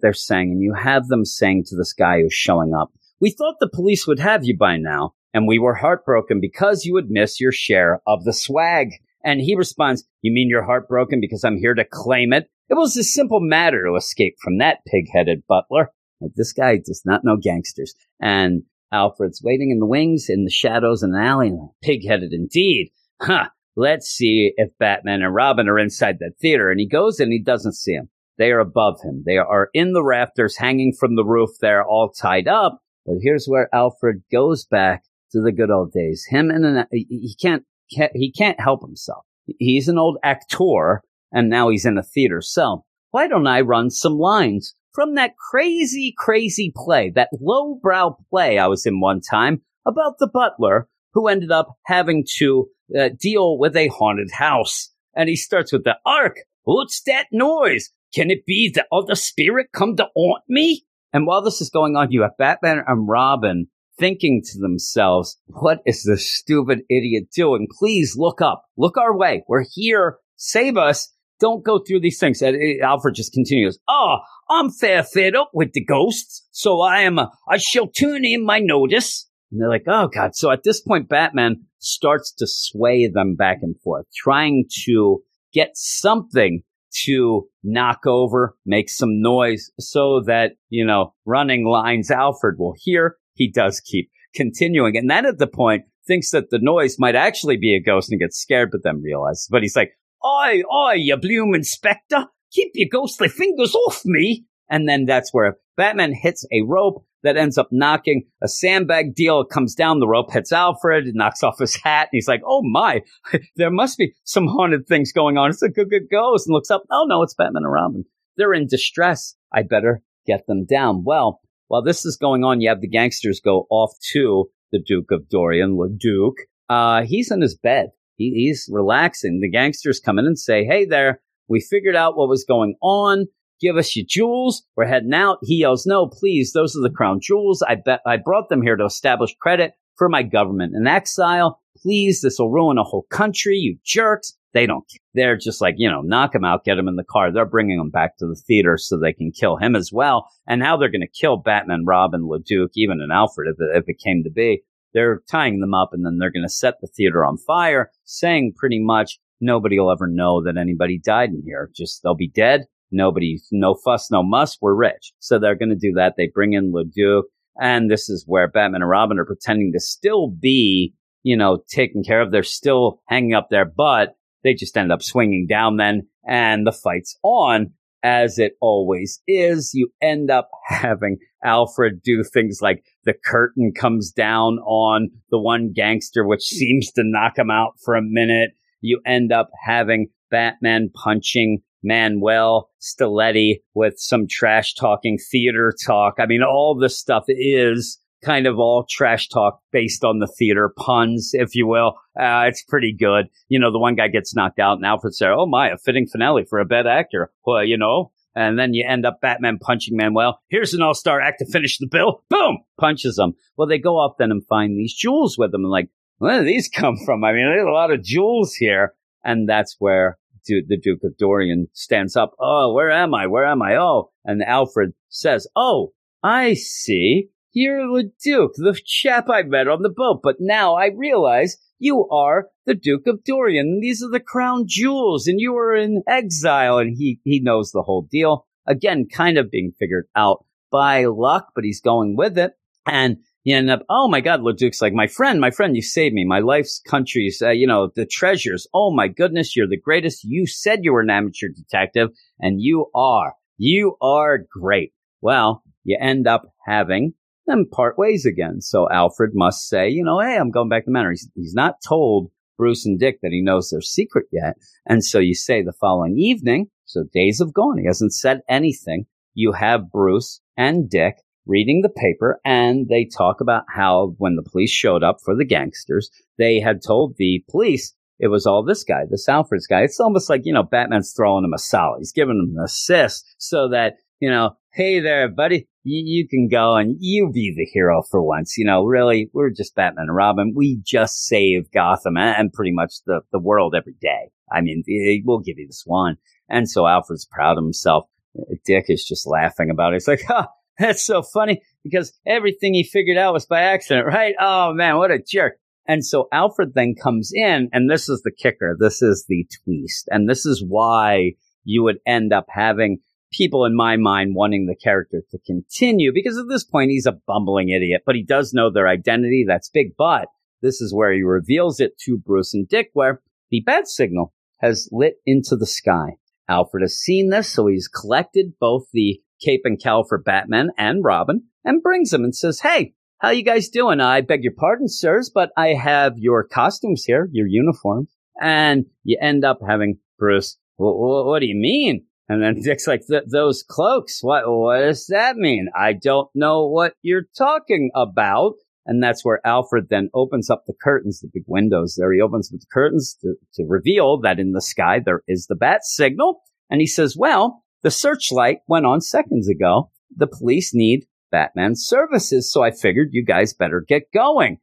They're 0.02 0.12
saying, 0.12 0.50
and 0.50 0.62
you 0.62 0.74
have 0.74 1.06
them 1.06 1.24
saying 1.24 1.66
to 1.68 1.76
this 1.76 1.92
guy 1.92 2.22
who's 2.22 2.34
showing 2.34 2.74
up, 2.74 2.90
we 3.20 3.30
thought 3.30 3.54
the 3.60 3.70
police 3.72 4.08
would 4.08 4.18
have 4.18 4.44
you 4.44 4.58
by 4.58 4.78
now, 4.78 5.14
and 5.32 5.46
we 5.46 5.58
were 5.58 5.74
heartbroken 5.74 6.40
because 6.40 6.84
you 6.84 6.94
would 6.94 7.10
miss 7.10 7.40
your 7.40 7.52
share 7.52 8.00
of 8.06 8.24
the 8.24 8.32
swag. 8.32 8.90
And 9.22 9.40
he 9.40 9.54
responds, 9.54 10.04
you 10.22 10.32
mean 10.32 10.48
you're 10.48 10.64
heartbroken 10.64 11.20
because 11.20 11.44
I'm 11.44 11.58
here 11.58 11.74
to 11.74 11.84
claim 11.84 12.32
it? 12.32 12.48
It 12.68 12.74
was 12.74 12.96
a 12.96 13.04
simple 13.04 13.40
matter 13.40 13.84
to 13.84 13.96
escape 13.96 14.36
from 14.42 14.58
that 14.58 14.78
pig-headed 14.86 15.42
butler. 15.48 15.90
Like, 16.20 16.32
this 16.36 16.52
guy 16.52 16.76
does 16.76 17.02
not 17.04 17.24
know 17.24 17.36
gangsters. 17.36 17.94
And 18.20 18.62
Alfred's 18.92 19.42
waiting 19.42 19.70
in 19.70 19.78
the 19.78 19.86
wings 19.86 20.26
in 20.28 20.44
the 20.44 20.50
shadows 20.50 21.02
in 21.02 21.14
an 21.14 21.22
alley. 21.22 21.52
Pig 21.82 22.06
headed 22.06 22.32
indeed. 22.32 22.90
Huh. 23.20 23.48
Let's 23.76 24.08
see 24.08 24.52
if 24.56 24.70
Batman 24.78 25.22
and 25.22 25.34
Robin 25.34 25.68
are 25.68 25.78
inside 25.78 26.18
that 26.20 26.38
theater. 26.40 26.70
And 26.70 26.80
he 26.80 26.88
goes 26.88 27.20
and 27.20 27.32
he 27.32 27.40
doesn't 27.40 27.74
see 27.74 27.96
them. 27.96 28.08
They 28.36 28.50
are 28.50 28.60
above 28.60 29.00
him. 29.02 29.22
They 29.24 29.36
are 29.36 29.68
in 29.74 29.92
the 29.92 30.02
rafters 30.02 30.56
hanging 30.56 30.92
from 30.98 31.14
the 31.14 31.24
roof. 31.24 31.50
They're 31.60 31.84
all 31.84 32.10
tied 32.10 32.48
up. 32.48 32.80
But 33.06 33.16
here's 33.22 33.46
where 33.46 33.68
Alfred 33.74 34.22
goes 34.30 34.64
back 34.64 35.04
to 35.32 35.40
the 35.40 35.52
good 35.52 35.70
old 35.70 35.92
days. 35.92 36.26
Him 36.28 36.50
and 36.50 36.64
an, 36.64 36.86
he 36.90 37.34
can't, 37.40 37.64
he 37.86 38.32
can't 38.32 38.60
help 38.60 38.82
himself. 38.82 39.24
He's 39.58 39.88
an 39.88 39.98
old 39.98 40.18
actor 40.22 41.02
and 41.32 41.48
now 41.48 41.68
he's 41.70 41.84
in 41.84 41.98
a 41.98 42.02
theater. 42.02 42.40
So 42.40 42.84
why 43.10 43.26
don't 43.26 43.46
I 43.46 43.60
run 43.62 43.90
some 43.90 44.18
lines? 44.18 44.74
from 44.92 45.14
that 45.14 45.36
crazy, 45.36 46.14
crazy 46.16 46.72
play, 46.74 47.10
that 47.10 47.30
lowbrow 47.40 48.16
play 48.30 48.58
I 48.58 48.66
was 48.66 48.86
in 48.86 49.00
one 49.00 49.20
time 49.20 49.62
about 49.86 50.18
the 50.18 50.26
butler 50.26 50.88
who 51.12 51.28
ended 51.28 51.50
up 51.50 51.76
having 51.86 52.24
to 52.38 52.68
uh, 52.98 53.10
deal 53.18 53.58
with 53.58 53.76
a 53.76 53.88
haunted 53.88 54.30
house. 54.32 54.90
And 55.14 55.28
he 55.28 55.36
starts 55.36 55.72
with 55.72 55.84
the 55.84 55.96
ark. 56.06 56.40
What's 56.62 57.02
that 57.02 57.26
noise? 57.32 57.90
Can 58.14 58.30
it 58.30 58.46
be 58.46 58.70
the 58.72 58.86
other 58.92 59.14
spirit 59.14 59.68
come 59.72 59.96
to 59.96 60.08
haunt 60.14 60.44
me? 60.48 60.84
And 61.12 61.26
while 61.26 61.42
this 61.42 61.60
is 61.60 61.70
going 61.70 61.96
on, 61.96 62.12
you 62.12 62.22
have 62.22 62.36
Batman 62.38 62.82
and 62.86 63.08
Robin 63.08 63.68
thinking 63.98 64.42
to 64.44 64.58
themselves, 64.58 65.38
what 65.46 65.80
is 65.86 66.04
this 66.04 66.30
stupid 66.32 66.80
idiot 66.88 67.24
doing? 67.34 67.68
Please 67.78 68.14
look 68.16 68.40
up. 68.40 68.64
Look 68.76 68.96
our 68.96 69.16
way. 69.16 69.44
We're 69.48 69.64
here. 69.74 70.18
Save 70.36 70.76
us 70.76 71.12
don't 71.40 71.64
go 71.64 71.80
through 71.80 72.00
these 72.00 72.18
things. 72.18 72.40
And 72.42 72.56
uh, 72.56 72.86
Alfred 72.86 73.14
just 73.14 73.32
continues, 73.32 73.78
Oh, 73.88 74.18
I'm 74.48 74.70
fair 74.70 75.02
fed 75.02 75.34
up 75.34 75.50
with 75.52 75.72
the 75.72 75.84
ghosts, 75.84 76.46
so 76.52 76.80
I 76.80 77.00
am, 77.00 77.18
a, 77.18 77.30
I 77.48 77.56
shall 77.56 77.88
turn 77.88 78.24
in 78.24 78.44
my 78.44 78.60
notice. 78.60 79.28
And 79.50 79.60
they're 79.60 79.68
like, 79.68 79.84
Oh 79.88 80.08
God. 80.08 80.36
So 80.36 80.52
at 80.52 80.62
this 80.62 80.80
point, 80.80 81.08
Batman 81.08 81.64
starts 81.78 82.32
to 82.34 82.46
sway 82.46 83.10
them 83.12 83.34
back 83.34 83.58
and 83.62 83.74
forth, 83.80 84.06
trying 84.14 84.66
to 84.84 85.22
get 85.52 85.70
something 85.74 86.62
to 87.04 87.48
knock 87.62 88.00
over, 88.06 88.56
make 88.66 88.90
some 88.90 89.20
noise 89.20 89.70
so 89.78 90.22
that, 90.26 90.52
you 90.68 90.84
know, 90.84 91.14
running 91.24 91.64
lines 91.64 92.10
Alfred 92.10 92.58
will 92.58 92.74
hear. 92.76 93.16
He 93.40 93.50
does 93.50 93.80
keep 93.80 94.10
continuing. 94.34 94.98
And 94.98 95.08
then 95.08 95.24
at 95.24 95.38
the 95.38 95.46
point, 95.46 95.84
thinks 96.06 96.30
that 96.32 96.50
the 96.50 96.58
noise 96.60 96.96
might 96.98 97.14
actually 97.14 97.56
be 97.56 97.74
a 97.74 97.80
ghost 97.80 98.10
and 98.10 98.20
gets 98.20 98.38
scared, 98.38 98.68
but 98.70 98.82
then 98.84 99.00
realizes, 99.00 99.48
but 99.50 99.62
he's 99.62 99.76
like, 99.76 99.92
Oi, 100.22 100.62
oi, 100.70 100.92
you 100.96 101.16
bloomin' 101.16 101.64
spectre! 101.64 102.26
Keep 102.52 102.72
your 102.74 102.90
ghostly 102.92 103.28
fingers 103.28 103.74
off 103.74 104.02
me! 104.04 104.44
And 104.68 104.86
then 104.86 105.06
that's 105.06 105.32
where 105.32 105.56
Batman 105.78 106.12
hits 106.12 106.44
a 106.52 106.60
rope 106.66 107.06
that 107.22 107.38
ends 107.38 107.56
up 107.56 107.68
knocking 107.72 108.24
a 108.42 108.48
sandbag 108.48 109.14
deal. 109.14 109.46
Comes 109.46 109.74
down 109.74 110.00
the 110.00 110.06
rope, 110.06 110.30
hits 110.30 110.52
Alfred, 110.52 111.06
knocks 111.14 111.42
off 111.42 111.58
his 111.58 111.76
hat. 111.76 112.08
And 112.12 112.18
he's 112.18 112.28
like, 112.28 112.42
Oh 112.44 112.60
my, 112.62 113.00
there 113.56 113.70
must 113.70 113.96
be 113.96 114.12
some 114.24 114.48
haunted 114.48 114.86
things 114.86 115.12
going 115.12 115.38
on. 115.38 115.48
It's 115.48 115.62
a 115.62 115.70
good, 115.70 115.88
good 115.88 116.10
ghost 116.10 116.46
and 116.46 116.52
looks 116.52 116.70
up. 116.70 116.82
Oh 116.90 117.06
no, 117.08 117.22
it's 117.22 117.34
Batman 117.34 117.62
and 117.64 117.72
Robin. 117.72 118.04
They're 118.36 118.52
in 118.52 118.66
distress. 118.66 119.34
I 119.50 119.62
better 119.62 120.02
get 120.26 120.46
them 120.46 120.66
down. 120.66 121.04
Well, 121.04 121.40
while 121.70 121.82
this 121.82 122.04
is 122.04 122.16
going 122.16 122.44
on, 122.44 122.60
you 122.60 122.68
have 122.68 122.82
the 122.82 122.88
gangsters 122.88 123.40
go 123.40 123.66
off 123.70 123.92
to 124.12 124.50
the 124.72 124.78
Duke 124.78 125.10
of 125.10 125.28
Dorian, 125.28 125.76
Leduc. 125.76 126.34
Uh, 126.68 127.02
he's 127.02 127.30
in 127.30 127.40
his 127.40 127.56
bed 127.56 127.90
he, 128.20 128.32
he's 128.34 128.68
relaxing. 128.70 129.40
The 129.40 129.50
gangsters 129.50 129.98
come 129.98 130.18
in 130.18 130.26
and 130.26 130.38
say, 130.38 130.64
Hey 130.64 130.84
there, 130.84 131.20
we 131.48 131.58
figured 131.60 131.96
out 131.96 132.16
what 132.16 132.28
was 132.28 132.44
going 132.44 132.74
on. 132.82 133.26
Give 133.60 133.76
us 133.76 133.96
your 133.96 134.04
jewels. 134.06 134.62
We're 134.76 134.86
heading 134.86 135.14
out. 135.14 135.38
He 135.42 135.60
yells, 135.60 135.86
No, 135.86 136.06
please. 136.06 136.52
Those 136.52 136.76
are 136.76 136.82
the 136.82 136.94
crown 136.94 137.20
jewels. 137.20 137.64
I 137.66 137.76
bet 137.76 138.00
I 138.06 138.18
brought 138.18 138.50
them 138.50 138.62
here 138.62 138.76
to 138.76 138.84
establish 138.84 139.34
credit 139.40 139.72
for 139.96 140.08
my 140.08 140.22
government 140.22 140.74
in 140.76 140.86
exile. 140.86 141.60
Please, 141.78 142.20
this 142.20 142.38
will 142.38 142.50
ruin 142.50 142.76
a 142.76 142.84
whole 142.84 143.06
country. 143.10 143.56
You 143.56 143.78
jerks. 143.84 144.34
They 144.52 144.66
don't. 144.66 144.84
They're 145.14 145.36
just 145.36 145.60
like, 145.60 145.74
you 145.78 145.88
know, 145.88 146.00
knock 146.00 146.34
him 146.34 146.44
out, 146.44 146.64
get 146.64 146.78
him 146.78 146.88
in 146.88 146.96
the 146.96 147.04
car. 147.04 147.32
They're 147.32 147.46
bringing 147.46 147.78
him 147.78 147.90
back 147.90 148.16
to 148.18 148.26
the 148.26 148.40
theater 148.46 148.76
so 148.76 148.98
they 148.98 149.12
can 149.12 149.30
kill 149.30 149.56
him 149.56 149.76
as 149.76 149.90
well. 149.92 150.28
And 150.46 150.60
now 150.60 150.76
they're 150.76 150.90
going 150.90 151.02
to 151.02 151.20
kill 151.20 151.36
Batman, 151.36 151.84
Robin, 151.86 152.22
LeDuc, 152.22 152.70
even 152.74 153.00
an 153.00 153.10
Alfred 153.12 153.48
if 153.48 153.60
it, 153.60 153.76
if 153.76 153.84
it 153.86 154.02
came 154.04 154.24
to 154.24 154.30
be. 154.30 154.62
They're 154.92 155.22
tying 155.30 155.60
them 155.60 155.72
up 155.72 155.90
and 155.92 156.04
then 156.04 156.18
they're 156.18 156.32
going 156.32 156.44
to 156.44 156.52
set 156.52 156.74
the 156.80 156.88
theater 156.88 157.24
on 157.24 157.36
fire, 157.38 157.90
saying 158.04 158.54
pretty 158.56 158.80
much 158.80 159.20
nobody 159.40 159.78
will 159.78 159.92
ever 159.92 160.08
know 160.08 160.42
that 160.42 160.56
anybody 160.56 160.98
died 160.98 161.30
in 161.30 161.42
here. 161.44 161.70
Just 161.74 162.02
they'll 162.02 162.16
be 162.16 162.28
dead. 162.28 162.62
Nobody, 162.90 163.38
no 163.52 163.76
fuss, 163.84 164.10
no 164.10 164.24
muss. 164.24 164.58
We're 164.60 164.74
rich. 164.74 165.12
So 165.20 165.38
they're 165.38 165.54
going 165.54 165.68
to 165.70 165.76
do 165.76 165.92
that. 165.92 166.14
They 166.16 166.28
bring 166.32 166.54
in 166.54 166.72
Leduc. 166.72 167.26
And 167.60 167.90
this 167.90 168.08
is 168.08 168.24
where 168.26 168.48
Batman 168.48 168.82
and 168.82 168.90
Robin 168.90 169.18
are 169.18 169.24
pretending 169.24 169.72
to 169.74 169.80
still 169.80 170.28
be, 170.28 170.94
you 171.22 171.36
know, 171.36 171.62
taken 171.68 172.02
care 172.02 172.20
of. 172.20 172.32
They're 172.32 172.42
still 172.42 173.00
hanging 173.06 173.34
up 173.34 173.48
their 173.50 173.64
butt. 173.64 174.14
They 174.42 174.54
just 174.54 174.76
end 174.76 174.92
up 174.92 175.02
swinging 175.02 175.46
down 175.48 175.76
then 175.76 176.08
and 176.26 176.66
the 176.66 176.72
fight's 176.72 177.18
on 177.22 177.72
as 178.02 178.38
it 178.38 178.52
always 178.60 179.20
is. 179.26 179.72
You 179.74 179.88
end 180.00 180.30
up 180.30 180.50
having 180.68 181.18
Alfred 181.44 182.02
do 182.02 182.22
things 182.22 182.60
like 182.62 182.84
the 183.04 183.14
curtain 183.24 183.72
comes 183.74 184.10
down 184.10 184.58
on 184.60 185.10
the 185.30 185.38
one 185.38 185.72
gangster, 185.74 186.26
which 186.26 186.48
hmm. 186.50 186.56
seems 186.56 186.92
to 186.92 187.02
knock 187.04 187.38
him 187.38 187.50
out 187.50 187.74
for 187.84 187.94
a 187.94 188.02
minute. 188.02 188.50
You 188.80 189.00
end 189.06 189.32
up 189.32 189.50
having 189.64 190.08
Batman 190.30 190.90
punching 190.94 191.62
Manuel 191.82 192.70
Stiletti 192.80 193.60
with 193.74 193.94
some 193.96 194.26
trash 194.28 194.74
talking 194.74 195.18
theater 195.30 195.72
talk. 195.86 196.14
I 196.18 196.26
mean, 196.26 196.42
all 196.42 196.78
this 196.78 196.98
stuff 196.98 197.24
is 197.28 197.98
kind 198.24 198.46
of 198.46 198.58
all 198.58 198.84
trash 198.88 199.28
talk 199.28 199.60
based 199.72 200.04
on 200.04 200.18
the 200.18 200.26
theater 200.38 200.72
puns, 200.76 201.30
if 201.32 201.54
you 201.54 201.66
will. 201.66 201.94
Uh, 202.18 202.44
it's 202.46 202.62
pretty 202.62 202.94
good. 202.98 203.26
You 203.48 203.58
know, 203.58 203.72
the 203.72 203.78
one 203.78 203.94
guy 203.94 204.08
gets 204.08 204.34
knocked 204.34 204.58
out 204.58 204.76
and 204.76 204.84
Alfred 204.86 205.14
says, 205.14 205.28
Oh 205.32 205.46
my, 205.46 205.68
a 205.70 205.78
fitting 205.78 206.06
finale 206.06 206.44
for 206.44 206.58
a 206.58 206.64
bad 206.64 206.86
actor. 206.86 207.30
Well, 207.46 207.64
you 207.64 207.78
know, 207.78 208.12
And 208.34 208.58
then 208.58 208.74
you 208.74 208.84
end 208.86 209.06
up 209.06 209.20
Batman 209.20 209.58
punching 209.58 209.96
Manuel. 209.96 210.40
Here's 210.48 210.74
an 210.74 210.82
all 210.82 210.94
star 210.94 211.20
act 211.20 211.38
to 211.40 211.50
finish 211.50 211.78
the 211.78 211.88
bill. 211.90 212.24
Boom! 212.30 212.58
Punches 212.78 213.18
him. 213.18 213.34
Well, 213.56 213.68
they 213.68 213.78
go 213.78 213.96
off 213.96 214.16
then 214.18 214.30
and 214.30 214.46
find 214.46 214.78
these 214.78 214.94
jewels 214.94 215.36
with 215.38 215.52
them 215.52 215.62
and 215.64 215.70
like, 215.70 215.88
where 216.18 216.40
do 216.40 216.44
these 216.44 216.68
come 216.68 216.96
from? 217.04 217.24
I 217.24 217.32
mean, 217.32 217.46
there's 217.46 217.66
a 217.66 217.72
lot 217.72 217.90
of 217.90 218.02
jewels 218.04 218.54
here. 218.54 218.94
And 219.24 219.48
that's 219.48 219.76
where 219.78 220.18
the 220.46 220.78
Duke 220.82 221.00
of 221.04 221.16
Dorian 221.18 221.68
stands 221.72 222.16
up. 222.16 222.32
Oh, 222.40 222.72
where 222.72 222.90
am 222.90 223.14
I? 223.14 223.26
Where 223.26 223.44
am 223.44 223.62
I? 223.62 223.76
Oh, 223.76 224.10
and 224.24 224.42
Alfred 224.42 224.92
says, 225.08 225.46
Oh, 225.54 225.92
I 226.22 226.54
see. 226.54 227.28
You're 227.52 227.86
the 227.86 228.12
Duke, 228.22 228.52
the 228.56 228.78
chap 228.84 229.28
I 229.28 229.42
met 229.42 229.68
on 229.68 229.82
the 229.82 229.88
boat. 229.88 230.20
But 230.22 230.36
now 230.38 230.76
I 230.76 230.90
realize 230.94 231.56
you 231.78 232.08
are 232.10 232.48
the 232.66 232.74
Duke 232.74 233.06
of 233.06 233.24
Dorian. 233.24 233.80
These 233.80 234.02
are 234.02 234.10
the 234.10 234.20
crown 234.20 234.64
jewels, 234.66 235.26
and 235.26 235.40
you 235.40 235.56
are 235.56 235.74
in 235.74 236.02
exile. 236.06 236.78
And 236.78 236.94
he, 236.96 237.20
he 237.24 237.40
knows 237.40 237.72
the 237.72 237.82
whole 237.82 238.06
deal. 238.10 238.46
Again, 238.66 239.06
kind 239.12 239.38
of 239.38 239.50
being 239.50 239.72
figured 239.78 240.06
out 240.14 240.44
by 240.70 241.06
luck, 241.06 241.48
but 241.54 241.64
he's 241.64 241.80
going 241.80 242.16
with 242.16 242.38
it. 242.38 242.52
And 242.86 243.18
you 243.42 243.56
end 243.56 243.70
up, 243.70 243.82
oh 243.88 244.08
my 244.08 244.20
God, 244.20 244.42
Leduc's 244.42 244.82
like, 244.82 244.92
my 244.92 245.06
friend, 245.06 245.40
my 245.40 245.50
friend, 245.50 245.74
you 245.74 245.82
saved 245.82 246.14
me. 246.14 246.24
My 246.24 246.40
life's 246.40 246.80
countries, 246.86 247.42
uh, 247.42 247.50
you 247.50 247.66
know, 247.66 247.90
the 247.94 248.06
treasures. 248.06 248.66
Oh 248.74 248.94
my 248.94 249.08
goodness, 249.08 249.56
you're 249.56 249.68
the 249.68 249.80
greatest. 249.80 250.24
You 250.24 250.46
said 250.46 250.80
you 250.82 250.92
were 250.92 251.00
an 251.00 251.10
amateur 251.10 251.48
detective, 251.48 252.10
and 252.38 252.60
you 252.60 252.90
are. 252.94 253.34
You 253.56 253.96
are 254.02 254.38
great. 254.38 254.92
Well, 255.20 255.62
you 255.84 255.98
end 256.00 256.26
up 256.26 256.52
having 256.66 257.14
them 257.50 257.66
part 257.70 257.98
ways 257.98 258.24
again. 258.24 258.60
So 258.60 258.88
Alfred 258.90 259.30
must 259.34 259.68
say, 259.68 259.88
you 259.88 260.04
know, 260.04 260.20
hey, 260.20 260.36
I'm 260.36 260.50
going 260.50 260.68
back 260.68 260.84
to 260.84 260.90
Manor. 260.90 261.10
He's, 261.10 261.28
he's 261.34 261.54
not 261.54 261.76
told 261.86 262.30
Bruce 262.56 262.86
and 262.86 262.98
Dick 262.98 263.20
that 263.22 263.32
he 263.32 263.42
knows 263.42 263.70
their 263.70 263.80
secret 263.80 264.26
yet. 264.30 264.56
And 264.86 265.04
so 265.04 265.18
you 265.18 265.34
say 265.34 265.62
the 265.62 265.72
following 265.72 266.18
evening, 266.18 266.68
so 266.84 267.04
days 267.12 267.38
have 267.38 267.54
gone. 267.54 267.78
He 267.78 267.86
hasn't 267.86 268.14
said 268.14 268.40
anything. 268.48 269.06
You 269.34 269.52
have 269.52 269.90
Bruce 269.90 270.40
and 270.56 270.88
Dick 270.88 271.16
reading 271.46 271.80
the 271.82 271.88
paper 271.88 272.40
and 272.44 272.88
they 272.88 273.06
talk 273.06 273.40
about 273.40 273.64
how 273.74 274.14
when 274.18 274.36
the 274.36 274.42
police 274.42 274.70
showed 274.70 275.02
up 275.02 275.18
for 275.24 275.34
the 275.34 275.44
gangsters, 275.44 276.10
they 276.38 276.60
had 276.60 276.82
told 276.82 277.16
the 277.16 277.44
police 277.50 277.94
it 278.18 278.28
was 278.28 278.46
all 278.46 278.62
this 278.62 278.84
guy, 278.84 279.04
this 279.10 279.28
Alfred's 279.28 279.66
guy. 279.66 279.80
It's 279.80 279.98
almost 279.98 280.28
like, 280.28 280.42
you 280.44 280.52
know, 280.52 280.62
Batman's 280.62 281.14
throwing 281.16 281.44
him 281.44 281.54
a 281.54 281.58
solid. 281.58 282.00
He's 282.00 282.12
giving 282.12 282.38
him 282.38 282.54
an 282.56 282.64
assist 282.64 283.24
so 283.38 283.70
that, 283.70 283.94
you 284.20 284.30
know, 284.30 284.56
hey 284.72 285.00
there, 285.00 285.28
buddy, 285.30 285.66
you, 285.82 286.02
you 286.04 286.28
can 286.28 286.48
go 286.48 286.76
and 286.76 286.96
you 287.00 287.30
be 287.32 287.54
the 287.56 287.64
hero 287.64 288.02
for 288.10 288.22
once. 288.22 288.56
You 288.58 288.64
know, 288.64 288.84
really, 288.84 289.30
we're 289.32 289.50
just 289.50 289.74
Batman 289.74 290.06
and 290.08 290.16
Robin. 290.16 290.52
We 290.54 290.80
just 290.84 291.26
save 291.26 291.70
Gotham 291.72 292.16
and 292.16 292.52
pretty 292.52 292.72
much 292.72 292.94
the, 293.06 293.20
the 293.32 293.38
world 293.38 293.74
every 293.74 293.96
day. 294.00 294.30
I 294.52 294.60
mean, 294.60 294.82
eh, 294.88 295.12
eh, 295.12 295.22
we'll 295.24 295.40
give 295.40 295.58
you 295.58 295.66
this 295.66 295.84
one. 295.86 296.16
And 296.48 296.68
so 296.68 296.86
Alfred's 296.86 297.26
proud 297.30 297.58
of 297.58 297.64
himself. 297.64 298.06
Eh, 298.36 298.56
Dick 298.64 298.86
is 298.88 299.04
just 299.04 299.26
laughing 299.26 299.70
about 299.70 299.92
it. 299.92 299.96
It's 299.96 300.08
like, 300.08 300.22
huh, 300.28 300.48
that's 300.78 301.04
so 301.04 301.22
funny 301.22 301.62
because 301.84 302.12
everything 302.26 302.74
he 302.74 302.84
figured 302.84 303.18
out 303.18 303.32
was 303.32 303.46
by 303.46 303.60
accident, 303.62 304.06
right? 304.06 304.34
Oh 304.40 304.72
man, 304.72 304.96
what 304.96 305.10
a 305.10 305.18
jerk. 305.18 305.54
And 305.86 306.04
so 306.04 306.28
Alfred 306.30 306.74
then 306.74 306.94
comes 306.94 307.32
in, 307.34 307.68
and 307.72 307.90
this 307.90 308.08
is 308.08 308.22
the 308.22 308.30
kicker. 308.30 308.76
This 308.78 309.02
is 309.02 309.24
the 309.28 309.46
twist. 309.64 310.08
And 310.10 310.28
this 310.28 310.46
is 310.46 310.62
why 310.64 311.32
you 311.64 311.82
would 311.82 311.98
end 312.06 312.32
up 312.32 312.46
having 312.48 313.00
people 313.32 313.64
in 313.64 313.76
my 313.76 313.96
mind 313.96 314.34
wanting 314.34 314.66
the 314.66 314.74
character 314.74 315.22
to 315.30 315.38
continue 315.46 316.12
because 316.12 316.36
at 316.36 316.48
this 316.48 316.64
point 316.64 316.90
he's 316.90 317.06
a 317.06 317.18
bumbling 317.26 317.68
idiot, 317.68 318.02
but 318.04 318.16
he 318.16 318.22
does 318.22 318.52
know 318.52 318.70
their 318.70 318.88
identity. 318.88 319.44
That's 319.46 319.70
big. 319.70 319.96
But 319.96 320.28
this 320.62 320.80
is 320.80 320.94
where 320.94 321.12
he 321.12 321.22
reveals 321.22 321.80
it 321.80 321.98
to 322.06 322.18
Bruce 322.18 322.54
and 322.54 322.68
Dick, 322.68 322.90
where 322.92 323.22
the 323.50 323.60
bat 323.60 323.88
signal 323.88 324.32
has 324.60 324.88
lit 324.92 325.14
into 325.24 325.56
the 325.56 325.66
sky. 325.66 326.16
Alfred 326.48 326.82
has 326.82 326.96
seen 326.96 327.30
this, 327.30 327.48
so 327.48 327.66
he's 327.66 327.88
collected 327.88 328.54
both 328.58 328.86
the 328.92 329.20
cape 329.40 329.62
and 329.64 329.82
cowl 329.82 330.04
for 330.06 330.18
Batman 330.18 330.70
and 330.76 331.02
Robin 331.04 331.44
and 331.64 331.82
brings 331.82 332.10
them 332.10 332.24
and 332.24 332.34
says, 332.34 332.60
Hey, 332.60 332.94
how 333.18 333.30
you 333.30 333.42
guys 333.42 333.68
doing? 333.68 334.00
I 334.00 334.22
beg 334.22 334.42
your 334.42 334.54
pardon, 334.56 334.88
sirs, 334.88 335.30
but 335.32 335.50
I 335.56 335.68
have 335.68 336.14
your 336.16 336.42
costumes 336.44 337.04
here, 337.04 337.28
your 337.32 337.46
uniforms. 337.46 338.08
And 338.40 338.86
you 339.04 339.18
end 339.20 339.44
up 339.44 339.58
having 339.66 339.98
Bruce. 340.18 340.56
What 340.76 341.40
do 341.40 341.46
you 341.46 341.56
mean? 341.56 342.06
And 342.30 342.40
then 342.40 342.60
Dick's 342.62 342.86
like, 342.86 343.02
those 343.26 343.64
cloaks, 343.68 344.22
what, 344.22 344.44
what 344.46 344.78
does 344.78 345.06
that 345.08 345.36
mean? 345.36 345.68
I 345.76 345.92
don't 345.92 346.30
know 346.32 346.64
what 346.66 346.94
you're 347.02 347.26
talking 347.36 347.90
about. 347.94 348.54
And 348.86 349.02
that's 349.02 349.24
where 349.24 349.44
Alfred 349.44 349.88
then 349.90 350.10
opens 350.14 350.48
up 350.48 350.62
the 350.66 350.74
curtains, 350.80 351.20
the 351.20 351.28
big 351.32 351.42
windows 351.46 351.96
there. 351.98 352.12
He 352.12 352.20
opens 352.20 352.52
up 352.52 352.60
the 352.60 352.66
curtains 352.72 353.16
to, 353.20 353.34
to 353.54 353.64
reveal 353.68 354.20
that 354.20 354.38
in 354.38 354.52
the 354.52 354.62
sky 354.62 355.00
there 355.04 355.22
is 355.26 355.46
the 355.46 355.56
bat 355.56 355.80
signal. 355.82 356.40
And 356.70 356.80
he 356.80 356.86
says, 356.86 357.16
well, 357.16 357.64
the 357.82 357.90
searchlight 357.90 358.58
went 358.68 358.86
on 358.86 359.00
seconds 359.00 359.48
ago. 359.48 359.90
The 360.16 360.28
police 360.28 360.72
need 360.72 361.06
Batman's 361.32 361.84
services. 361.84 362.50
So 362.52 362.62
I 362.62 362.70
figured 362.70 363.08
you 363.10 363.24
guys 363.24 363.54
better 363.54 363.84
get 363.86 364.04
going. 364.14 364.58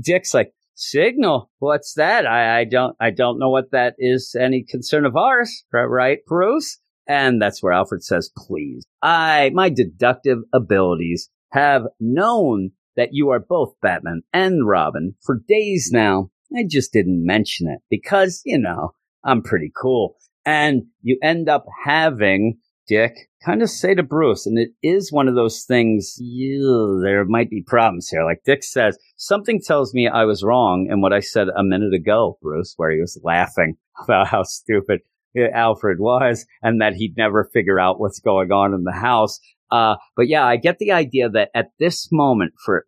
Dick's 0.00 0.34
like, 0.34 0.52
signal. 0.74 1.50
What's 1.58 1.94
that? 1.94 2.26
I, 2.26 2.60
I 2.60 2.64
don't, 2.64 2.96
I 3.00 3.10
don't 3.10 3.38
know 3.38 3.50
what 3.50 3.70
that 3.70 3.94
is. 3.98 4.36
Any 4.38 4.64
concern 4.68 5.04
of 5.04 5.16
ours, 5.16 5.64
right, 5.72 6.18
Bruce? 6.26 6.78
And 7.08 7.40
that's 7.40 7.62
where 7.62 7.72
Alfred 7.72 8.04
says, 8.04 8.30
please. 8.36 8.84
I, 9.02 9.50
my 9.54 9.70
deductive 9.70 10.38
abilities 10.52 11.30
have 11.52 11.84
known 11.98 12.72
that 12.96 13.10
you 13.12 13.30
are 13.30 13.40
both 13.40 13.74
Batman 13.80 14.22
and 14.32 14.68
Robin 14.68 15.14
for 15.24 15.40
days 15.48 15.90
now. 15.92 16.30
I 16.54 16.64
just 16.68 16.92
didn't 16.92 17.24
mention 17.24 17.68
it 17.68 17.80
because, 17.90 18.42
you 18.44 18.58
know, 18.58 18.92
I'm 19.24 19.42
pretty 19.42 19.72
cool. 19.80 20.16
And 20.44 20.84
you 21.02 21.18
end 21.22 21.48
up 21.48 21.64
having 21.84 22.58
Dick 22.86 23.12
kind 23.44 23.62
of 23.62 23.70
say 23.70 23.94
to 23.94 24.02
Bruce, 24.02 24.46
and 24.46 24.58
it 24.58 24.70
is 24.82 25.12
one 25.12 25.28
of 25.28 25.34
those 25.34 25.64
things, 25.64 26.16
there 26.18 27.24
might 27.26 27.50
be 27.50 27.62
problems 27.62 28.08
here. 28.08 28.24
Like 28.24 28.42
Dick 28.44 28.64
says, 28.64 28.98
something 29.16 29.60
tells 29.60 29.94
me 29.94 30.08
I 30.08 30.24
was 30.24 30.42
wrong 30.42 30.88
in 30.90 31.00
what 31.00 31.12
I 31.12 31.20
said 31.20 31.48
a 31.48 31.62
minute 31.62 31.94
ago, 31.94 32.38
Bruce, 32.42 32.74
where 32.76 32.90
he 32.90 33.00
was 33.00 33.20
laughing 33.22 33.76
about 34.02 34.28
how 34.28 34.42
stupid 34.42 35.00
Alfred 35.46 35.98
was 36.00 36.46
and 36.62 36.80
that 36.80 36.94
he'd 36.94 37.16
never 37.16 37.50
figure 37.52 37.78
out 37.78 38.00
what's 38.00 38.20
going 38.20 38.50
on 38.52 38.74
in 38.74 38.84
the 38.84 38.92
house. 38.92 39.40
Uh, 39.70 39.96
but 40.16 40.28
yeah, 40.28 40.44
I 40.44 40.56
get 40.56 40.78
the 40.78 40.92
idea 40.92 41.28
that 41.28 41.50
at 41.54 41.70
this 41.78 42.08
moment, 42.10 42.54
for 42.64 42.84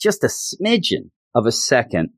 just 0.00 0.24
a 0.24 0.28
smidgen 0.28 1.10
of 1.34 1.46
a 1.46 1.52
second, 1.52 2.10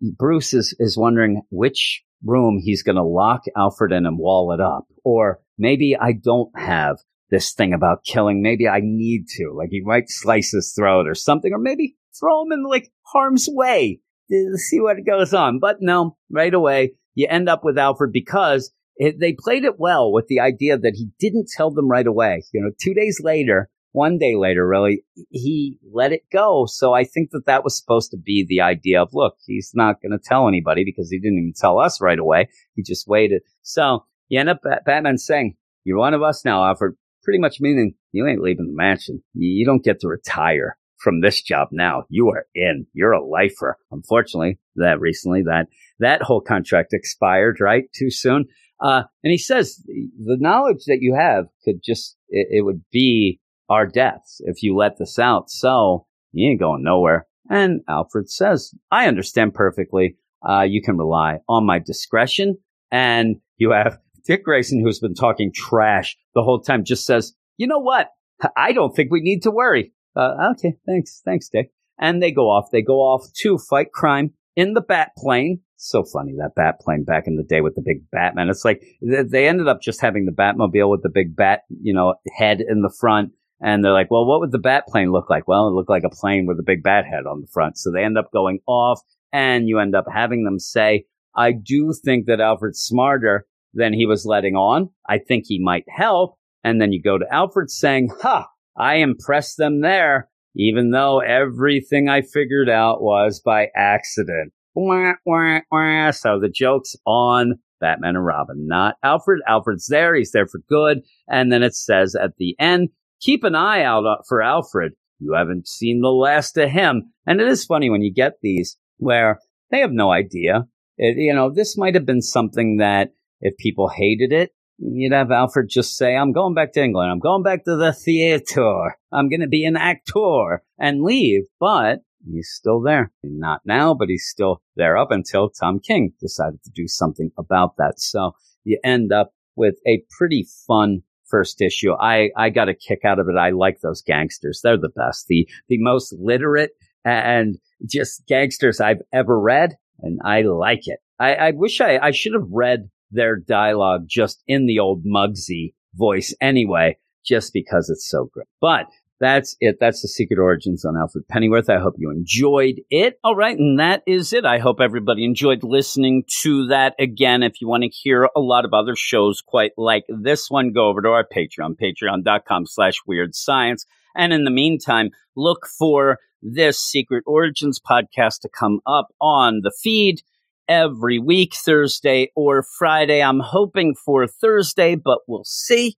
Bruce 0.00 0.54
is, 0.54 0.74
is 0.78 0.96
wondering 0.96 1.42
which 1.50 2.02
room 2.24 2.58
he's 2.62 2.82
going 2.82 2.96
to 2.96 3.02
lock 3.02 3.42
Alfred 3.56 3.92
in 3.92 4.06
and 4.06 4.18
wall 4.18 4.52
it 4.52 4.60
up. 4.60 4.86
Or 5.04 5.40
maybe 5.58 5.96
I 5.98 6.12
don't 6.12 6.50
have 6.56 6.98
this 7.30 7.52
thing 7.52 7.72
about 7.72 8.04
killing. 8.04 8.42
Maybe 8.42 8.68
I 8.68 8.80
need 8.82 9.26
to. 9.36 9.52
Like 9.56 9.70
he 9.70 9.80
might 9.82 10.08
slice 10.08 10.52
his 10.52 10.72
throat 10.72 11.08
or 11.08 11.14
something, 11.14 11.52
or 11.52 11.58
maybe 11.58 11.96
throw 12.18 12.42
him 12.42 12.52
in 12.52 12.62
like 12.62 12.90
harm's 13.02 13.48
way 13.50 14.00
to 14.30 14.56
see 14.58 14.80
what 14.80 15.04
goes 15.04 15.34
on. 15.34 15.58
But 15.58 15.78
no, 15.80 16.16
right 16.30 16.52
away, 16.52 16.92
you 17.14 17.26
end 17.28 17.48
up 17.48 17.64
with 17.64 17.78
Alfred 17.78 18.12
because 18.12 18.72
it, 19.02 19.18
they 19.18 19.34
played 19.36 19.64
it 19.64 19.80
well 19.80 20.12
with 20.12 20.28
the 20.28 20.38
idea 20.38 20.78
that 20.78 20.94
he 20.94 21.08
didn't 21.18 21.50
tell 21.54 21.72
them 21.72 21.88
right 21.88 22.06
away. 22.06 22.44
You 22.52 22.60
know, 22.60 22.70
two 22.80 22.94
days 22.94 23.20
later, 23.22 23.68
one 23.90 24.16
day 24.16 24.36
later, 24.36 24.66
really, 24.66 25.04
he 25.30 25.78
let 25.92 26.12
it 26.12 26.22
go. 26.32 26.66
So 26.66 26.94
I 26.94 27.02
think 27.02 27.30
that 27.32 27.46
that 27.46 27.64
was 27.64 27.76
supposed 27.76 28.12
to 28.12 28.16
be 28.16 28.46
the 28.48 28.60
idea 28.60 29.02
of, 29.02 29.10
look, 29.12 29.36
he's 29.44 29.72
not 29.74 30.00
going 30.00 30.12
to 30.12 30.22
tell 30.22 30.46
anybody 30.46 30.84
because 30.84 31.10
he 31.10 31.18
didn't 31.18 31.38
even 31.38 31.52
tell 31.54 31.80
us 31.80 32.00
right 32.00 32.18
away. 32.18 32.48
He 32.76 32.82
just 32.84 33.08
waited. 33.08 33.42
So 33.62 34.06
you 34.28 34.38
end 34.38 34.48
up 34.48 34.60
Batman 34.86 35.18
saying, 35.18 35.56
you're 35.84 35.98
one 35.98 36.14
of 36.14 36.22
us 36.22 36.44
now, 36.44 36.64
Alfred. 36.64 36.94
Pretty 37.24 37.40
much 37.40 37.60
meaning 37.60 37.94
you 38.12 38.26
ain't 38.26 38.40
leaving 38.40 38.66
the 38.66 38.72
mansion. 38.72 39.22
You 39.34 39.66
don't 39.66 39.84
get 39.84 40.00
to 40.00 40.08
retire 40.08 40.76
from 40.98 41.20
this 41.20 41.42
job 41.42 41.68
now. 41.72 42.04
You 42.08 42.30
are 42.30 42.46
in. 42.54 42.86
You're 42.92 43.12
a 43.12 43.24
lifer. 43.24 43.78
Unfortunately, 43.90 44.58
that 44.76 45.00
recently 45.00 45.42
that 45.42 45.66
that 45.98 46.22
whole 46.22 46.40
contract 46.40 46.92
expired, 46.92 47.58
right? 47.60 47.84
Too 47.94 48.10
soon. 48.10 48.46
Uh, 48.82 49.04
and 49.22 49.30
he 49.30 49.38
says 49.38 49.76
the 49.86 50.36
knowledge 50.38 50.84
that 50.86 50.98
you 51.00 51.14
have 51.14 51.46
could 51.64 51.80
just, 51.82 52.16
it, 52.28 52.48
it 52.50 52.62
would 52.62 52.82
be 52.90 53.40
our 53.68 53.86
deaths 53.86 54.40
if 54.44 54.62
you 54.62 54.76
let 54.76 54.98
this 54.98 55.18
out. 55.18 55.50
So 55.50 56.06
you 56.32 56.50
ain't 56.50 56.60
going 56.60 56.82
nowhere. 56.82 57.26
And 57.48 57.82
Alfred 57.88 58.28
says, 58.28 58.74
I 58.90 59.06
understand 59.06 59.54
perfectly. 59.54 60.16
Uh, 60.46 60.62
you 60.62 60.82
can 60.82 60.98
rely 60.98 61.38
on 61.48 61.64
my 61.64 61.78
discretion. 61.78 62.58
And 62.90 63.36
you 63.56 63.70
have 63.70 63.98
Dick 64.26 64.44
Grayson, 64.44 64.80
who's 64.82 65.00
been 65.00 65.14
talking 65.14 65.52
trash 65.54 66.16
the 66.34 66.42
whole 66.42 66.60
time, 66.60 66.84
just 66.84 67.06
says, 67.06 67.34
you 67.56 67.66
know 67.66 67.78
what? 67.78 68.08
I 68.56 68.72
don't 68.72 68.94
think 68.94 69.12
we 69.12 69.20
need 69.20 69.42
to 69.42 69.50
worry. 69.50 69.92
Uh, 70.16 70.52
okay, 70.52 70.74
thanks. 70.86 71.22
Thanks, 71.24 71.48
Dick. 71.48 71.70
And 71.98 72.20
they 72.20 72.32
go 72.32 72.50
off. 72.50 72.70
They 72.72 72.82
go 72.82 72.98
off 72.98 73.32
to 73.42 73.58
fight 73.58 73.92
crime 73.92 74.32
in 74.56 74.74
the 74.74 74.80
bat 74.80 75.10
plane. 75.16 75.60
So 75.76 76.04
funny 76.04 76.34
that 76.38 76.54
bat 76.54 76.80
plane 76.80 77.04
back 77.04 77.24
in 77.26 77.36
the 77.36 77.42
day 77.42 77.60
with 77.60 77.74
the 77.74 77.82
big 77.84 78.08
Batman. 78.10 78.48
It's 78.48 78.64
like 78.64 78.82
they 79.00 79.48
ended 79.48 79.68
up 79.68 79.82
just 79.82 80.00
having 80.00 80.26
the 80.26 80.32
Batmobile 80.32 80.90
with 80.90 81.02
the 81.02 81.10
big 81.12 81.34
bat, 81.34 81.62
you 81.68 81.92
know, 81.92 82.14
head 82.36 82.60
in 82.60 82.82
the 82.82 82.94
front 83.00 83.32
and 83.60 83.84
they're 83.84 83.92
like, 83.92 84.10
well, 84.10 84.26
what 84.26 84.40
would 84.40 84.52
the 84.52 84.58
bat 84.58 84.84
plane 84.86 85.12
look 85.12 85.30
like? 85.30 85.48
Well, 85.48 85.68
it 85.68 85.72
looked 85.72 85.90
like 85.90 86.04
a 86.04 86.10
plane 86.10 86.46
with 86.46 86.58
a 86.58 86.64
big 86.64 86.82
bat 86.82 87.04
head 87.04 87.26
on 87.26 87.40
the 87.40 87.46
front. 87.52 87.78
So 87.78 87.90
they 87.90 88.04
end 88.04 88.18
up 88.18 88.32
going 88.32 88.60
off 88.66 89.00
and 89.32 89.68
you 89.68 89.78
end 89.78 89.94
up 89.94 90.06
having 90.12 90.44
them 90.44 90.58
say, 90.58 91.06
I 91.34 91.52
do 91.52 91.92
think 92.04 92.26
that 92.26 92.40
Alfred's 92.40 92.80
smarter 92.80 93.46
than 93.72 93.92
he 93.92 94.04
was 94.04 94.26
letting 94.26 94.54
on. 94.54 94.90
I 95.08 95.18
think 95.18 95.44
he 95.46 95.58
might 95.58 95.84
help, 95.88 96.38
And 96.62 96.80
then 96.80 96.92
you 96.92 97.02
go 97.02 97.18
to 97.18 97.32
Alfred 97.32 97.70
saying, 97.70 98.10
Ha, 98.20 98.48
I 98.76 98.96
impressed 98.96 99.56
them 99.56 99.80
there, 99.80 100.28
even 100.54 100.90
though 100.90 101.20
everything 101.20 102.08
I 102.08 102.22
figured 102.22 102.68
out 102.68 103.02
was 103.02 103.40
by 103.40 103.68
accident. 103.74 104.52
Wah, 104.74 105.14
wah, 105.26 105.60
wah. 105.70 106.10
So 106.10 106.40
the 106.40 106.48
joke's 106.48 106.96
on 107.06 107.58
Batman 107.80 108.16
and 108.16 108.24
Robin, 108.24 108.66
not 108.66 108.96
Alfred. 109.02 109.40
Alfred's 109.46 109.86
there. 109.88 110.14
He's 110.14 110.32
there 110.32 110.46
for 110.46 110.60
good. 110.68 111.00
And 111.28 111.52
then 111.52 111.62
it 111.62 111.74
says 111.74 112.14
at 112.14 112.36
the 112.38 112.54
end, 112.58 112.90
keep 113.20 113.44
an 113.44 113.54
eye 113.54 113.82
out 113.82 114.06
uh, 114.06 114.22
for 114.28 114.40
Alfred. 114.40 114.92
You 115.18 115.34
haven't 115.34 115.68
seen 115.68 116.00
the 116.00 116.08
last 116.08 116.56
of 116.56 116.70
him. 116.70 117.12
And 117.26 117.40
it 117.40 117.48
is 117.48 117.64
funny 117.64 117.90
when 117.90 118.02
you 118.02 118.12
get 118.12 118.34
these 118.40 118.78
where 118.98 119.40
they 119.70 119.80
have 119.80 119.92
no 119.92 120.10
idea. 120.10 120.66
It, 120.96 121.16
you 121.18 121.34
know, 121.34 121.50
this 121.52 121.76
might 121.76 121.94
have 121.94 122.06
been 122.06 122.22
something 122.22 122.78
that 122.78 123.10
if 123.40 123.56
people 123.56 123.88
hated 123.88 124.32
it, 124.32 124.50
you'd 124.78 125.12
have 125.12 125.30
Alfred 125.30 125.68
just 125.68 125.96
say, 125.96 126.16
I'm 126.16 126.32
going 126.32 126.54
back 126.54 126.72
to 126.72 126.82
England. 126.82 127.10
I'm 127.10 127.18
going 127.18 127.42
back 127.42 127.64
to 127.64 127.76
the 127.76 127.92
theater. 127.92 128.96
I'm 129.12 129.28
going 129.28 129.40
to 129.40 129.48
be 129.48 129.64
an 129.64 129.76
actor 129.76 130.62
and 130.78 131.02
leave. 131.02 131.42
But 131.60 132.00
he's 132.30 132.50
still 132.50 132.80
there. 132.80 133.12
Not 133.22 133.60
now, 133.64 133.94
but 133.94 134.08
he's 134.08 134.26
still 134.28 134.62
there 134.76 134.96
up 134.96 135.10
until 135.10 135.50
Tom 135.50 135.80
King 135.80 136.12
decided 136.20 136.62
to 136.64 136.70
do 136.70 136.88
something 136.88 137.30
about 137.38 137.76
that. 137.78 137.94
So 137.98 138.32
you 138.64 138.78
end 138.84 139.12
up 139.12 139.32
with 139.56 139.76
a 139.86 140.02
pretty 140.16 140.46
fun 140.66 141.02
first 141.26 141.60
issue. 141.60 141.92
I, 141.92 142.30
I 142.36 142.50
got 142.50 142.68
a 142.68 142.74
kick 142.74 143.04
out 143.04 143.18
of 143.18 143.28
it. 143.28 143.38
I 143.38 143.50
like 143.50 143.80
those 143.80 144.02
gangsters. 144.02 144.60
They're 144.62 144.76
the 144.76 144.90
best. 144.90 145.26
The, 145.28 145.48
the 145.68 145.78
most 145.78 146.14
literate 146.18 146.72
and 147.04 147.58
just 147.84 148.26
gangsters 148.28 148.80
I've 148.80 149.02
ever 149.12 149.38
read. 149.40 149.76
And 150.00 150.20
I 150.24 150.42
like 150.42 150.82
it. 150.86 150.98
I, 151.18 151.34
I 151.34 151.50
wish 151.52 151.80
I, 151.80 151.98
I 151.98 152.10
should 152.10 152.34
have 152.34 152.48
read 152.50 152.90
their 153.12 153.36
dialogue 153.36 154.04
just 154.08 154.42
in 154.48 154.66
the 154.66 154.78
old 154.78 155.04
Mugsy 155.04 155.74
voice 155.94 156.34
anyway, 156.40 156.96
just 157.24 157.52
because 157.52 157.90
it's 157.90 158.08
so 158.08 158.28
great. 158.32 158.48
But 158.60 158.86
that's 159.22 159.56
it. 159.60 159.76
That's 159.78 160.02
the 160.02 160.08
secret 160.08 160.40
origins 160.40 160.84
on 160.84 160.96
Alfred 160.96 161.28
Pennyworth. 161.28 161.70
I 161.70 161.78
hope 161.78 161.94
you 161.96 162.10
enjoyed 162.10 162.80
it. 162.90 163.20
All 163.22 163.36
right. 163.36 163.56
And 163.56 163.78
that 163.78 164.02
is 164.04 164.32
it. 164.32 164.44
I 164.44 164.58
hope 164.58 164.80
everybody 164.80 165.24
enjoyed 165.24 165.62
listening 165.62 166.24
to 166.40 166.66
that. 166.66 166.96
Again, 166.98 167.44
if 167.44 167.60
you 167.60 167.68
want 167.68 167.84
to 167.84 167.88
hear 167.88 168.28
a 168.34 168.40
lot 168.40 168.64
of 168.64 168.74
other 168.74 168.96
shows 168.96 169.40
quite 169.40 169.70
like 169.76 170.02
this 170.08 170.50
one, 170.50 170.72
go 170.72 170.88
over 170.88 171.00
to 171.02 171.10
our 171.10 171.24
Patreon, 171.24 171.76
patreon.com 171.80 172.66
slash 172.66 172.96
weird 173.06 173.36
science. 173.36 173.86
And 174.16 174.32
in 174.32 174.42
the 174.42 174.50
meantime, 174.50 175.10
look 175.36 175.68
for 175.78 176.18
this 176.42 176.80
Secret 176.80 177.22
Origins 177.24 177.78
podcast 177.80 178.40
to 178.40 178.48
come 178.48 178.80
up 178.86 179.14
on 179.20 179.60
the 179.62 179.72
feed 179.80 180.22
every 180.68 181.18
week, 181.18 181.54
Thursday 181.54 182.30
or 182.36 182.64
Friday. 182.78 183.22
I'm 183.22 183.40
hoping 183.40 183.94
for 183.94 184.26
Thursday, 184.26 184.94
but 184.94 185.20
we'll 185.26 185.44
see 185.44 185.96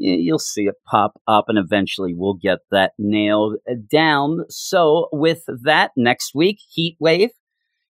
you'll 0.00 0.38
see 0.38 0.62
it 0.62 0.76
pop 0.86 1.20
up 1.28 1.44
and 1.48 1.58
eventually 1.58 2.14
we'll 2.14 2.34
get 2.34 2.60
that 2.70 2.92
nailed 2.98 3.56
down. 3.90 4.44
So 4.48 5.08
with 5.12 5.42
that 5.62 5.90
next 5.96 6.34
week, 6.34 6.58
Heat 6.70 6.96
Wave, 6.98 7.30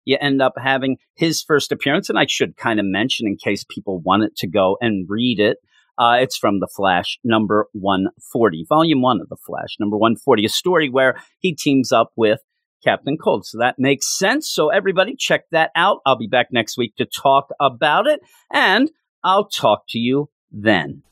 you 0.05 0.17
end 0.19 0.41
up 0.41 0.53
having 0.57 0.97
his 1.15 1.43
first 1.43 1.71
appearance. 1.71 2.09
And 2.09 2.17
I 2.17 2.25
should 2.27 2.57
kind 2.57 2.79
of 2.79 2.85
mention 2.85 3.27
in 3.27 3.37
case 3.37 3.63
people 3.69 4.01
wanted 4.03 4.35
to 4.37 4.47
go 4.47 4.77
and 4.81 5.05
read 5.07 5.39
it. 5.39 5.57
Uh, 5.97 6.17
it's 6.21 6.37
from 6.37 6.61
The 6.61 6.69
Flash, 6.73 7.19
number 7.25 7.67
140, 7.73 8.65
volume 8.69 9.01
one 9.01 9.19
of 9.19 9.27
The 9.27 9.35
Flash, 9.35 9.75
number 9.79 9.97
140, 9.97 10.45
a 10.45 10.49
story 10.49 10.89
where 10.89 11.21
he 11.39 11.53
teams 11.53 11.91
up 11.91 12.11
with 12.15 12.39
Captain 12.83 13.17
Cold. 13.17 13.45
So 13.45 13.59
that 13.59 13.75
makes 13.77 14.07
sense. 14.07 14.49
So 14.49 14.69
everybody 14.69 15.15
check 15.17 15.43
that 15.51 15.71
out. 15.75 15.99
I'll 16.05 16.17
be 16.17 16.27
back 16.27 16.47
next 16.51 16.77
week 16.77 16.95
to 16.97 17.05
talk 17.05 17.49
about 17.59 18.07
it 18.07 18.21
and 18.51 18.89
I'll 19.23 19.47
talk 19.47 19.83
to 19.89 19.99
you 19.99 20.29
then. 20.51 21.03